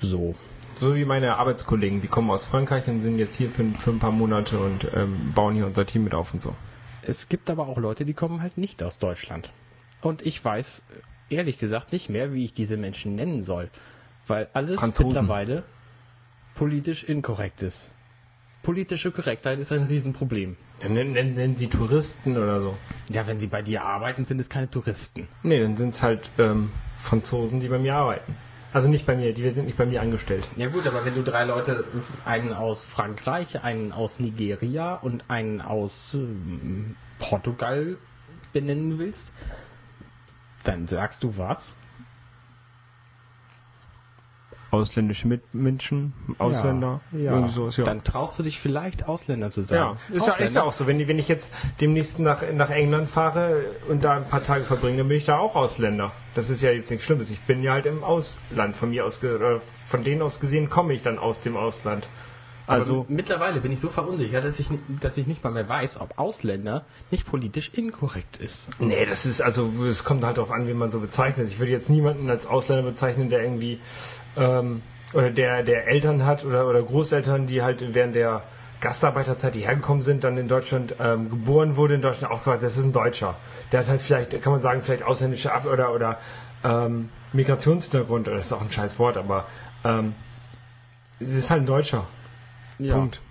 [0.02, 0.36] so.
[0.80, 4.00] So wie meine Arbeitskollegen, die kommen aus Frankreich und sind jetzt hier für, für ein
[4.00, 6.54] paar Monate und ähm, bauen hier unser Team mit auf und so.
[7.02, 9.52] Es gibt aber auch Leute, die kommen halt nicht aus Deutschland.
[10.02, 10.84] Und ich weiß
[11.30, 13.72] ehrlich gesagt nicht mehr, wie ich diese Menschen nennen soll,
[14.28, 15.08] weil alles Franzosen.
[15.08, 15.64] mittlerweile
[16.54, 17.92] politisch inkorrekt ist.
[18.66, 20.58] Politische Korrektheit ist ein Riesenproblem.
[20.82, 22.76] Dann nennen, nennen, sie Touristen oder so.
[23.10, 25.28] Ja, wenn sie bei dir arbeiten, sind es keine Touristen.
[25.44, 28.36] Nee, dann sind es halt ähm, Franzosen, die bei mir arbeiten.
[28.74, 30.48] Also nicht bei mir, die sind nicht bei mir angestellt.
[30.56, 31.86] Ja gut, aber wenn du drei Leute,
[32.26, 37.98] einen aus Frankreich, einen aus Nigeria und einen aus ähm, Portugal
[38.52, 39.32] benennen willst,
[40.64, 41.76] dann sagst du was?
[44.76, 47.32] Ausländische Mitmenschen, Ausländer, ja.
[47.32, 47.84] irgendwie sowas, ja.
[47.84, 49.98] Dann traust du dich vielleicht Ausländer zu sagen.
[50.10, 50.88] ja, ist ja, ist ja auch so.
[50.88, 54.98] Wenn, wenn ich jetzt demnächst nach, nach England fahre und da ein paar Tage verbringe,
[54.98, 56.12] dann bin ich da auch Ausländer.
[56.36, 57.30] Das ist ja jetzt nichts Schlimmes.
[57.30, 58.76] Ich bin ja halt im Ausland.
[58.76, 62.08] Von mir aus, oder von denen aus gesehen komme ich dann aus dem Ausland.
[62.68, 64.70] Also Also, mittlerweile bin ich so verunsichert, dass ich,
[65.02, 68.70] dass ich nicht mal mehr weiß, ob Ausländer nicht politisch inkorrekt ist.
[68.80, 71.48] nee, das ist, also, es kommt halt darauf an, wie man so bezeichnet.
[71.50, 73.80] Ich würde jetzt niemanden als Ausländer bezeichnen, der irgendwie
[74.38, 74.82] ähm,
[75.14, 78.44] oder der, der Eltern hat oder, oder Großeltern, die halt während der
[78.82, 82.84] Gastarbeiterzeit, die hergekommen sind, dann in Deutschland ähm, geboren wurde, in Deutschland aufgewachsen, das ist
[82.84, 83.36] ein Deutscher.
[83.72, 86.20] Der hat halt vielleicht, kann man sagen, vielleicht ausländische Ab- oder, oder
[86.64, 89.46] ähm, Migrationshintergrund, das ist auch ein scheiß Wort, aber
[89.84, 90.14] ähm,
[91.20, 92.06] es ist halt ein Deutscher.
[92.78, 92.96] Ja.
[92.96, 93.22] Punkt.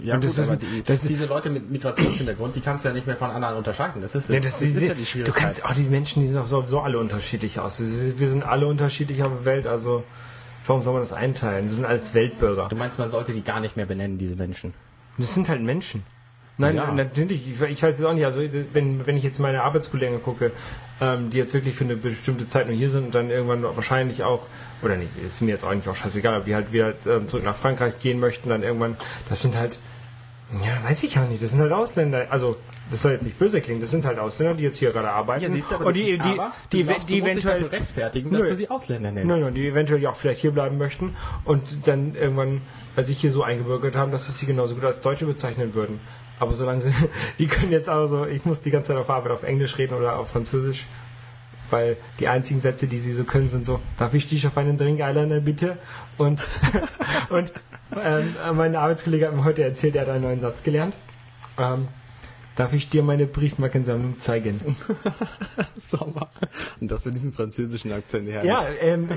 [0.00, 2.84] Ja, Und gut, das ist- aber die, das ist- diese Leute mit Migrationshintergrund, die kannst
[2.84, 4.00] du ja nicht mehr von anderen unterscheiden.
[4.00, 5.42] Das ist, Nee, das, das ist diese, ja die du Schwierigkeit.
[5.42, 7.80] kannst auch die Menschen, die sehen doch sowieso alle unterschiedlich aus.
[7.80, 10.04] Ist- Wir sind alle unterschiedlich auf der Welt, also
[10.66, 11.66] warum soll man das einteilen?
[11.66, 12.68] Wir sind alles Weltbürger.
[12.68, 14.72] Du meinst, man sollte die gar nicht mehr benennen, diese Menschen?
[15.18, 16.04] Das sind halt Menschen.
[16.58, 16.90] Nein, Ja.
[16.92, 18.24] natürlich, ich, ich weiß es auch nicht.
[18.24, 18.40] Also
[18.72, 20.50] wenn, wenn ich jetzt meine Arbeitskollegen gucke,
[21.00, 24.24] ähm, die jetzt wirklich für eine bestimmte Zeit nur hier sind und dann irgendwann wahrscheinlich
[24.24, 24.46] auch,
[24.82, 27.56] oder nicht, ist mir jetzt eigentlich auch scheißegal, aber die halt wieder ähm, zurück nach
[27.56, 28.96] Frankreich gehen möchten, dann irgendwann,
[29.28, 29.78] das sind halt,
[30.64, 32.26] ja, weiß ich auch nicht, das sind halt Ausländer.
[32.30, 32.56] Also,
[32.90, 35.44] das soll jetzt nicht böse klingen, das sind halt Ausländer, die jetzt hier gerade arbeiten.
[35.44, 36.40] Ja, siehst du, aber, und die, die,
[36.72, 38.48] die, du glaubst, die eventuell rechtfertigen, dass Nö.
[38.48, 39.28] du sie Ausländer nennst.
[39.28, 42.62] Nein, nein, die eventuell auch vielleicht hier bleiben möchten und dann irgendwann
[42.96, 46.00] bei sich hier so eingebürgert haben, dass sie sie genauso gut als Deutsche bezeichnen würden.
[46.40, 46.94] Aber solange sie,
[47.38, 50.18] die können jetzt also, ich muss die ganze Zeit auf Arbeit auf Englisch reden oder
[50.18, 50.86] auf Französisch,
[51.68, 54.78] weil die einzigen Sätze, die sie so können, sind so, darf ich dich auf einen
[54.78, 55.76] Drink einladen, bitte?
[56.16, 56.40] Und,
[57.28, 57.52] und
[57.96, 60.94] ähm, mein Arbeitskollege hat mir heute erzählt, er hat einen neuen Satz gelernt.
[61.58, 61.88] Ähm,
[62.56, 64.58] darf ich dir meine Briefmarkensammlung zeigen?
[65.76, 66.28] Sauber.
[66.80, 68.44] Und das mit diesem französischen Akzent her.
[68.44, 69.08] Ja, ähm,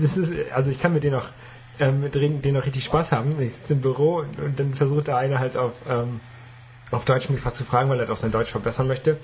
[0.00, 1.28] das ist, also ich kann mit denen auch,
[1.78, 3.40] ähm, mit denen, denen auch richtig Spaß haben.
[3.40, 6.20] Ich sitze im Büro und, und dann versucht der eine halt auf, ähm,
[6.90, 9.18] auf Deutsch mich was zu fragen, weil er auch sein Deutsch verbessern möchte.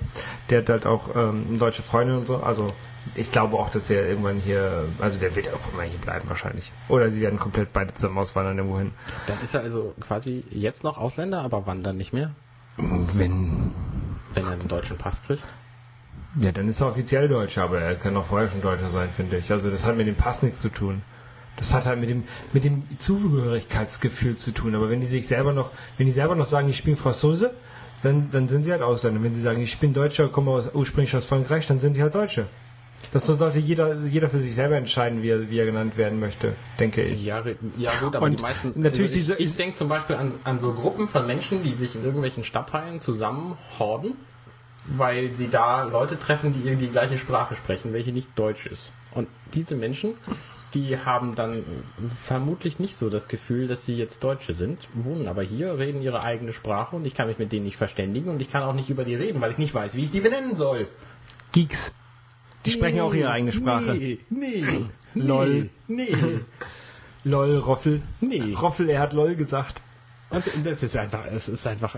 [0.49, 2.37] Der hat halt auch ähm, deutsche Freundin und so.
[2.37, 2.67] Also
[3.15, 6.71] ich glaube auch, dass er irgendwann hier, also der wird auch immer hier bleiben wahrscheinlich.
[6.89, 8.91] Oder sie werden komplett beide zusammen auswandern irgendwo hin.
[9.27, 12.31] Dann ist er also quasi jetzt noch Ausländer, aber wann dann nicht mehr?
[12.77, 13.71] Wenn,
[14.33, 15.43] Wenn er einen deutschen Pass kriegt?
[16.39, 19.37] ja, dann ist er offiziell Deutscher, aber er kann auch vorher schon Deutscher sein, finde
[19.37, 19.51] ich.
[19.51, 21.03] Also das hat mit dem Pass nichts zu tun.
[21.57, 24.75] Das hat halt mit dem, mit dem Zugehörigkeitsgefühl zu tun.
[24.75, 27.51] Aber wenn die sich selber noch, wenn die selber noch sagen, ich bin Franzose,
[28.01, 29.21] dann, dann sind sie halt Ausländer.
[29.23, 32.15] Wenn sie sagen, ich bin Deutscher, komme aus, ursprünglich aus Frankreich, dann sind die halt
[32.15, 32.47] Deutsche.
[33.11, 36.53] Das sollte jeder, jeder für sich selber entscheiden, wie er, wie er genannt werden möchte,
[36.79, 37.23] denke ich.
[37.23, 37.43] Ja,
[37.77, 38.71] ja gut, aber Und die meisten.
[38.75, 41.73] natürlich also diese- ich, ich denke zum Beispiel an, an so Gruppen von Menschen, die
[41.73, 44.13] sich in irgendwelchen Stadtteilen zusammenhorden,
[44.85, 48.91] weil sie da Leute treffen, die irgendwie die gleiche Sprache sprechen, welche nicht Deutsch ist.
[49.11, 50.13] Und diese Menschen,
[50.73, 51.63] die haben dann
[52.23, 56.23] vermutlich nicht so das Gefühl, dass sie jetzt Deutsche sind, wohnen aber hier, reden ihre
[56.23, 58.89] eigene Sprache und ich kann mich mit denen nicht verständigen und ich kann auch nicht
[58.89, 60.87] über die reden, weil ich nicht weiß, wie ich die benennen soll.
[61.51, 61.91] Geeks.
[62.65, 63.93] Die sprechen auch ihre eigene Sprache.
[63.93, 64.65] Nee, nee,
[65.13, 65.69] Lol.
[65.87, 66.15] nee.
[67.23, 68.01] LOL, Roffel.
[68.19, 68.53] Nee.
[68.53, 69.81] Roffel, er hat LOL gesagt.
[70.29, 71.95] Und das ist einfach, es ist einfach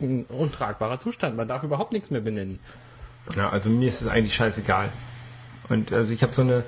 [0.00, 1.36] ein untragbarer Zustand.
[1.36, 2.58] Man darf überhaupt nichts mehr benennen.
[3.36, 4.90] Ja, also mir ist es eigentlich scheißegal.
[5.68, 6.64] Und also ich habe so eine,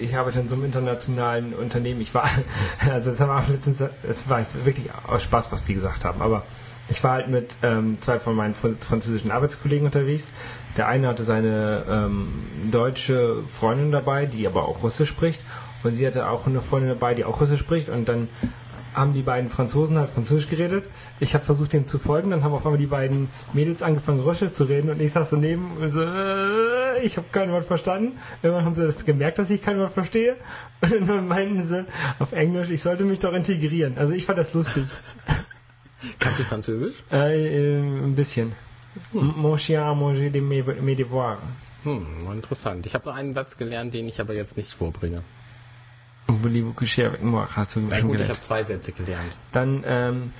[0.00, 2.00] ich arbeite in so einem internationalen Unternehmen.
[2.00, 2.28] Ich war,
[2.90, 6.44] also das auch letztens, es war wirklich aus Spaß, was die gesagt haben, aber
[6.90, 10.32] ich war halt mit ähm, zwei von meinen fran- französischen Arbeitskollegen unterwegs.
[10.76, 15.40] Der eine hatte seine ähm, deutsche Freundin dabei, die aber auch Russisch spricht.
[15.84, 17.88] Und sie hatte auch eine Freundin dabei, die auch Russisch spricht.
[17.88, 18.28] Und dann
[18.98, 20.88] haben die beiden Franzosen halt Französisch geredet.
[21.20, 22.30] Ich habe versucht, denen zu folgen.
[22.30, 24.90] Dann haben auf einmal die beiden Mädels angefangen, Russisch zu reden.
[24.90, 28.18] Und ich saß daneben und so, äh, ich habe kein Wort verstanden.
[28.42, 30.36] Irgendwann haben sie das gemerkt, dass ich kein Wort verstehe.
[30.80, 31.86] Und dann meinten sie
[32.18, 33.98] auf Englisch, ich sollte mich doch integrieren.
[33.98, 34.84] Also ich fand das lustig.
[36.18, 36.94] Kannst du Französisch?
[37.10, 38.52] Äh, äh, ein bisschen.
[39.12, 40.64] Mon chien de mes,
[40.96, 41.38] devoirs.
[41.84, 42.86] Hm, interessant.
[42.86, 45.22] Ich habe nur einen Satz gelernt, den ich aber jetzt nicht vorbringe.
[46.28, 47.46] Moi?
[47.56, 48.28] Hast du Na schon gut, ich gelernt.
[48.30, 49.32] habe zwei Sätze gelernt.
[49.52, 50.32] Dann, ähm,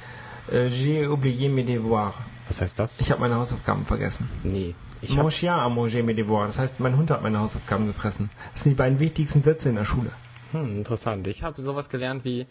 [0.50, 2.14] äh, j'ai oublié mes devoirs.
[2.46, 3.00] Was heißt das?
[3.00, 4.28] Ich habe meine Hausaufgaben vergessen.
[4.42, 4.74] nee.
[5.00, 6.48] Ich Mon chien a mangé mes devoirs.
[6.48, 8.30] Das heißt, mein Hund hat meine Hausaufgaben gefressen.
[8.52, 10.10] Das sind die beiden wichtigsten Sätze in der Schule.
[10.52, 11.26] hm, interessant.
[11.28, 12.46] Ich habe sowas gelernt wie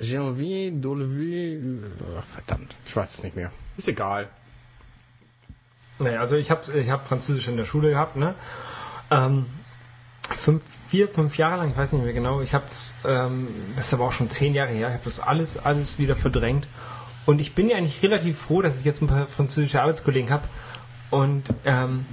[0.00, 2.22] J'ai envie d'enlever...
[2.22, 3.50] Verdammt, ich weiß es nicht mehr.
[3.76, 4.28] Ist egal.
[5.98, 8.36] Naja, also ich habe ich hab Französisch in der Schule gehabt, ne?
[9.10, 9.46] Ähm,
[10.36, 12.40] fünf, vier, fünf Jahre lang, ich weiß nicht mehr genau.
[12.40, 14.88] Ich habe das, ähm, das ist aber auch schon zehn Jahre her.
[14.88, 16.68] Ich habe das alles, alles wieder verdrängt.
[17.26, 20.48] Und ich bin ja eigentlich relativ froh, dass ich jetzt ein paar französische Arbeitskollegen habe
[21.10, 22.06] und ähm,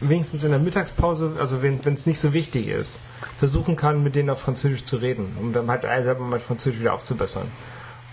[0.00, 3.00] wenigstens in der Mittagspause, also wenn es nicht so wichtig ist,
[3.38, 6.94] versuchen kann, mit denen auf Französisch zu reden, um dann halt selber mal Französisch wieder
[6.94, 7.48] aufzubessern.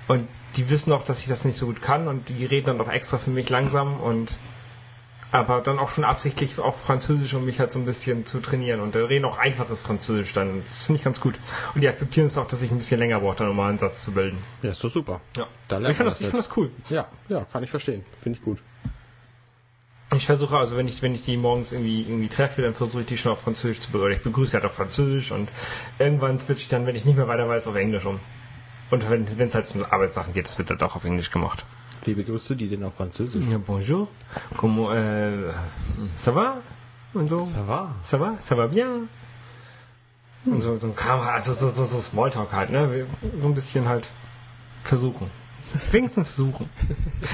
[0.07, 2.81] Und die wissen auch, dass ich das nicht so gut kann und die reden dann
[2.81, 4.31] auch extra für mich langsam und
[5.31, 8.79] aber dann auch schon absichtlich auf Französisch, um mich halt so ein bisschen zu trainieren.
[8.79, 10.63] Und dann reden auch einfaches Französisch dann.
[10.63, 11.35] Das finde ich ganz gut.
[11.75, 13.79] Und die akzeptieren es auch, dass ich ein bisschen länger brauche, dann um mal einen
[13.79, 14.37] Satz zu bilden.
[14.61, 15.19] Ja, ist doch super.
[15.35, 15.47] Ja.
[15.67, 16.71] Da lernt Ich finde das, ich find das cool.
[16.89, 18.05] Ja, ja, kann ich verstehen.
[18.21, 18.59] Finde ich gut.
[20.15, 23.07] Ich versuche also, wenn ich, wenn ich die morgens irgendwie, irgendwie treffe, dann versuche ich
[23.07, 24.17] die schon auf Französisch zu begrüßen.
[24.17, 25.49] Ich begrüße halt auf Französisch und
[25.99, 28.21] irgendwann switche ich dann, wenn ich nicht mehr weiter weiß, auf Englisch um.
[28.89, 31.65] Und wenn es halt um Arbeitssachen geht, das wird dann auch auf Englisch gemacht.
[32.07, 33.45] Wie begrüßt du die denn auf Französisch?
[33.47, 34.07] Ja, bonjour.
[34.55, 35.51] Comment, äh,
[36.17, 36.61] ça va?
[37.13, 37.35] Und so.
[37.35, 37.95] Ça va?
[38.01, 38.37] Ça va?
[38.41, 39.09] Ça va bien?
[40.45, 43.05] Und so, so ein Kram, also so, so, so Smalltalk halt, ne?
[43.41, 44.09] So ein bisschen halt
[44.85, 45.29] versuchen.
[45.91, 46.69] Wenigstens versuchen.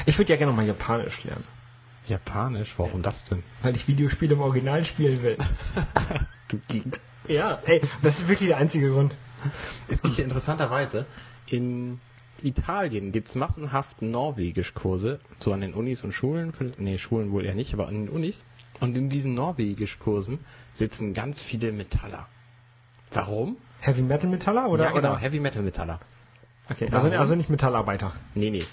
[0.08, 1.44] Ich würde ja gerne mal Japanisch lernen,
[2.08, 2.74] Japanisch?
[2.78, 3.44] Warum das denn?
[3.62, 5.38] weil ich Videospiele im Original spielen will.
[6.48, 7.00] Du Geek.
[7.28, 9.16] Ja, ey, das ist wirklich der einzige Grund.
[9.88, 11.06] Es gibt ja interessanterweise
[11.48, 12.00] in
[12.42, 17.56] Italien gibt es massenhaft Norwegischkurse, so an den Unis und Schulen, nee, Schulen wohl eher
[17.56, 18.44] nicht, aber an den Unis.
[18.80, 20.40] Und in diesen Norwegischkursen
[20.74, 22.28] sitzen ganz viele Metaller.
[23.12, 23.58] Warum?
[23.82, 24.86] Heavy Metal Metaller oder?
[24.86, 25.20] ja, genau, oder?
[25.20, 26.00] Heavy Metal Metaller.
[26.70, 28.14] Okay, also, also nicht Metallarbeiter.
[28.36, 28.64] Nee, nee.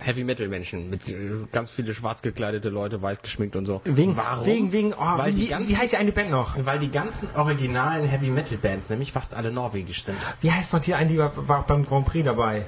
[0.00, 3.80] Heavy Metal Menschen mit äh, ganz viele schwarz gekleidete Leute, weiß geschminkt und so.
[3.84, 4.46] Wegen, Warum?
[4.46, 6.56] wegen, wegen, oh, Weil die wie, ganzen- wie heißt die eine Band noch?
[6.64, 10.18] Weil die ganzen originalen Heavy Metal Bands nämlich fast alle norwegisch sind.
[10.40, 12.66] Wie heißt noch die eine, die war, war auch beim Grand Prix dabei?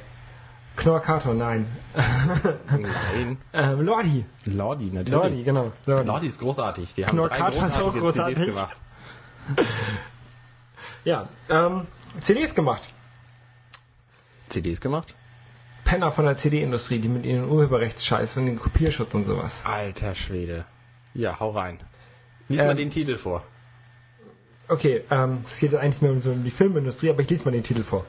[0.77, 1.66] Knorkato, nein.
[2.68, 3.39] Nein.
[3.53, 4.25] ähm, Lordi.
[4.47, 5.11] Lordi, natürlich.
[5.12, 5.72] Lordi, genau.
[5.87, 6.07] Lordi.
[6.09, 6.95] Lordi ist großartig.
[6.95, 8.47] Die haben drei ist auch großartige CDs großartig.
[8.47, 8.77] gemacht.
[11.05, 11.87] Ja, ähm,
[12.22, 12.89] CDs gemacht.
[14.49, 15.14] CDs gemacht?
[15.85, 19.62] Penner von der CD-Industrie, die mit ihren Urheberrechtsscheiß und den Kopierschutz und sowas.
[19.64, 20.64] Alter Schwede.
[21.14, 21.78] Ja, hau rein.
[22.49, 23.45] Lies Ähm, mal den Titel vor.
[24.68, 27.51] Okay, ähm, es geht eigentlich mehr um, so um die Filmindustrie, aber ich lese mal
[27.51, 28.05] den Titel vor.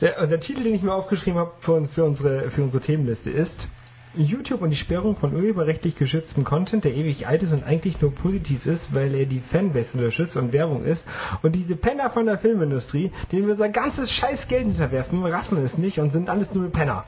[0.00, 3.68] Der, der Titel, den ich mir aufgeschrieben habe für, für, unsere, für unsere Themenliste ist
[4.14, 8.14] YouTube und die Sperrung von urheberrechtlich geschütztem Content, der ewig alt ist und eigentlich nur
[8.14, 11.06] positiv ist, weil er die Fanbase unterstützt und Werbung ist.
[11.42, 15.78] Und diese Penner von der Filmindustrie, denen wir unser ganzes scheiß Geld hinterwerfen, raffen es
[15.78, 17.04] nicht und sind alles nur Penner.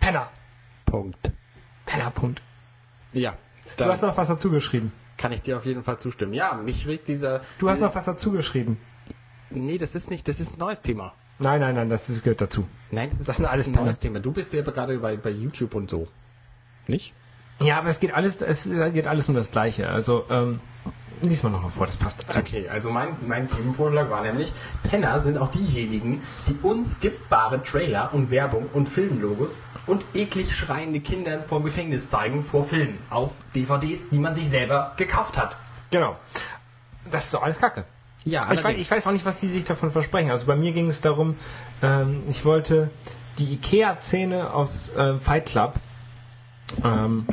[0.00, 0.28] Penner.
[0.84, 1.32] Punkt.
[1.84, 2.42] Penner, Punkt.
[3.12, 3.34] Ja,
[3.76, 4.92] Du hast noch was dazu geschrieben.
[5.18, 6.32] kann ich dir auf jeden Fall zustimmen.
[6.32, 7.42] Ja, mich regt dieser...
[7.58, 8.78] Du hast noch was dazu geschrieben.
[9.50, 11.12] Nee, das ist nicht, das ist ein neues Thema.
[11.38, 12.66] Nein, nein, nein, das, das gehört dazu.
[12.90, 14.20] Nein, das ist, Das sind alles ein neues Thema.
[14.20, 16.08] Du bist ja gerade bei, bei YouTube und so.
[16.86, 17.12] Nicht?
[17.60, 19.88] Ja, aber es geht alles, es geht alles um das Gleiche.
[19.88, 20.60] Also, ähm,
[21.22, 22.38] lies mal noch mal vor, das passt dazu.
[22.38, 28.30] Okay, also mein, mein Themenvorschlag war nämlich, Penner sind auch diejenigen, die unskippbare Trailer und
[28.30, 34.18] Werbung und Filmlogos und eklig schreiende Kinder vor Gefängnis zeigen vor Filmen auf DVDs, die
[34.18, 35.56] man sich selber gekauft hat.
[35.90, 36.16] Genau.
[37.10, 37.84] Das ist doch alles Kacke.
[38.26, 40.32] Ja, ich, weiß, ich weiß auch nicht, was die sich davon versprechen.
[40.32, 41.36] Also bei mir ging es darum,
[41.80, 42.90] ähm, ich wollte
[43.38, 45.74] die Ikea-Szene aus äh, Fight Club
[46.84, 47.26] ähm,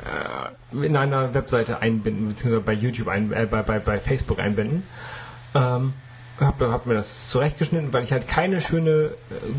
[0.00, 4.84] äh, in einer Webseite einbinden, beziehungsweise bei YouTube, ein, äh, bei, bei, bei Facebook einbinden.
[5.54, 5.92] Ähm,
[6.40, 9.12] hab, hab mir das zurechtgeschnitten, weil ich halt keine schöne, äh,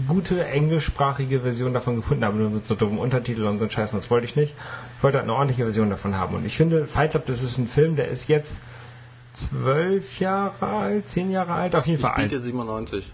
[0.08, 3.94] gute englischsprachige Version davon gefunden habe, nur mit so dummen Untertiteln und so ein Scheiß,
[3.94, 4.56] und das wollte ich nicht.
[4.98, 6.36] Ich wollte halt eine ordentliche Version davon haben.
[6.36, 8.64] Und ich finde, Fight Club, das ist ein Film, der ist jetzt
[9.34, 12.30] zwölf Jahre alt, zehn Jahre alt, auf jeden Ich Fall alt.
[12.30, 13.12] biete 97.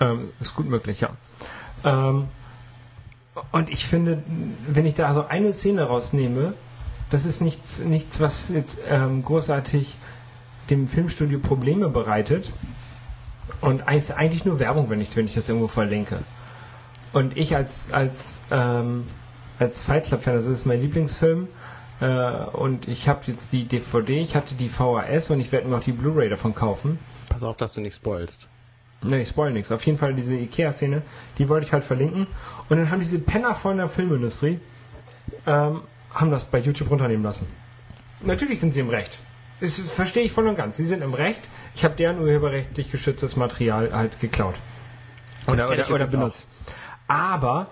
[0.00, 1.10] Ähm, ist gut möglich, ja.
[1.84, 2.28] Ähm,
[3.52, 4.22] und ich finde,
[4.66, 6.54] wenn ich da so eine Szene rausnehme,
[7.10, 9.96] das ist nichts, nichts was jetzt ähm, großartig
[10.70, 12.52] dem Filmstudio Probleme bereitet.
[13.60, 16.20] Und eigentlich, eigentlich nur Werbung, wenn ich, wenn ich das irgendwo verlinke.
[17.12, 19.06] Und ich als, als, ähm,
[19.58, 21.46] als Fight Club-Fan, das ist mein Lieblingsfilm,
[22.00, 25.84] und ich habe jetzt die DVD, ich hatte die VHS und ich werde mir auch
[25.84, 26.98] die Blu-ray davon kaufen.
[27.28, 28.48] Pass auf, dass du nicht spoilst.
[29.02, 29.72] Ne, ich spoil nichts.
[29.72, 31.02] Auf jeden Fall diese Ikea-Szene,
[31.38, 32.26] die wollte ich halt verlinken.
[32.68, 34.58] Und dann haben diese Penner von der Filmindustrie,
[35.46, 35.82] ähm,
[36.12, 37.46] haben das bei YouTube runternehmen lassen.
[38.20, 39.18] Natürlich sind sie im Recht.
[39.60, 40.76] Das verstehe ich voll und ganz.
[40.76, 41.48] Sie sind im Recht.
[41.74, 44.54] Ich habe deren urheberrechtlich geschütztes Material halt geklaut.
[45.46, 46.46] Oder, oder, oder benutzt.
[47.06, 47.68] Aber,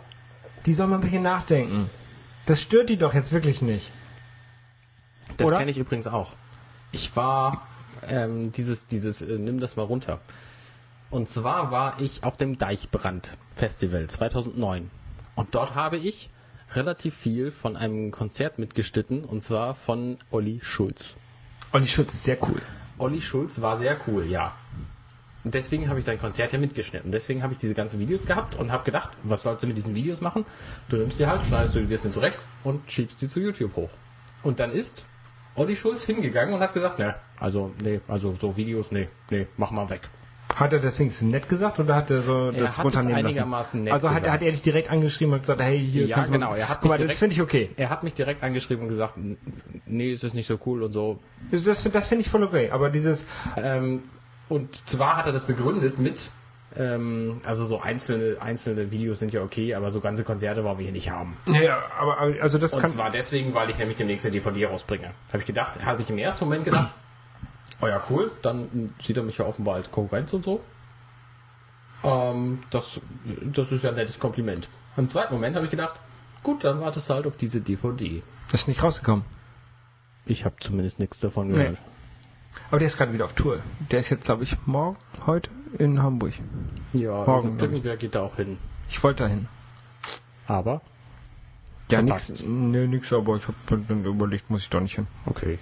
[0.65, 1.91] die sollen mal ein bisschen nachdenken.
[2.47, 3.93] Das stört die doch jetzt wirklich nicht.
[5.37, 6.33] Das kenne ich übrigens auch.
[6.93, 7.67] Ich war
[8.09, 10.21] ähm, dieses, dieses, äh, nimm das mal runter.
[11.11, 14.91] Und zwar war ich auf dem Deichbrand Festival 2009.
[15.37, 16.31] Und dort habe ich
[16.73, 21.17] relativ viel von einem Konzert mitgeschnitten, und zwar von Olli Schulz.
[21.73, 22.61] Olli Schutz ist sehr cool.
[22.99, 24.55] Olli Schulz war sehr cool, ja.
[25.45, 27.13] Und deswegen habe ich sein Konzert ja mitgeschnitten.
[27.13, 29.95] Deswegen habe ich diese ganzen Videos gehabt und habe gedacht, was sollst du mit diesen
[29.95, 30.47] Videos machen?
[30.89, 33.91] Du nimmst die halt, schneidest du die bisschen zurecht und schiebst die zu YouTube hoch.
[34.43, 35.05] Und dann ist
[35.57, 39.71] Olli Schulz hingegangen und hat gesagt, ne, also, nee, also so Videos, nee, nee, mach
[39.71, 40.01] mal weg.
[40.55, 43.81] Hat er deswegen nett gesagt oder hat er so Er das hat es runternehmen einigermaßen
[43.81, 43.85] lassen?
[43.85, 44.33] nett also hat, gesagt.
[44.35, 46.69] hat er dich direkt angeschrieben und gesagt, hey, hier Ja, kannst du mal- genau, er
[46.69, 47.71] hat Guck mich mal, das direkt- finde ich okay.
[47.77, 49.37] Er hat mich direkt angeschrieben und gesagt, "N-
[49.87, 51.19] nee, es ist nicht so cool und so.
[51.51, 52.71] Das, das, das finde ich voll okay.
[52.71, 53.27] Aber dieses,
[53.57, 54.05] Ähm,
[54.49, 56.31] und zwar hat er das begründet mit,
[56.77, 60.85] Ähm, also so einzelne, einzelne Videos sind ja okay, aber so ganze Konzerte wollen wir
[60.85, 61.37] hier nicht haben.
[61.47, 62.91] Ja, aber, also das Und kann.
[62.91, 65.13] zwar deswegen, weil ich nämlich demnächst eine DVD rausbringe.
[65.29, 66.93] Habe ich gedacht, habe ich im ersten Moment gedacht,
[67.81, 70.61] oh ja, cool, dann sieht er mich ja offenbar als Konkurrenz und so.
[72.03, 73.01] Ähm, das,
[73.43, 74.69] das ist ja ein nettes Kompliment.
[74.97, 75.95] Im zweiten Moment habe ich gedacht,
[76.43, 78.23] gut, dann wartest du halt auf diese DVD.
[78.51, 79.25] Das ist nicht rausgekommen.
[80.27, 81.75] Ich habe zumindest nichts davon Nee.
[82.71, 83.61] Aber der ist gerade wieder auf Tour.
[83.91, 84.97] Der ist jetzt, glaube ich, morgen,
[85.27, 86.33] heute in Hamburg.
[86.93, 88.59] Ja, Morgen, irgendwer geht da auch hin.
[88.89, 89.49] Ich wollte dahin.
[90.47, 90.81] Aber,
[91.91, 92.31] Ja, Verpasst.
[92.31, 95.07] nix, nee, nix, aber ich habe dann überlegt, muss ich doch nicht hin.
[95.27, 95.59] okay.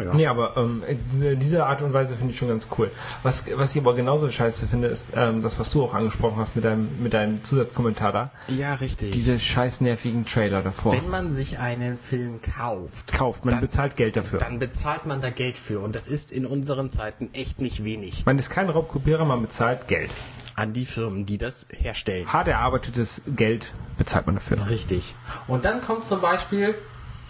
[0.00, 0.14] Naja.
[0.14, 2.90] Nee, aber ähm, äh, diese Art und Weise finde ich schon ganz cool.
[3.22, 6.54] Was, was ich aber genauso scheiße finde, ist ähm, das, was du auch angesprochen hast
[6.56, 8.30] mit deinem, mit deinem Zusatzkommentar da.
[8.48, 9.12] Ja, richtig.
[9.12, 10.92] Diese scheiß nervigen Trailer davor.
[10.92, 14.38] Wenn man sich einen Film kauft, kauft, man dann- bezahlt Geld dafür.
[14.38, 15.80] dann bezahlt man da Geld für.
[15.80, 18.24] Und das ist in unseren Zeiten echt nicht wenig.
[18.26, 20.10] man ist kein Raubkopierer, man bezahlt Geld.
[20.54, 22.30] An die Firmen, die das herstellen.
[22.30, 24.68] Hart erarbeitetes Geld bezahlt man dafür.
[24.68, 25.14] Richtig.
[25.48, 26.74] Und dann kommt zum Beispiel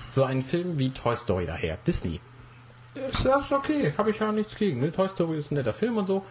[0.09, 1.79] so ein Film wie Toy Story daher.
[1.87, 2.21] Disney.
[2.95, 4.81] Ist das okay, habe ich ja nichts gegen.
[4.81, 4.93] Ne?
[4.93, 6.27] Toy Story ist ein netter Film und so.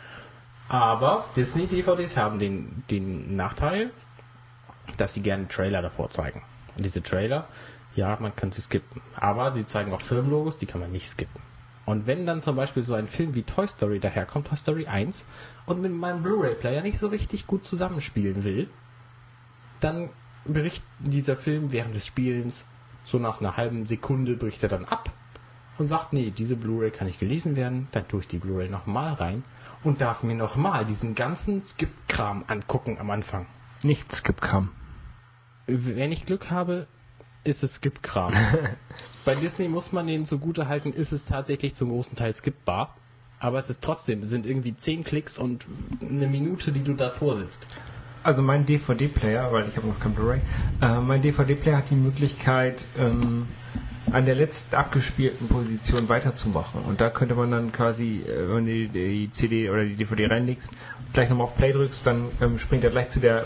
[0.70, 3.92] Aber Disney-DVDs haben den, den Nachteil,
[4.98, 6.44] dass sie gerne Trailer davor zeigen.
[6.78, 7.48] Und diese Trailer,
[7.96, 9.02] ja, man kann sie skippen.
[9.16, 11.42] Aber sie zeigen auch Filmlogos, die kann man nicht skippen.
[11.86, 15.26] Und wenn dann zum Beispiel so ein Film wie Toy Story daherkommt, Toy Story 1,
[15.66, 18.70] und mit meinem Blu-ray-Player nicht so richtig gut zusammenspielen will,
[19.80, 20.10] dann
[20.46, 22.66] bricht dieser Film während des Spielens
[23.04, 25.12] so nach einer halben Sekunde bricht er dann ab
[25.82, 29.14] und sagt, nee, diese Blu-ray kann nicht gelesen werden, dann tue ich die Blu-ray nochmal
[29.14, 29.44] rein
[29.84, 33.48] und darf mir nochmal diesen ganzen Skip-Kram angucken am Anfang.
[33.84, 34.70] Nichts gibt Kram.
[35.68, 36.88] Wenn ich Glück habe,
[37.44, 38.34] ist es Skip-Kram.
[39.26, 42.96] Bei Disney muss man denen zugute halten, ist es tatsächlich zum großen Teil skippbar.
[43.40, 45.66] Aber es ist trotzdem, es sind irgendwie zehn Klicks und
[46.02, 47.68] eine Minute, die du davor sitzt.
[48.24, 50.42] Also mein DVD-Player, weil ich habe noch kein Blu-ray,
[50.82, 53.48] äh, mein DVD-Player hat die Möglichkeit, ähm,
[54.12, 56.82] an der letzten abgespielten Position weiterzumachen.
[56.82, 60.28] Und da könnte man dann quasi, äh, wenn du die, die CD oder die DVD
[60.28, 60.74] reinlegst,
[61.14, 63.46] gleich nochmal auf Play drückst, dann ähm, springt er gleich zu der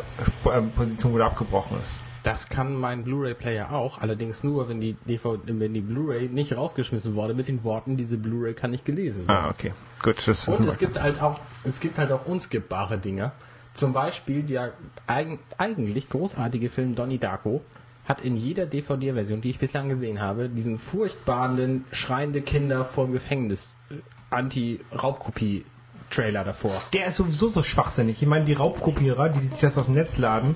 [0.52, 2.00] ähm, Position, wo der abgebrochen ist.
[2.24, 7.14] Das kann mein Blu-ray-Player auch, allerdings nur, wenn die, DVD, wenn die Blu-ray nicht rausgeschmissen
[7.14, 9.46] wurde mit den Worten, diese Blu-ray kann nicht gelesen werden.
[9.46, 9.74] Ah, okay.
[10.02, 13.32] Gut, das Und es gibt halt auch, es gibt halt auch unskippbare Dinge.
[13.76, 14.74] Zum Beispiel der
[15.06, 17.62] eig eigentlich großartige Film Donnie Darko
[18.06, 23.76] hat in jeder DVD-Version, die ich bislang gesehen habe, diesen furchtbaren schreiende Kinder vorm Gefängnis
[23.90, 23.96] äh,
[24.30, 26.72] Anti-Raubkopie-Trailer davor.
[26.94, 28.22] Der ist sowieso so schwachsinnig.
[28.22, 30.56] Ich meine, die Raubkopierer, die sich das aus dem Netz laden,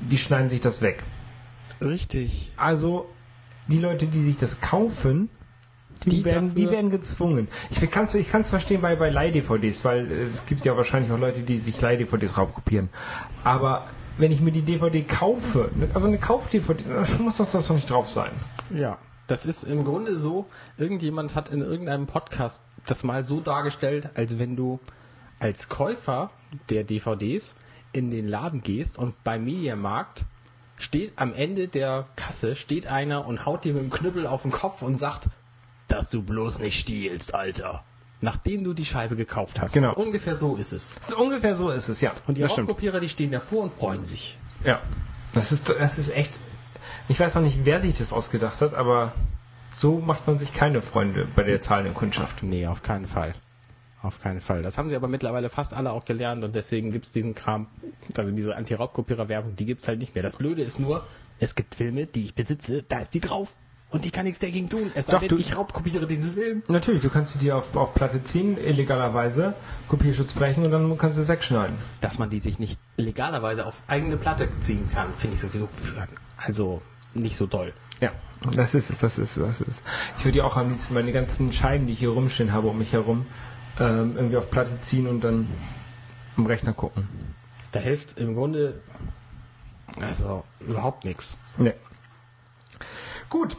[0.00, 1.04] die schneiden sich das weg.
[1.80, 2.52] Richtig.
[2.56, 3.08] Also
[3.68, 5.30] die Leute, die sich das kaufen,
[6.04, 7.48] die, Die werden, die werden gezwungen.
[7.70, 11.10] Ich kann es ich kann's verstehen bei, bei Leih-DVDs, weil äh, es gibt ja wahrscheinlich
[11.12, 12.88] auch Leute, die sich Leih-DVDs raubkopieren.
[13.44, 13.86] Aber
[14.18, 17.90] wenn ich mir die DVD kaufe, ne, also eine Kauf-DVD, dann muss das doch nicht
[17.90, 18.30] drauf sein.
[18.74, 18.98] Ja.
[19.26, 20.46] Das ist im Grunde so,
[20.78, 24.80] irgendjemand hat in irgendeinem Podcast das mal so dargestellt, als wenn du
[25.38, 26.30] als Käufer
[26.70, 27.54] der DVDs
[27.92, 30.24] in den Laden gehst und beim Mediamarkt
[30.78, 34.50] steht am Ende der Kasse steht einer und haut dir mit dem Knüppel auf den
[34.50, 35.28] Kopf und sagt,
[35.88, 37.84] dass du bloß nicht stiehlst, Alter.
[38.20, 39.72] Nachdem du die Scheibe gekauft hast.
[39.72, 39.94] Genau.
[39.94, 40.96] Ungefähr so ist es.
[41.06, 42.12] So ungefähr so ist es, ja.
[42.26, 42.42] Und die.
[42.42, 44.36] Raubkopierer, die stehen davor und freuen sich.
[44.64, 44.80] Ja.
[45.32, 46.38] Das ist, das ist echt.
[47.08, 49.12] Ich weiß noch nicht, wer sich das ausgedacht hat, aber
[49.70, 52.42] so macht man sich keine Freunde bei der zahlenden Kundschaft.
[52.42, 53.34] Nee, auf keinen Fall.
[54.02, 54.62] Auf keinen Fall.
[54.62, 57.66] Das haben sie aber mittlerweile fast alle auch gelernt und deswegen gibt's diesen Kram,
[58.16, 60.22] also diese Anti-Raubkopierer-Werbung, die gibt's halt nicht mehr.
[60.22, 61.06] Das Blöde ist nur,
[61.40, 63.52] es gibt Filme, die ich besitze, da ist die drauf
[63.90, 64.92] und ich kann nichts dagegen tun.
[64.94, 66.62] Es sei Doch, denn, du- ich raubkopiere diesen Film.
[66.68, 69.54] Natürlich, du kannst sie dir auf, auf Platte ziehen, illegalerweise,
[69.88, 71.76] Kopierschutz brechen und dann kannst du es wegschneiden.
[72.00, 76.06] Dass man die sich nicht legalerweise auf eigene Platte ziehen kann, finde ich sowieso für,
[76.36, 76.82] also
[77.14, 77.72] nicht so toll.
[78.00, 78.12] Ja,
[78.52, 79.82] das ist es, das ist es, das ist.
[80.18, 82.78] Ich würde ja auch am liebsten meine ganzen Scheiben, die ich hier rumstehen habe, um
[82.78, 83.26] mich herum,
[83.80, 85.48] ähm, irgendwie auf Platte ziehen und dann
[86.36, 87.08] am Rechner gucken.
[87.72, 88.80] Da hilft im Grunde
[90.00, 91.38] also überhaupt nichts.
[91.56, 91.72] Nee.
[93.30, 93.56] Gut.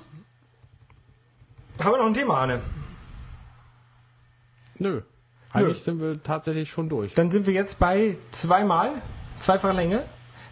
[1.80, 2.62] Haben wir noch ein Thema, Arne?
[4.78, 5.02] Nö.
[5.52, 7.14] Eigentlich sind wir tatsächlich schon durch.
[7.16, 9.02] Dann sind wir jetzt bei zweimal,
[9.40, 10.04] zweifacher Länge,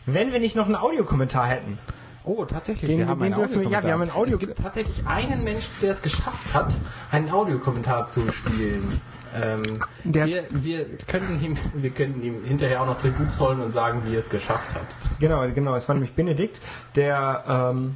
[0.06, 1.78] wenn wir nicht noch einen Audiokommentar hätten.
[2.24, 2.90] Oh, tatsächlich.
[2.90, 5.44] Den- wir haben einen dürfen wir- ja, wir haben einen Audio- Es gibt tatsächlich einen
[5.44, 6.74] Mensch, der es geschafft hat,
[7.12, 9.00] einen Audiokommentar zu spielen.
[9.36, 9.62] Ähm,
[10.04, 14.02] Der- wir, wir, könnten ihm, wir könnten ihm hinterher auch noch Tribut zollen und sagen,
[14.06, 14.88] wie er es geschafft hat.
[15.20, 15.76] Genau, genau.
[15.76, 16.60] Es war nämlich Benedikt,
[16.96, 17.96] der ähm,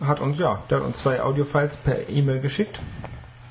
[0.00, 2.80] hat uns ja, der hat uns zwei Audiofiles per E-Mail geschickt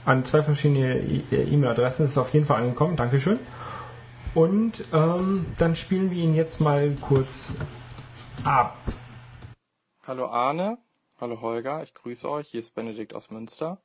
[0.05, 2.05] an zwei verschiedene äh, E-Mail-Adressen.
[2.05, 2.97] Ist auf jeden Fall angekommen.
[2.97, 3.39] Dankeschön.
[4.33, 7.53] Und ähm, dann spielen wir ihn jetzt mal kurz
[8.43, 8.77] ab.
[10.05, 10.79] Hallo Arne,
[11.21, 13.77] hallo Holger, ich grüße euch, hier ist Benedikt aus Münster.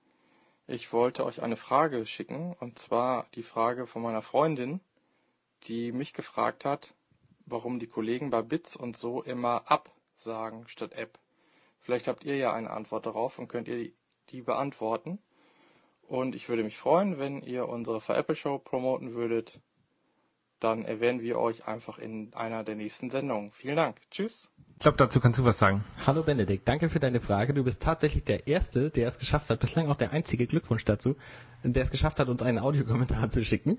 [0.66, 4.80] Ich wollte euch eine Frage schicken, und zwar die Frage von meiner Freundin,
[5.64, 6.94] die mich gefragt hat,
[7.46, 11.18] warum die Kollegen bei Bits und so immer ab sagen statt App.
[11.80, 13.90] Vielleicht habt ihr ja eine Antwort darauf und könnt ihr
[14.30, 15.18] die beantworten.
[16.08, 19.60] Und ich würde mich freuen, wenn ihr unsere Apple Show promoten würdet.
[20.60, 23.52] Dann erwähnen wir euch einfach in einer der nächsten Sendungen.
[23.52, 24.00] Vielen Dank.
[24.10, 24.50] Tschüss.
[24.74, 25.84] Ich glaube, dazu kannst du was sagen.
[26.06, 27.52] Hallo Benedikt, danke für deine Frage.
[27.52, 31.16] Du bist tatsächlich der Erste, der es geschafft hat, bislang auch der einzige Glückwunsch dazu,
[31.62, 33.78] der es geschafft hat, uns einen Audiokommentar zu schicken.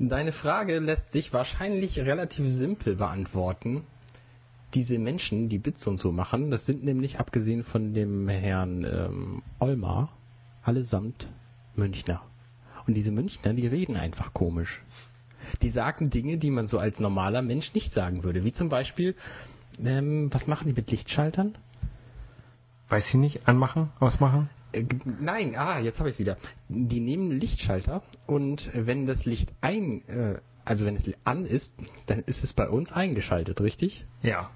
[0.00, 3.86] Deine Frage lässt sich wahrscheinlich relativ simpel beantworten.
[4.74, 9.42] Diese Menschen, die Bits und so machen, das sind nämlich abgesehen von dem Herrn ähm,
[9.60, 10.10] Olmar
[10.62, 11.28] allesamt
[11.76, 12.22] Münchner.
[12.86, 14.82] Und diese Münchner, die reden einfach komisch.
[15.62, 18.44] Die sagen Dinge, die man so als normaler Mensch nicht sagen würde.
[18.44, 19.14] Wie zum Beispiel,
[19.82, 21.56] ähm, was machen die mit Lichtschaltern?
[22.88, 23.48] Weiß ich nicht.
[23.48, 23.90] Anmachen?
[24.00, 24.50] Ausmachen?
[24.72, 24.84] Äh,
[25.20, 26.36] nein, ah, jetzt habe ich es wieder.
[26.68, 32.20] Die nehmen Lichtschalter und wenn das Licht ein, äh, also wenn es an ist, dann
[32.20, 34.06] ist es bei uns eingeschaltet, richtig?
[34.22, 34.50] Ja.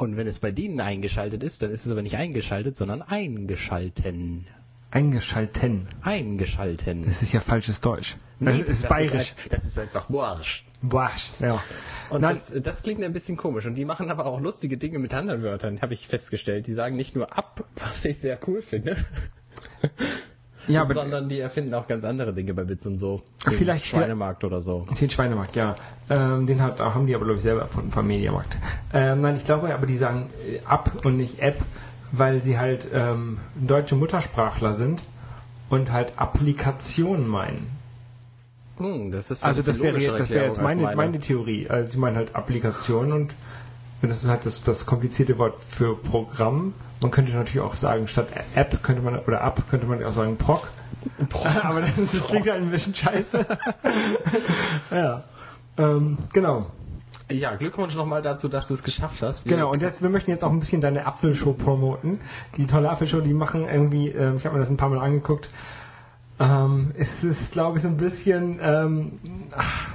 [0.00, 4.46] Und wenn es bei denen eingeschaltet ist, dann ist es aber nicht eingeschaltet, sondern eingeschalten.
[4.90, 5.88] Eingeschalten.
[6.00, 7.04] Eingeschalten.
[7.04, 8.16] Das ist ja falsches Deutsch.
[8.40, 9.34] Das Nee, ist bayerisch.
[9.36, 10.64] Ist, das ist einfach Borsch.
[10.80, 11.28] Barsch.
[11.38, 11.62] Ja.
[12.08, 12.30] Und Nein.
[12.32, 13.66] das, das klingt ein bisschen komisch.
[13.66, 16.66] Und die machen aber auch lustige Dinge mit anderen Wörtern, habe ich festgestellt.
[16.66, 18.96] Die sagen nicht nur ab, was ich sehr cool finde,
[20.68, 23.22] Ja, sondern die erfinden auch ganz andere Dinge bei Bits und so.
[23.46, 24.86] Den Vielleicht- Schweinemarkt oder so.
[25.00, 25.76] Den Schweinemarkt, ja.
[26.08, 28.56] Ähm, den hat, haben die aber, glaube ich, selber erfunden vom Mediamarkt.
[28.92, 31.58] Ähm, nein, ich glaube aber, die sagen äh, App und nicht App,
[32.12, 35.04] weil sie halt ähm, deutsche Muttersprachler sind
[35.70, 37.70] und halt Applikationen meinen.
[38.78, 41.68] Hm, das ist Also das wäre, das wäre jetzt meine, als meine Theorie.
[41.68, 43.34] Also sie meinen halt Applikationen und
[44.08, 46.74] das ist halt das, das komplizierte Wort für Programm.
[47.02, 50.36] Man könnte natürlich auch sagen, statt App könnte man, oder App könnte man auch sagen
[50.36, 50.68] Proc.
[51.62, 53.46] Aber das, das klingt halt ein bisschen scheiße.
[54.90, 55.22] ja.
[55.78, 56.66] Ähm, genau.
[57.30, 59.44] Ja, Glückwunsch nochmal dazu, dass du es geschafft hast.
[59.44, 62.20] Wir- Genau, und jetzt, wir möchten jetzt auch ein bisschen deine Apfelshow promoten.
[62.56, 65.48] Die tolle Apfelshow, die machen irgendwie, ähm, ich habe mir das ein paar Mal angeguckt,
[66.40, 69.20] ähm, es ist, glaube ich, so ein bisschen, ähm,
[69.56, 69.88] ach,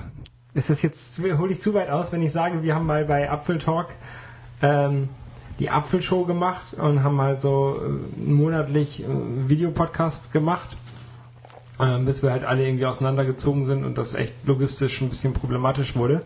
[0.56, 3.30] ist das jetzt, hole ich zu weit aus, wenn ich sage, wir haben mal bei
[3.30, 3.90] Apfeltalk
[4.62, 5.10] ähm,
[5.60, 9.08] die Apfelshow gemacht und haben halt so äh, monatlich äh,
[9.48, 10.78] Videopodcasts gemacht,
[11.80, 15.98] ähm, bis wir halt alle irgendwie auseinandergezogen sind und das echt logistisch ein bisschen problematisch
[15.98, 16.24] wurde.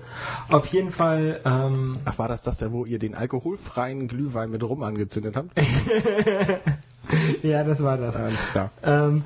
[0.48, 4.64] Auf jeden Fall, ähm, Ach, war das das, da wo ihr den alkoholfreien Glühwein mit
[4.64, 5.50] Rum angezündet habt?
[7.42, 8.16] ja, das war das.
[8.16, 8.70] Alles klar.
[8.84, 9.24] Ähm,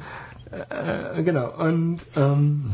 [0.69, 2.71] äh, genau, und ähm,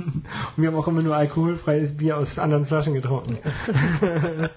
[0.56, 3.38] wir haben auch immer nur alkoholfreies Bier aus anderen Flaschen getrunken.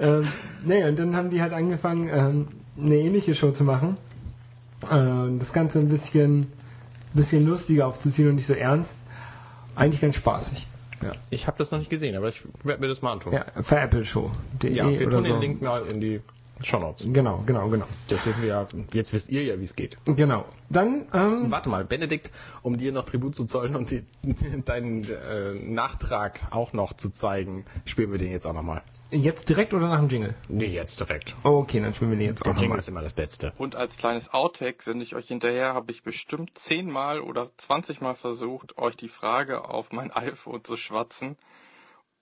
[0.00, 0.26] ähm,
[0.64, 2.48] nee, und dann haben die halt angefangen, ähm,
[2.78, 3.96] eine ähnliche Show zu machen.
[4.90, 6.46] Ähm, das Ganze ein bisschen,
[7.12, 8.96] bisschen lustiger aufzuziehen und nicht so ernst.
[9.74, 10.66] Eigentlich ganz spaßig.
[11.02, 13.32] Ja, Ich habe das noch nicht gesehen, aber ich werde mir das mal antun.
[13.32, 14.30] ja für Apple Show.
[14.62, 15.32] Ja, wir tun so.
[15.32, 16.20] den Link mal in die
[16.62, 17.06] Shownotes.
[17.12, 17.86] Genau, genau, genau.
[18.08, 19.96] Das wissen wir ja, jetzt wisst ihr ja, wie es geht.
[20.04, 20.44] Genau.
[20.68, 22.30] Dann, ähm, Warte mal, Benedikt,
[22.62, 24.04] um dir noch Tribut zu zollen und die,
[24.64, 28.82] deinen äh, Nachtrag auch noch zu zeigen, spielen wir den jetzt auch nochmal.
[29.10, 30.34] jetzt direkt oder nach dem Jingle?
[30.48, 31.34] Nee, jetzt direkt.
[31.42, 32.78] Okay, dann spielen wir den jetzt Der auch Jingle nochmal.
[32.80, 33.52] ist immer das Letzte.
[33.58, 38.78] Und als kleines Outtake sende ich euch hinterher, habe ich bestimmt zehnmal oder zwanzigmal versucht,
[38.78, 41.36] euch die Frage auf mein iPhone zu schwatzen,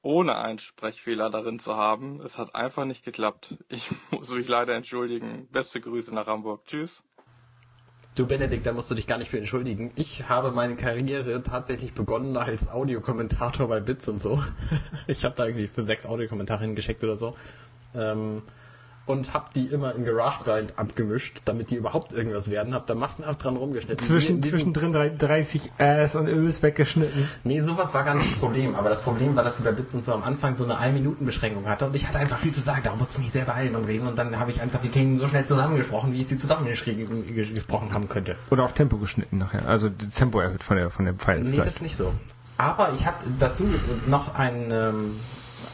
[0.03, 2.21] ohne einen Sprechfehler darin zu haben.
[2.21, 3.57] Es hat einfach nicht geklappt.
[3.69, 5.49] Ich muss mich leider entschuldigen.
[5.51, 6.65] Beste Grüße nach Hamburg.
[6.67, 7.03] Tschüss.
[8.15, 9.93] Du Benedikt, da musst du dich gar nicht für entschuldigen.
[9.95, 14.43] Ich habe meine Karriere tatsächlich begonnen als Audiokommentator bei Bits und so.
[15.07, 17.37] Ich habe da irgendwie für sechs Audiokommentare hingeschickt oder so.
[17.95, 18.43] Ähm,
[19.09, 22.75] und habe die immer in GarageBand abgemischt, damit die überhaupt irgendwas werden.
[22.75, 24.05] Hab da massenhaft dran rumgeschnitten.
[24.05, 27.29] Zwischen, zwischendrin drei- 30 Äs und Ös weggeschnitten.
[27.45, 28.75] Nee, sowas war gar nicht das Problem.
[28.75, 31.67] Aber das Problem war, dass sie bei Bits und so am Anfang so eine 1-Minuten-Beschränkung
[31.67, 31.87] hatte.
[31.87, 32.83] Und ich hatte einfach viel zu sagen.
[32.85, 34.07] Da musste ich mich sehr beeilen und reden.
[34.07, 37.55] Und dann habe ich einfach die Themen so schnell zusammengesprochen, wie ich sie zusammengeschrieben ges-
[37.55, 38.37] gesprochen haben könnte.
[38.51, 39.67] Oder auf Tempo geschnitten nachher.
[39.67, 41.41] Also Tempo erhöht von der von dem Pfeil.
[41.41, 41.67] Nee, vielleicht.
[41.69, 42.13] das nicht so.
[42.57, 43.65] Aber ich habe dazu
[44.07, 45.21] noch ein, ähm,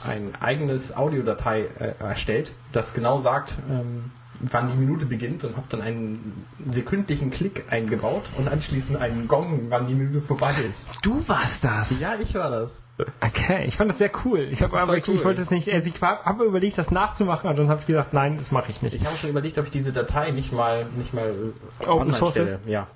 [0.07, 5.66] ein eigenes Audiodatei äh, erstellt, das genau sagt, ähm, wann die Minute beginnt und habe
[5.68, 10.88] dann einen sekündlichen Klick eingebaut und anschließend einen Gong, wann die Minute vorbei ist.
[11.02, 12.00] Du warst das.
[12.00, 12.82] Ja, ich war das.
[13.20, 14.40] Okay, ich fand das sehr cool.
[14.50, 15.14] Ich ist aber ich, cool.
[15.14, 15.72] ich wollte es nicht.
[15.72, 18.82] Also ich habe überlegt, das nachzumachen, und dann habe ich gesagt, nein, das mache ich
[18.82, 18.94] nicht.
[18.94, 21.34] Ich habe schon überlegt, ob ich diese Datei nicht mal nicht mal
[21.80, 22.33] äh, Open source?
[22.33, 22.61] stelle.
[22.66, 22.88] Ja.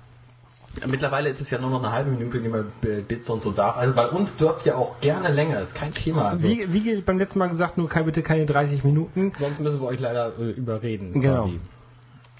[0.87, 2.65] Mittlerweile ist es ja nur noch eine halbe Minute, die man
[3.07, 3.77] Bits und so darf.
[3.77, 6.29] Also bei uns dürft ihr auch gerne länger, ist kein Thema.
[6.29, 9.33] Also Wie, wie beim letzten Mal gesagt, nur kein, bitte keine 30 Minuten.
[9.37, 11.13] sonst müssen wir euch leider äh, überreden.
[11.19, 11.37] Genau.
[11.37, 11.59] Quasi.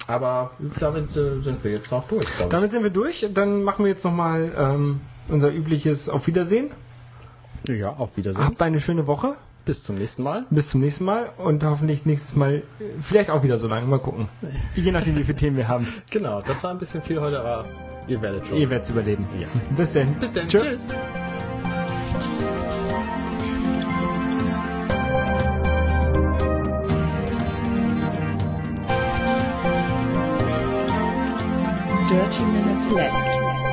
[0.08, 2.50] Aber damit äh, sind wir jetzt auch durch, glaube ich.
[2.50, 3.28] Damit sind wir durch.
[3.34, 6.72] Dann machen wir jetzt nochmal ähm, unser übliches Auf Wiedersehen.
[7.68, 8.46] Ja, auf Wiedersehen.
[8.46, 9.36] Habt eine schöne Woche.
[9.70, 10.48] Bis zum nächsten Mal.
[10.50, 13.86] Bis zum nächsten Mal und hoffentlich nächstes Mal äh, vielleicht auch wieder so lange.
[13.86, 14.28] Mal gucken.
[14.76, 15.86] Je nachdem, wie viele Themen wir haben.
[16.10, 17.70] Genau, das war ein bisschen viel heute, aber
[18.08, 18.58] ihr werdet schon.
[18.58, 19.28] Ihr werdet es überleben.
[19.38, 19.48] Ja.
[19.78, 20.16] Bis denn.
[20.16, 20.48] Bis dann.
[20.48, 20.62] Tschö.
[20.62, 20.90] Tschüss.
[32.10, 33.69] Dirty Minutes Left.